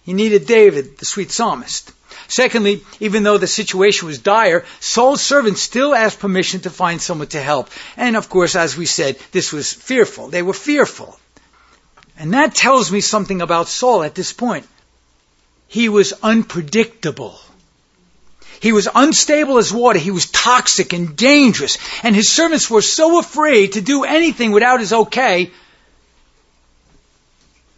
He 0.02 0.14
needed 0.14 0.46
David, 0.46 0.98
the 0.98 1.04
sweet 1.04 1.30
psalmist. 1.30 1.92
Secondly, 2.26 2.84
even 2.98 3.22
though 3.22 3.38
the 3.38 3.46
situation 3.46 4.08
was 4.08 4.18
dire, 4.18 4.64
Saul's 4.80 5.22
servants 5.22 5.62
still 5.62 5.94
asked 5.94 6.18
permission 6.18 6.60
to 6.62 6.70
find 6.70 7.00
someone 7.00 7.28
to 7.28 7.40
help. 7.40 7.70
And 7.96 8.16
of 8.16 8.28
course, 8.28 8.56
as 8.56 8.76
we 8.76 8.86
said, 8.86 9.16
this 9.30 9.52
was 9.52 9.72
fearful. 9.72 10.26
They 10.26 10.42
were 10.42 10.54
fearful. 10.54 11.20
And 12.18 12.34
that 12.34 12.56
tells 12.56 12.90
me 12.90 13.00
something 13.00 13.40
about 13.40 13.68
Saul 13.68 14.02
at 14.02 14.16
this 14.16 14.32
point. 14.32 14.66
He 15.68 15.88
was 15.88 16.14
unpredictable. 16.20 17.38
He 18.62 18.70
was 18.70 18.88
unstable 18.94 19.58
as 19.58 19.72
water. 19.72 19.98
He 19.98 20.12
was 20.12 20.26
toxic 20.26 20.92
and 20.92 21.16
dangerous. 21.16 21.78
And 22.04 22.14
his 22.14 22.30
servants 22.30 22.70
were 22.70 22.80
so 22.80 23.18
afraid 23.18 23.72
to 23.72 23.80
do 23.80 24.04
anything 24.04 24.52
without 24.52 24.78
his 24.78 24.92
okay 24.92 25.50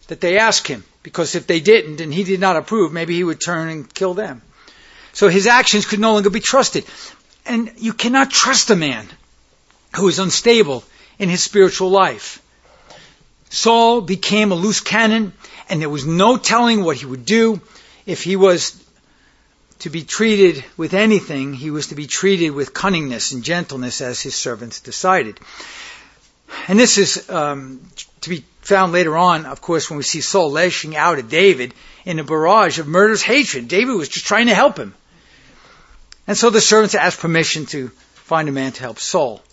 that 0.05 0.21
they 0.21 0.37
asked 0.37 0.67
him. 0.67 0.83
Because 1.01 1.33
if 1.33 1.47
they 1.47 1.59
didn't 1.59 2.01
and 2.01 2.13
he 2.13 2.23
did 2.23 2.39
not 2.39 2.55
approve, 2.55 2.93
maybe 2.93 3.15
he 3.15 3.23
would 3.23 3.41
turn 3.41 3.69
and 3.69 3.91
kill 3.91 4.13
them. 4.13 4.43
So 5.11 5.27
his 5.27 5.47
actions 5.47 5.87
could 5.87 5.99
no 5.99 6.13
longer 6.13 6.29
be 6.29 6.39
trusted. 6.39 6.85
And 7.47 7.71
you 7.77 7.91
cannot 7.91 8.29
trust 8.29 8.69
a 8.69 8.75
man 8.75 9.07
who 9.95 10.07
is 10.07 10.19
unstable 10.19 10.83
in 11.17 11.29
his 11.29 11.43
spiritual 11.43 11.89
life. 11.89 12.43
Saul 13.49 14.01
became 14.01 14.51
a 14.51 14.55
loose 14.55 14.81
cannon, 14.81 15.33
and 15.67 15.81
there 15.81 15.89
was 15.89 16.05
no 16.05 16.37
telling 16.37 16.83
what 16.83 16.97
he 16.97 17.07
would 17.07 17.25
do. 17.25 17.59
If 18.05 18.21
he 18.21 18.35
was 18.35 18.84
to 19.79 19.89
be 19.89 20.03
treated 20.03 20.63
with 20.77 20.93
anything, 20.93 21.53
he 21.53 21.71
was 21.71 21.87
to 21.87 21.95
be 21.95 22.07
treated 22.07 22.51
with 22.51 22.73
cunningness 22.73 23.33
and 23.33 23.43
gentleness 23.43 24.01
as 24.01 24.21
his 24.21 24.35
servants 24.35 24.79
decided. 24.79 25.39
And 26.67 26.79
this 26.79 26.97
is 26.97 27.29
um, 27.29 27.81
to 28.21 28.29
be 28.29 28.45
found 28.61 28.93
later 28.93 29.17
on, 29.17 29.45
of 29.45 29.61
course, 29.61 29.89
when 29.89 29.97
we 29.97 30.03
see 30.03 30.21
Saul 30.21 30.51
lashing 30.51 30.95
out 30.95 31.19
at 31.19 31.29
David 31.29 31.73
in 32.05 32.19
a 32.19 32.23
barrage 32.23 32.79
of 32.79 32.87
murderous 32.87 33.21
hatred. 33.21 33.67
David 33.67 33.95
was 33.95 34.09
just 34.09 34.25
trying 34.25 34.47
to 34.47 34.55
help 34.55 34.77
him. 34.77 34.93
And 36.27 36.37
so 36.37 36.49
the 36.49 36.61
servants 36.61 36.95
asked 36.95 37.19
permission 37.19 37.65
to 37.67 37.89
find 37.89 38.49
a 38.49 38.51
man 38.51 38.71
to 38.71 38.81
help 38.81 38.99
Saul. 38.99 39.43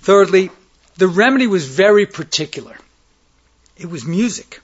Thirdly, 0.00 0.50
the 0.96 1.08
remedy 1.08 1.46
was 1.46 1.66
very 1.66 2.06
particular. 2.06 2.76
It 3.76 3.90
was 3.90 4.04
music. 4.04 4.60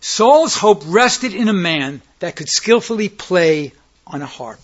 Saul's 0.00 0.56
hope 0.56 0.82
rested 0.86 1.34
in 1.34 1.48
a 1.48 1.52
man 1.52 2.02
that 2.20 2.36
could 2.36 2.48
skillfully 2.48 3.08
play 3.08 3.72
on 4.06 4.22
a 4.22 4.26
harp. 4.26 4.60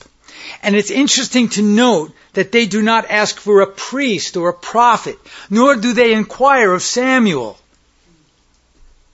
And 0.62 0.76
it's 0.76 0.90
interesting 0.90 1.48
to 1.50 1.62
note 1.62 2.12
that 2.34 2.52
they 2.52 2.66
do 2.66 2.82
not 2.82 3.10
ask 3.10 3.36
for 3.38 3.60
a 3.60 3.66
priest 3.66 4.36
or 4.36 4.48
a 4.48 4.54
prophet, 4.54 5.18
nor 5.50 5.76
do 5.76 5.92
they 5.92 6.12
inquire 6.12 6.72
of 6.72 6.82
Samuel. 6.82 7.58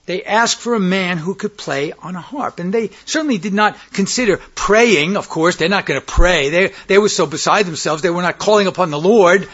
They 0.05 0.23
ask 0.23 0.57
for 0.57 0.73
a 0.73 0.79
man 0.79 1.17
who 1.17 1.35
could 1.35 1.57
play 1.57 1.93
on 1.93 2.15
a 2.15 2.21
harp. 2.21 2.59
And 2.59 2.73
they 2.73 2.89
certainly 3.05 3.37
did 3.37 3.53
not 3.53 3.77
consider 3.93 4.37
praying, 4.55 5.15
of 5.15 5.29
course. 5.29 5.55
They're 5.55 5.69
not 5.69 5.85
going 5.85 5.99
to 5.99 6.05
pray. 6.05 6.49
They, 6.49 6.73
they 6.87 6.97
were 6.97 7.09
so 7.09 7.25
beside 7.25 7.65
themselves, 7.65 8.01
they 8.01 8.09
were 8.09 8.21
not 8.21 8.39
calling 8.39 8.67
upon 8.67 8.89
the 8.89 8.99
Lord. 8.99 9.47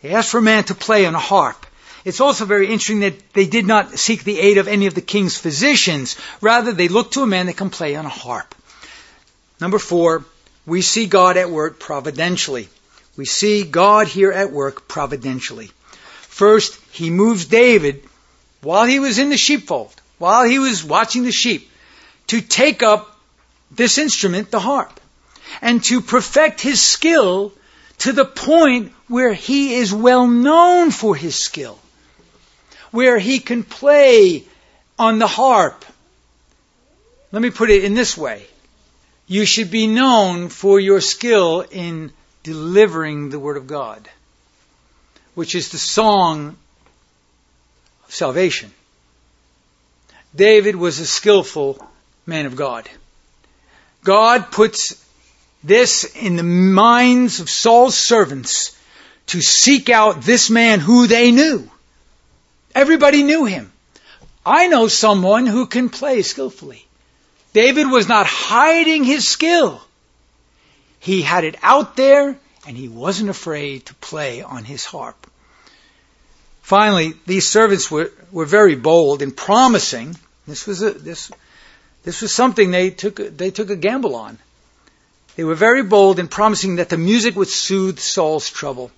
They 0.00 0.10
asked 0.10 0.30
for 0.30 0.38
a 0.38 0.42
man 0.42 0.64
to 0.64 0.74
play 0.74 1.06
on 1.06 1.14
a 1.14 1.20
harp. 1.20 1.65
It's 2.06 2.20
also 2.20 2.44
very 2.44 2.66
interesting 2.66 3.00
that 3.00 3.32
they 3.32 3.48
did 3.48 3.66
not 3.66 3.98
seek 3.98 4.22
the 4.22 4.38
aid 4.38 4.58
of 4.58 4.68
any 4.68 4.86
of 4.86 4.94
the 4.94 5.00
king's 5.00 5.36
physicians. 5.36 6.16
Rather, 6.40 6.70
they 6.70 6.86
looked 6.86 7.14
to 7.14 7.22
a 7.22 7.26
man 7.26 7.46
that 7.46 7.56
can 7.56 7.68
play 7.68 7.96
on 7.96 8.06
a 8.06 8.08
harp. 8.08 8.54
Number 9.60 9.80
four, 9.80 10.24
we 10.64 10.82
see 10.82 11.06
God 11.06 11.36
at 11.36 11.50
work 11.50 11.80
providentially. 11.80 12.68
We 13.16 13.24
see 13.24 13.64
God 13.64 14.06
here 14.06 14.30
at 14.30 14.52
work 14.52 14.86
providentially. 14.86 15.72
First, 16.20 16.78
he 16.92 17.10
moves 17.10 17.46
David 17.46 18.04
while 18.62 18.84
he 18.84 19.00
was 19.00 19.18
in 19.18 19.30
the 19.30 19.36
sheepfold, 19.36 19.92
while 20.18 20.44
he 20.44 20.60
was 20.60 20.84
watching 20.84 21.24
the 21.24 21.32
sheep, 21.32 21.68
to 22.28 22.40
take 22.40 22.84
up 22.84 23.18
this 23.72 23.98
instrument, 23.98 24.52
the 24.52 24.60
harp, 24.60 25.00
and 25.60 25.82
to 25.82 26.00
perfect 26.00 26.60
his 26.60 26.80
skill 26.80 27.52
to 27.98 28.12
the 28.12 28.24
point 28.24 28.92
where 29.08 29.34
he 29.34 29.74
is 29.74 29.92
well 29.92 30.28
known 30.28 30.92
for 30.92 31.16
his 31.16 31.34
skill, 31.34 31.80
where 32.90 33.18
he 33.18 33.38
can 33.38 33.62
play 33.62 34.44
on 34.98 35.18
the 35.18 35.26
harp. 35.26 35.84
Let 37.32 37.42
me 37.42 37.50
put 37.50 37.70
it 37.70 37.84
in 37.84 37.94
this 37.94 38.16
way. 38.16 38.46
You 39.26 39.44
should 39.44 39.70
be 39.70 39.86
known 39.86 40.48
for 40.48 40.78
your 40.78 41.00
skill 41.00 41.64
in 41.70 42.12
delivering 42.42 43.30
the 43.30 43.40
Word 43.40 43.56
of 43.56 43.66
God, 43.66 44.08
which 45.34 45.54
is 45.54 45.70
the 45.70 45.78
song 45.78 46.56
of 48.06 48.14
salvation. 48.14 48.70
David 50.34 50.76
was 50.76 51.00
a 51.00 51.06
skillful 51.06 51.84
man 52.24 52.46
of 52.46 52.56
God. 52.56 52.88
God 54.04 54.52
puts 54.52 55.04
this 55.64 56.04
in 56.04 56.36
the 56.36 56.44
minds 56.44 57.40
of 57.40 57.50
Saul's 57.50 57.96
servants 57.96 58.78
to 59.26 59.40
seek 59.40 59.90
out 59.90 60.22
this 60.22 60.48
man 60.50 60.78
who 60.78 61.08
they 61.08 61.32
knew. 61.32 61.68
Everybody 62.76 63.22
knew 63.22 63.46
him. 63.46 63.72
I 64.44 64.66
know 64.66 64.86
someone 64.86 65.46
who 65.46 65.64
can 65.64 65.88
play 65.88 66.20
skillfully. 66.20 66.86
David 67.54 67.90
was 67.90 68.06
not 68.06 68.26
hiding 68.26 69.02
his 69.02 69.26
skill. 69.26 69.80
He 71.00 71.22
had 71.22 71.44
it 71.44 71.56
out 71.62 71.96
there 71.96 72.36
and 72.66 72.76
he 72.76 72.88
wasn't 72.88 73.30
afraid 73.30 73.86
to 73.86 73.94
play 73.94 74.42
on 74.42 74.62
his 74.64 74.84
harp. 74.84 75.26
Finally, 76.60 77.14
these 77.24 77.48
servants 77.48 77.90
were, 77.90 78.12
were 78.30 78.44
very 78.44 78.74
bold 78.74 79.22
in 79.22 79.30
promising. 79.30 80.14
This 80.46 80.66
was 80.66 80.82
a, 80.82 80.90
this, 80.90 81.32
this 82.02 82.20
was 82.20 82.30
something 82.30 82.70
they 82.70 82.90
took, 82.90 83.16
they 83.16 83.50
took 83.52 83.70
a 83.70 83.76
gamble 83.76 84.14
on. 84.14 84.38
They 85.36 85.44
were 85.44 85.54
very 85.54 85.82
bold 85.82 86.18
in 86.18 86.28
promising 86.28 86.76
that 86.76 86.90
the 86.90 86.98
music 86.98 87.36
would 87.36 87.48
soothe 87.48 87.98
Saul's 87.98 88.50
trouble. 88.50 88.90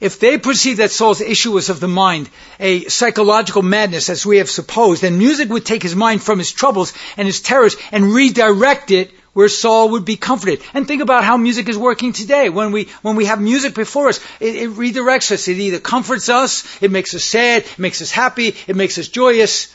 If 0.00 0.18
they 0.18 0.38
perceived 0.38 0.78
that 0.78 0.90
Saul's 0.90 1.20
issue 1.20 1.52
was 1.52 1.68
of 1.68 1.78
the 1.78 1.88
mind, 1.88 2.30
a 2.58 2.86
psychological 2.86 3.62
madness 3.62 4.08
as 4.08 4.24
we 4.24 4.38
have 4.38 4.48
supposed, 4.48 5.02
then 5.02 5.18
music 5.18 5.50
would 5.50 5.66
take 5.66 5.82
his 5.82 5.94
mind 5.94 6.22
from 6.22 6.38
his 6.38 6.52
troubles 6.52 6.94
and 7.18 7.26
his 7.26 7.40
terrors 7.42 7.76
and 7.92 8.14
redirect 8.14 8.90
it 8.90 9.12
where 9.34 9.48
Saul 9.48 9.90
would 9.90 10.06
be 10.06 10.16
comforted. 10.16 10.62
And 10.74 10.88
think 10.88 11.02
about 11.02 11.24
how 11.24 11.36
music 11.36 11.68
is 11.68 11.76
working 11.76 12.12
today. 12.12 12.48
When 12.48 12.72
we, 12.72 12.84
when 13.02 13.14
we 13.14 13.26
have 13.26 13.40
music 13.40 13.74
before 13.74 14.08
us, 14.08 14.20
it, 14.40 14.56
it 14.56 14.70
redirects 14.70 15.30
us. 15.32 15.48
It 15.48 15.58
either 15.58 15.78
comforts 15.78 16.28
us, 16.30 16.64
it 16.82 16.90
makes 16.90 17.14
us 17.14 17.24
sad, 17.24 17.62
it 17.62 17.78
makes 17.78 18.02
us 18.02 18.10
happy, 18.10 18.56
it 18.66 18.76
makes 18.76 18.98
us 18.98 19.08
joyous. 19.08 19.74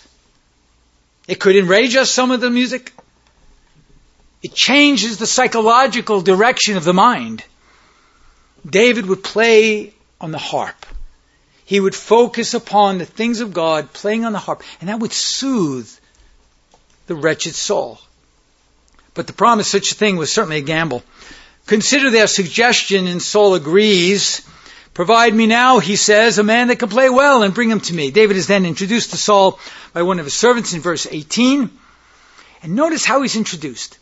It 1.27 1.39
could 1.39 1.55
enrage 1.55 1.95
us, 1.95 2.11
some 2.11 2.31
of 2.31 2.41
the 2.41 2.49
music. 2.49 2.91
It 4.43 4.53
changes 4.53 5.17
the 5.17 5.27
psychological 5.27 6.21
direction 6.21 6.77
of 6.77 6.83
the 6.83 6.93
mind. 6.93 7.43
David 8.67 9.05
would 9.05 9.23
play 9.23 9.94
on 10.19 10.31
the 10.31 10.37
harp. 10.37 10.85
He 11.65 11.79
would 11.79 11.95
focus 11.95 12.53
upon 12.53 12.99
the 12.99 13.05
things 13.05 13.41
of 13.41 13.53
God, 13.53 13.91
playing 13.91 14.23
on 14.23 14.33
the 14.33 14.39
harp, 14.39 14.63
and 14.79 14.89
that 14.89 14.99
would 14.99 15.13
soothe 15.13 15.89
the 17.07 17.15
wretched 17.15 17.55
soul. 17.55 17.99
But 19.13 19.27
to 19.27 19.33
promise 19.33 19.67
such 19.67 19.91
a 19.91 19.95
thing 19.95 20.17
was 20.17 20.31
certainly 20.31 20.57
a 20.57 20.61
gamble. 20.61 21.03
Consider 21.65 22.11
their 22.11 22.27
suggestion, 22.27 23.07
and 23.07 23.21
Saul 23.21 23.55
agrees. 23.55 24.47
Provide 24.93 25.33
me 25.33 25.47
now, 25.47 25.79
he 25.79 25.95
says, 25.95 26.37
a 26.37 26.43
man 26.43 26.67
that 26.67 26.77
can 26.77 26.89
play 26.89 27.09
well, 27.09 27.41
and 27.41 27.53
bring 27.53 27.71
him 27.71 27.79
to 27.81 27.93
me. 27.93 28.11
David 28.11 28.37
is 28.37 28.47
then 28.47 28.65
introduced 28.65 29.11
to 29.11 29.17
Saul 29.17 29.59
by 29.93 30.03
one 30.03 30.19
of 30.19 30.25
his 30.25 30.35
servants 30.35 30.73
in 30.73 30.81
verse 30.81 31.07
18. 31.09 31.69
And 32.61 32.75
notice 32.75 33.05
how 33.05 33.21
he's 33.21 33.35
introduced. 33.35 33.97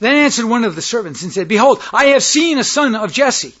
Then 0.00 0.16
answered 0.16 0.46
one 0.46 0.64
of 0.64 0.74
the 0.74 0.82
servants 0.82 1.22
and 1.22 1.32
said, 1.32 1.48
Behold, 1.48 1.80
I 1.92 2.06
have 2.06 2.22
seen 2.22 2.58
a 2.58 2.64
son 2.64 2.96
of 2.96 3.12
Jesse, 3.12 3.54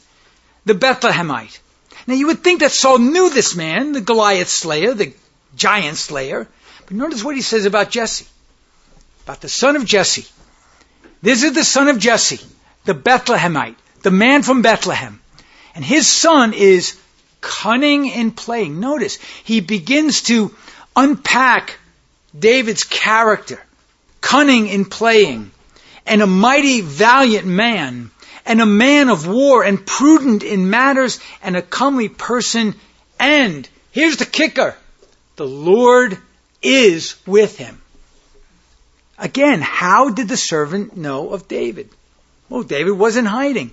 the 0.64 0.74
Bethlehemite 0.74 1.60
now 2.06 2.14
you 2.14 2.28
would 2.28 2.44
think 2.44 2.60
that 2.60 2.72
Saul 2.72 2.98
knew 2.98 3.30
this 3.30 3.56
man, 3.56 3.92
the 3.92 4.00
Goliath 4.00 4.48
slayer, 4.48 4.94
the 4.94 5.12
giant 5.56 5.96
slayer. 5.96 6.46
But 6.86 6.96
notice 6.96 7.24
what 7.24 7.34
he 7.34 7.42
says 7.42 7.64
about 7.64 7.90
Jesse. 7.90 8.26
About 9.24 9.40
the 9.40 9.48
son 9.48 9.74
of 9.76 9.84
Jesse. 9.84 10.26
This 11.20 11.42
is 11.42 11.52
the 11.52 11.64
son 11.64 11.88
of 11.88 11.98
Jesse, 11.98 12.40
the 12.84 12.94
Bethlehemite, 12.94 13.74
the 14.02 14.12
man 14.12 14.42
from 14.42 14.62
Bethlehem. 14.62 15.20
And 15.74 15.84
his 15.84 16.06
son 16.06 16.52
is 16.52 16.96
cunning 17.40 18.06
in 18.06 18.30
playing. 18.30 18.78
Notice, 18.78 19.18
he 19.42 19.60
begins 19.60 20.22
to 20.22 20.54
unpack 20.94 21.78
David's 22.38 22.84
character. 22.84 23.60
Cunning 24.20 24.68
in 24.68 24.84
playing. 24.84 25.50
And 26.06 26.22
a 26.22 26.26
mighty 26.26 26.82
valiant 26.82 27.46
man 27.46 28.10
and 28.46 28.60
a 28.60 28.66
man 28.66 29.08
of 29.08 29.26
war 29.26 29.64
and 29.64 29.84
prudent 29.84 30.42
in 30.42 30.70
matters 30.70 31.20
and 31.42 31.56
a 31.56 31.62
comely 31.62 32.08
person. 32.08 32.74
And 33.18 33.68
here's 33.92 34.16
the 34.16 34.24
kicker. 34.24 34.76
The 35.34 35.46
Lord 35.46 36.18
is 36.62 37.16
with 37.26 37.58
him. 37.58 37.80
Again, 39.18 39.60
how 39.60 40.10
did 40.10 40.28
the 40.28 40.36
servant 40.36 40.96
know 40.96 41.30
of 41.30 41.48
David? 41.48 41.90
Well, 42.48 42.62
David 42.62 42.92
wasn't 42.92 43.28
hiding. 43.28 43.72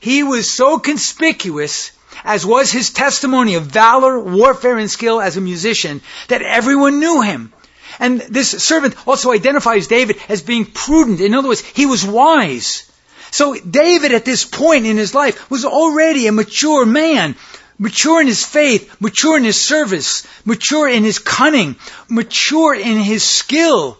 He 0.00 0.22
was 0.22 0.50
so 0.50 0.78
conspicuous, 0.78 1.92
as 2.24 2.46
was 2.46 2.70
his 2.70 2.90
testimony 2.90 3.54
of 3.54 3.64
valor, 3.64 4.18
warfare, 4.18 4.78
and 4.78 4.90
skill 4.90 5.20
as 5.20 5.36
a 5.36 5.40
musician, 5.40 6.00
that 6.28 6.42
everyone 6.42 7.00
knew 7.00 7.20
him. 7.22 7.52
And 7.98 8.20
this 8.20 8.50
servant 8.50 8.96
also 9.06 9.32
identifies 9.32 9.86
David 9.86 10.18
as 10.28 10.42
being 10.42 10.66
prudent. 10.66 11.20
In 11.20 11.34
other 11.34 11.48
words, 11.48 11.60
he 11.60 11.86
was 11.86 12.04
wise. 12.04 12.90
So 13.34 13.56
David 13.56 14.12
at 14.12 14.24
this 14.24 14.44
point 14.44 14.86
in 14.86 14.96
his 14.96 15.12
life 15.12 15.50
was 15.50 15.64
already 15.64 16.28
a 16.28 16.32
mature 16.32 16.86
man, 16.86 17.34
mature 17.80 18.20
in 18.20 18.28
his 18.28 18.44
faith, 18.46 19.00
mature 19.00 19.36
in 19.36 19.42
his 19.42 19.60
service, 19.60 20.24
mature 20.44 20.88
in 20.88 21.02
his 21.02 21.18
cunning, 21.18 21.74
mature 22.08 22.76
in 22.76 22.96
his 22.98 23.24
skill. 23.24 23.98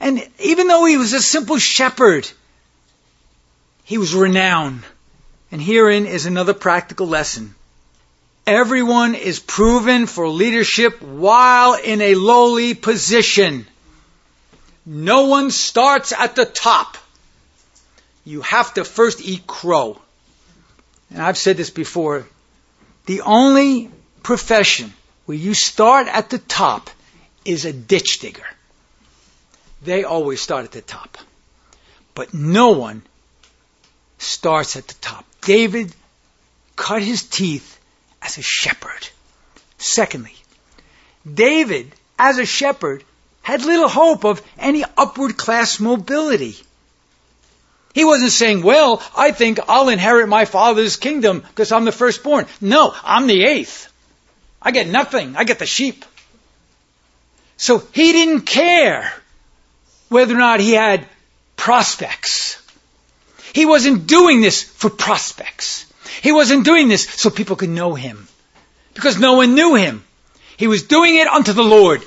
And 0.00 0.26
even 0.38 0.66
though 0.66 0.86
he 0.86 0.96
was 0.96 1.12
a 1.12 1.20
simple 1.20 1.58
shepherd, 1.58 2.26
he 3.84 3.98
was 3.98 4.14
renowned. 4.14 4.82
And 5.52 5.60
herein 5.60 6.06
is 6.06 6.24
another 6.24 6.54
practical 6.54 7.06
lesson. 7.06 7.54
Everyone 8.46 9.14
is 9.14 9.40
proven 9.40 10.06
for 10.06 10.26
leadership 10.26 11.02
while 11.02 11.74
in 11.74 12.00
a 12.00 12.14
lowly 12.14 12.72
position. 12.72 13.66
No 14.86 15.26
one 15.26 15.50
starts 15.50 16.12
at 16.12 16.34
the 16.34 16.46
top 16.46 16.96
you 18.24 18.40
have 18.42 18.74
to 18.74 18.84
first 18.84 19.20
eat 19.20 19.46
crow. 19.46 20.00
And 21.10 21.22
I've 21.22 21.38
said 21.38 21.56
this 21.56 21.70
before. 21.70 22.26
The 23.06 23.20
only 23.20 23.90
profession 24.22 24.92
where 25.26 25.36
you 25.36 25.54
start 25.54 26.08
at 26.08 26.30
the 26.30 26.38
top 26.38 26.90
is 27.44 27.64
a 27.64 27.72
ditch 27.72 28.20
digger. 28.20 28.46
They 29.82 30.04
always 30.04 30.40
start 30.40 30.64
at 30.64 30.72
the 30.72 30.80
top. 30.80 31.18
But 32.14 32.32
no 32.32 32.70
one 32.70 33.02
starts 34.18 34.76
at 34.76 34.88
the 34.88 34.94
top. 34.94 35.26
David 35.42 35.92
cut 36.76 37.02
his 37.02 37.22
teeth 37.22 37.78
as 38.22 38.38
a 38.38 38.42
shepherd. 38.42 39.08
Secondly, 39.78 40.34
David, 41.30 41.94
as 42.18 42.38
a 42.38 42.46
shepherd, 42.46 43.04
had 43.42 43.62
little 43.62 43.88
hope 43.88 44.24
of 44.24 44.42
any 44.58 44.84
upward 44.96 45.36
class 45.36 45.78
mobility. 45.78 46.56
He 47.94 48.04
wasn't 48.04 48.32
saying, 48.32 48.62
well, 48.62 49.00
I 49.16 49.30
think 49.30 49.60
I'll 49.68 49.88
inherit 49.88 50.28
my 50.28 50.44
father's 50.46 50.96
kingdom 50.96 51.40
because 51.40 51.70
I'm 51.70 51.84
the 51.84 51.92
firstborn. 51.92 52.46
No, 52.60 52.92
I'm 53.04 53.28
the 53.28 53.44
eighth. 53.44 53.90
I 54.60 54.72
get 54.72 54.88
nothing. 54.88 55.36
I 55.36 55.44
get 55.44 55.60
the 55.60 55.66
sheep. 55.66 56.04
So 57.56 57.78
he 57.92 58.10
didn't 58.12 58.42
care 58.42 59.12
whether 60.08 60.34
or 60.34 60.38
not 60.38 60.58
he 60.58 60.72
had 60.72 61.06
prospects. 61.56 62.60
He 63.52 63.64
wasn't 63.64 64.08
doing 64.08 64.40
this 64.40 64.62
for 64.64 64.90
prospects. 64.90 65.86
He 66.20 66.32
wasn't 66.32 66.64
doing 66.64 66.88
this 66.88 67.08
so 67.08 67.30
people 67.30 67.54
could 67.54 67.68
know 67.68 67.94
him. 67.94 68.26
Because 68.94 69.20
no 69.20 69.34
one 69.34 69.54
knew 69.54 69.76
him. 69.76 70.02
He 70.56 70.66
was 70.66 70.82
doing 70.82 71.16
it 71.16 71.28
unto 71.28 71.52
the 71.52 71.62
Lord. 71.62 72.02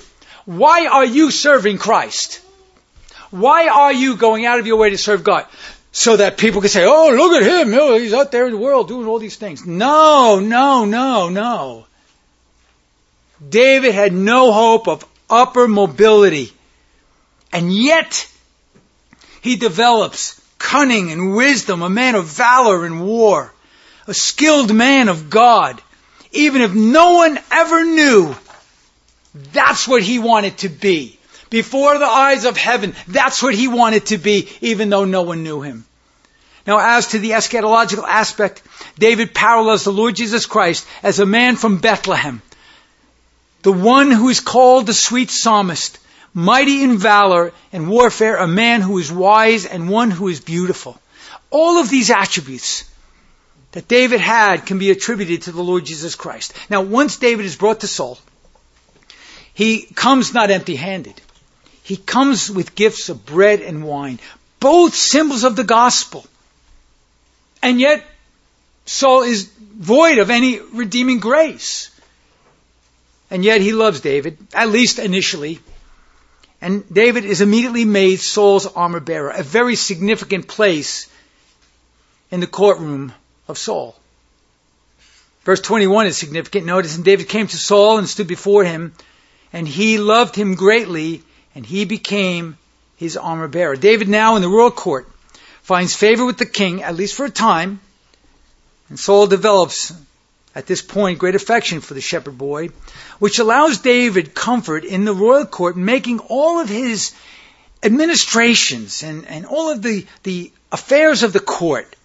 Why 0.45 0.87
are 0.87 1.05
you 1.05 1.31
serving 1.31 1.77
Christ? 1.77 2.41
Why 3.31 3.67
are 3.67 3.93
you 3.93 4.15
going 4.15 4.45
out 4.45 4.59
of 4.59 4.67
your 4.67 4.77
way 4.77 4.89
to 4.89 4.97
serve 4.97 5.23
God? 5.23 5.45
So 5.91 6.17
that 6.17 6.37
people 6.37 6.61
can 6.61 6.69
say, 6.69 6.85
oh, 6.85 7.13
look 7.15 7.41
at 7.41 7.43
him. 7.43 7.73
Oh, 7.73 7.97
he's 7.97 8.13
out 8.13 8.31
there 8.31 8.45
in 8.45 8.53
the 8.53 8.57
world 8.57 8.87
doing 8.87 9.07
all 9.07 9.19
these 9.19 9.35
things. 9.35 9.65
No, 9.65 10.39
no, 10.39 10.85
no, 10.85 11.29
no. 11.29 11.85
David 13.47 13.93
had 13.93 14.13
no 14.13 14.51
hope 14.51 14.87
of 14.87 15.05
upper 15.29 15.67
mobility. 15.67 16.51
And 17.51 17.73
yet, 17.73 18.31
he 19.41 19.55
develops 19.55 20.41
cunning 20.57 21.11
and 21.11 21.35
wisdom, 21.35 21.81
a 21.81 21.89
man 21.89 22.15
of 22.15 22.25
valor 22.25 22.85
in 22.85 22.99
war, 22.99 23.53
a 24.07 24.13
skilled 24.13 24.73
man 24.73 25.07
of 25.07 25.29
God. 25.29 25.81
Even 26.31 26.61
if 26.61 26.73
no 26.73 27.13
one 27.13 27.39
ever 27.51 27.85
knew, 27.85 28.35
that's 29.33 29.87
what 29.87 30.03
he 30.03 30.19
wanted 30.19 30.57
to 30.59 30.69
be 30.69 31.16
before 31.49 31.97
the 31.97 32.05
eyes 32.05 32.45
of 32.45 32.57
heaven. 32.57 32.93
That's 33.07 33.41
what 33.41 33.55
he 33.55 33.67
wanted 33.67 34.07
to 34.07 34.17
be, 34.17 34.49
even 34.61 34.89
though 34.89 35.05
no 35.05 35.21
one 35.21 35.43
knew 35.43 35.61
him. 35.61 35.85
Now, 36.65 36.79
as 36.97 37.07
to 37.07 37.19
the 37.19 37.31
eschatological 37.31 38.03
aspect, 38.05 38.61
David 38.99 39.33
parallels 39.33 39.85
the 39.85 39.93
Lord 39.93 40.15
Jesus 40.15 40.45
Christ 40.45 40.85
as 41.01 41.19
a 41.19 41.25
man 41.25 41.55
from 41.55 41.77
Bethlehem, 41.77 42.41
the 43.61 43.71
one 43.71 44.11
who 44.11 44.27
is 44.27 44.41
called 44.41 44.85
the 44.85 44.93
sweet 44.93 45.31
psalmist, 45.31 45.97
mighty 46.33 46.83
in 46.83 46.97
valor 46.97 47.53
and 47.71 47.89
warfare, 47.89 48.35
a 48.35 48.47
man 48.47 48.81
who 48.81 48.97
is 48.97 49.11
wise 49.11 49.65
and 49.65 49.89
one 49.89 50.11
who 50.11 50.27
is 50.27 50.41
beautiful. 50.41 50.99
All 51.49 51.77
of 51.77 51.89
these 51.89 52.11
attributes 52.11 52.83
that 53.71 53.87
David 53.87 54.19
had 54.19 54.65
can 54.65 54.77
be 54.77 54.91
attributed 54.91 55.43
to 55.43 55.53
the 55.53 55.63
Lord 55.63 55.85
Jesus 55.85 56.15
Christ. 56.15 56.53
Now, 56.69 56.81
once 56.81 57.17
David 57.17 57.45
is 57.45 57.55
brought 57.55 57.79
to 57.81 57.87
Saul, 57.87 58.19
he 59.53 59.83
comes 59.95 60.33
not 60.33 60.51
empty 60.51 60.75
handed. 60.75 61.21
He 61.87 61.95
comes 61.95 62.51
with 62.51 62.75
gifts 62.75 63.07
of 63.07 63.25
bread 63.25 63.61
and 63.61 63.81
wine, 63.81 64.19
both 64.59 64.93
symbols 64.93 65.45
of 65.45 65.55
the 65.55 65.63
gospel. 65.63 66.25
And 67.61 67.79
yet, 67.79 68.03
Saul 68.85 69.23
is 69.23 69.45
void 69.45 70.17
of 70.17 70.29
any 70.29 70.59
redeeming 70.59 71.19
grace. 71.19 71.89
And 73.31 73.41
yet 73.41 73.61
he 73.61 73.71
loves 73.71 74.01
David, 74.01 74.37
at 74.53 74.67
least 74.67 74.99
initially. 74.99 75.61
And 76.59 76.83
David 76.93 77.23
is 77.23 77.39
immediately 77.39 77.85
made 77.85 78.19
Saul's 78.19 78.65
armor 78.65 78.99
bearer, 78.99 79.29
a 79.29 79.41
very 79.41 79.77
significant 79.77 80.49
place 80.49 81.07
in 82.31 82.41
the 82.41 82.47
courtroom 82.47 83.13
of 83.47 83.57
Saul. 83.57 83.95
Verse 85.45 85.61
21 85.61 86.07
is 86.07 86.17
significant. 86.17 86.65
Notice, 86.65 86.97
and 86.97 87.05
David 87.05 87.29
came 87.29 87.47
to 87.47 87.57
Saul 87.57 87.97
and 87.97 88.09
stood 88.09 88.27
before 88.27 88.65
him, 88.65 88.93
and 89.53 89.65
he 89.65 89.97
loved 89.99 90.35
him 90.35 90.55
greatly, 90.55 91.23
and 91.57 91.65
he 91.65 91.85
became 91.85 92.55
his 92.97 93.17
armor 93.17 93.47
bearer. 93.47 93.75
David 93.75 94.07
now 94.07 94.35
in 94.35 94.43
the 94.43 94.47
royal 94.47 94.69
court 94.69 95.09
finds 95.63 95.95
favor 95.95 96.23
with 96.23 96.37
the 96.37 96.45
king, 96.45 96.83
at 96.83 96.95
least 96.95 97.15
for 97.15 97.25
a 97.25 97.31
time, 97.31 97.79
and 98.89 98.99
Saul 98.99 99.25
develops 99.25 99.91
at 100.53 100.67
this 100.67 100.83
point 100.83 101.17
great 101.17 101.33
affection 101.33 101.81
for 101.81 101.95
the 101.95 101.99
shepherd 101.99 102.37
boy, 102.37 102.69
which 103.17 103.39
allows 103.39 103.79
David 103.79 104.35
comfort 104.35 104.85
in 104.85 105.03
the 105.03 105.15
royal 105.15 105.47
court, 105.47 105.75
making 105.75 106.19
all 106.19 106.59
of 106.59 106.69
his 106.69 107.15
administrations 107.81 109.01
and, 109.01 109.25
and 109.25 109.47
all 109.47 109.71
of 109.71 109.81
the, 109.81 110.05
the 110.21 110.51
affairs 110.71 111.23
of 111.23 111.33
the 111.33 111.39
court 111.39 111.95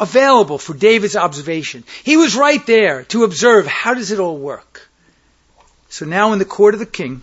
available 0.00 0.56
for 0.56 0.72
David's 0.72 1.16
observation. 1.16 1.84
He 2.02 2.16
was 2.16 2.34
right 2.34 2.64
there 2.66 3.04
to 3.04 3.24
observe 3.24 3.66
how 3.66 3.92
does 3.92 4.10
it 4.10 4.20
all 4.20 4.38
work. 4.38 4.88
So 5.90 6.06
now 6.06 6.32
in 6.32 6.38
the 6.38 6.46
court 6.46 6.72
of 6.72 6.80
the 6.80 6.86
king, 6.86 7.20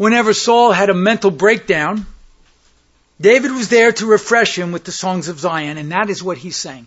whenever 0.00 0.32
Saul 0.32 0.72
had 0.72 0.88
a 0.88 0.94
mental 0.94 1.30
breakdown, 1.30 2.06
David 3.20 3.50
was 3.50 3.68
there 3.68 3.92
to 3.92 4.06
refresh 4.06 4.56
him 4.56 4.72
with 4.72 4.84
the 4.84 4.92
songs 4.92 5.28
of 5.28 5.38
Zion, 5.38 5.76
and 5.76 5.92
that 5.92 6.08
is 6.08 6.22
what 6.22 6.38
he 6.38 6.52
sang. 6.52 6.86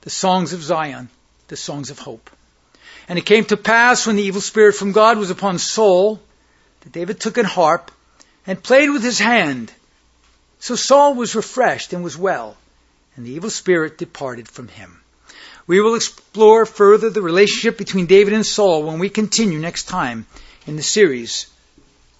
The 0.00 0.10
songs 0.10 0.52
of 0.52 0.60
Zion, 0.60 1.08
the 1.46 1.56
songs 1.56 1.90
of 1.90 2.00
hope. 2.00 2.30
And 3.06 3.16
it 3.16 3.26
came 3.26 3.44
to 3.44 3.56
pass 3.56 4.08
when 4.08 4.16
the 4.16 4.24
evil 4.24 4.40
spirit 4.40 4.74
from 4.74 4.90
God 4.90 5.18
was 5.18 5.30
upon 5.30 5.60
Saul, 5.60 6.20
that 6.80 6.90
David 6.90 7.20
took 7.20 7.38
an 7.38 7.44
harp 7.44 7.92
and 8.44 8.60
played 8.60 8.90
with 8.90 9.04
his 9.04 9.20
hand. 9.20 9.70
So 10.58 10.74
Saul 10.74 11.14
was 11.14 11.36
refreshed 11.36 11.92
and 11.92 12.02
was 12.02 12.18
well, 12.18 12.56
and 13.14 13.24
the 13.24 13.30
evil 13.30 13.50
spirit 13.50 13.98
departed 13.98 14.48
from 14.48 14.66
him. 14.66 15.00
We 15.68 15.80
will 15.80 15.94
explore 15.94 16.66
further 16.66 17.08
the 17.08 17.22
relationship 17.22 17.78
between 17.78 18.06
David 18.06 18.32
and 18.32 18.44
Saul 18.44 18.82
when 18.82 18.98
we 18.98 19.10
continue 19.10 19.60
next 19.60 19.84
time 19.84 20.26
in 20.66 20.74
the 20.74 20.82
series 20.82 21.46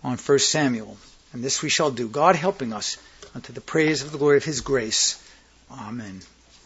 on 0.03 0.17
1 0.17 0.39
Samuel. 0.39 0.97
And 1.33 1.43
this 1.43 1.63
we 1.63 1.69
shall 1.69 1.91
do, 1.91 2.09
God 2.09 2.37
helping 2.37 2.73
us 2.73 2.97
unto 3.35 3.53
the 3.53 3.61
praise 3.61 4.03
of 4.03 4.13
the 4.13 4.19
glory 4.19 4.37
of 4.37 4.45
his 4.45 4.61
grace. 4.61 5.23
Amen. 5.71 6.21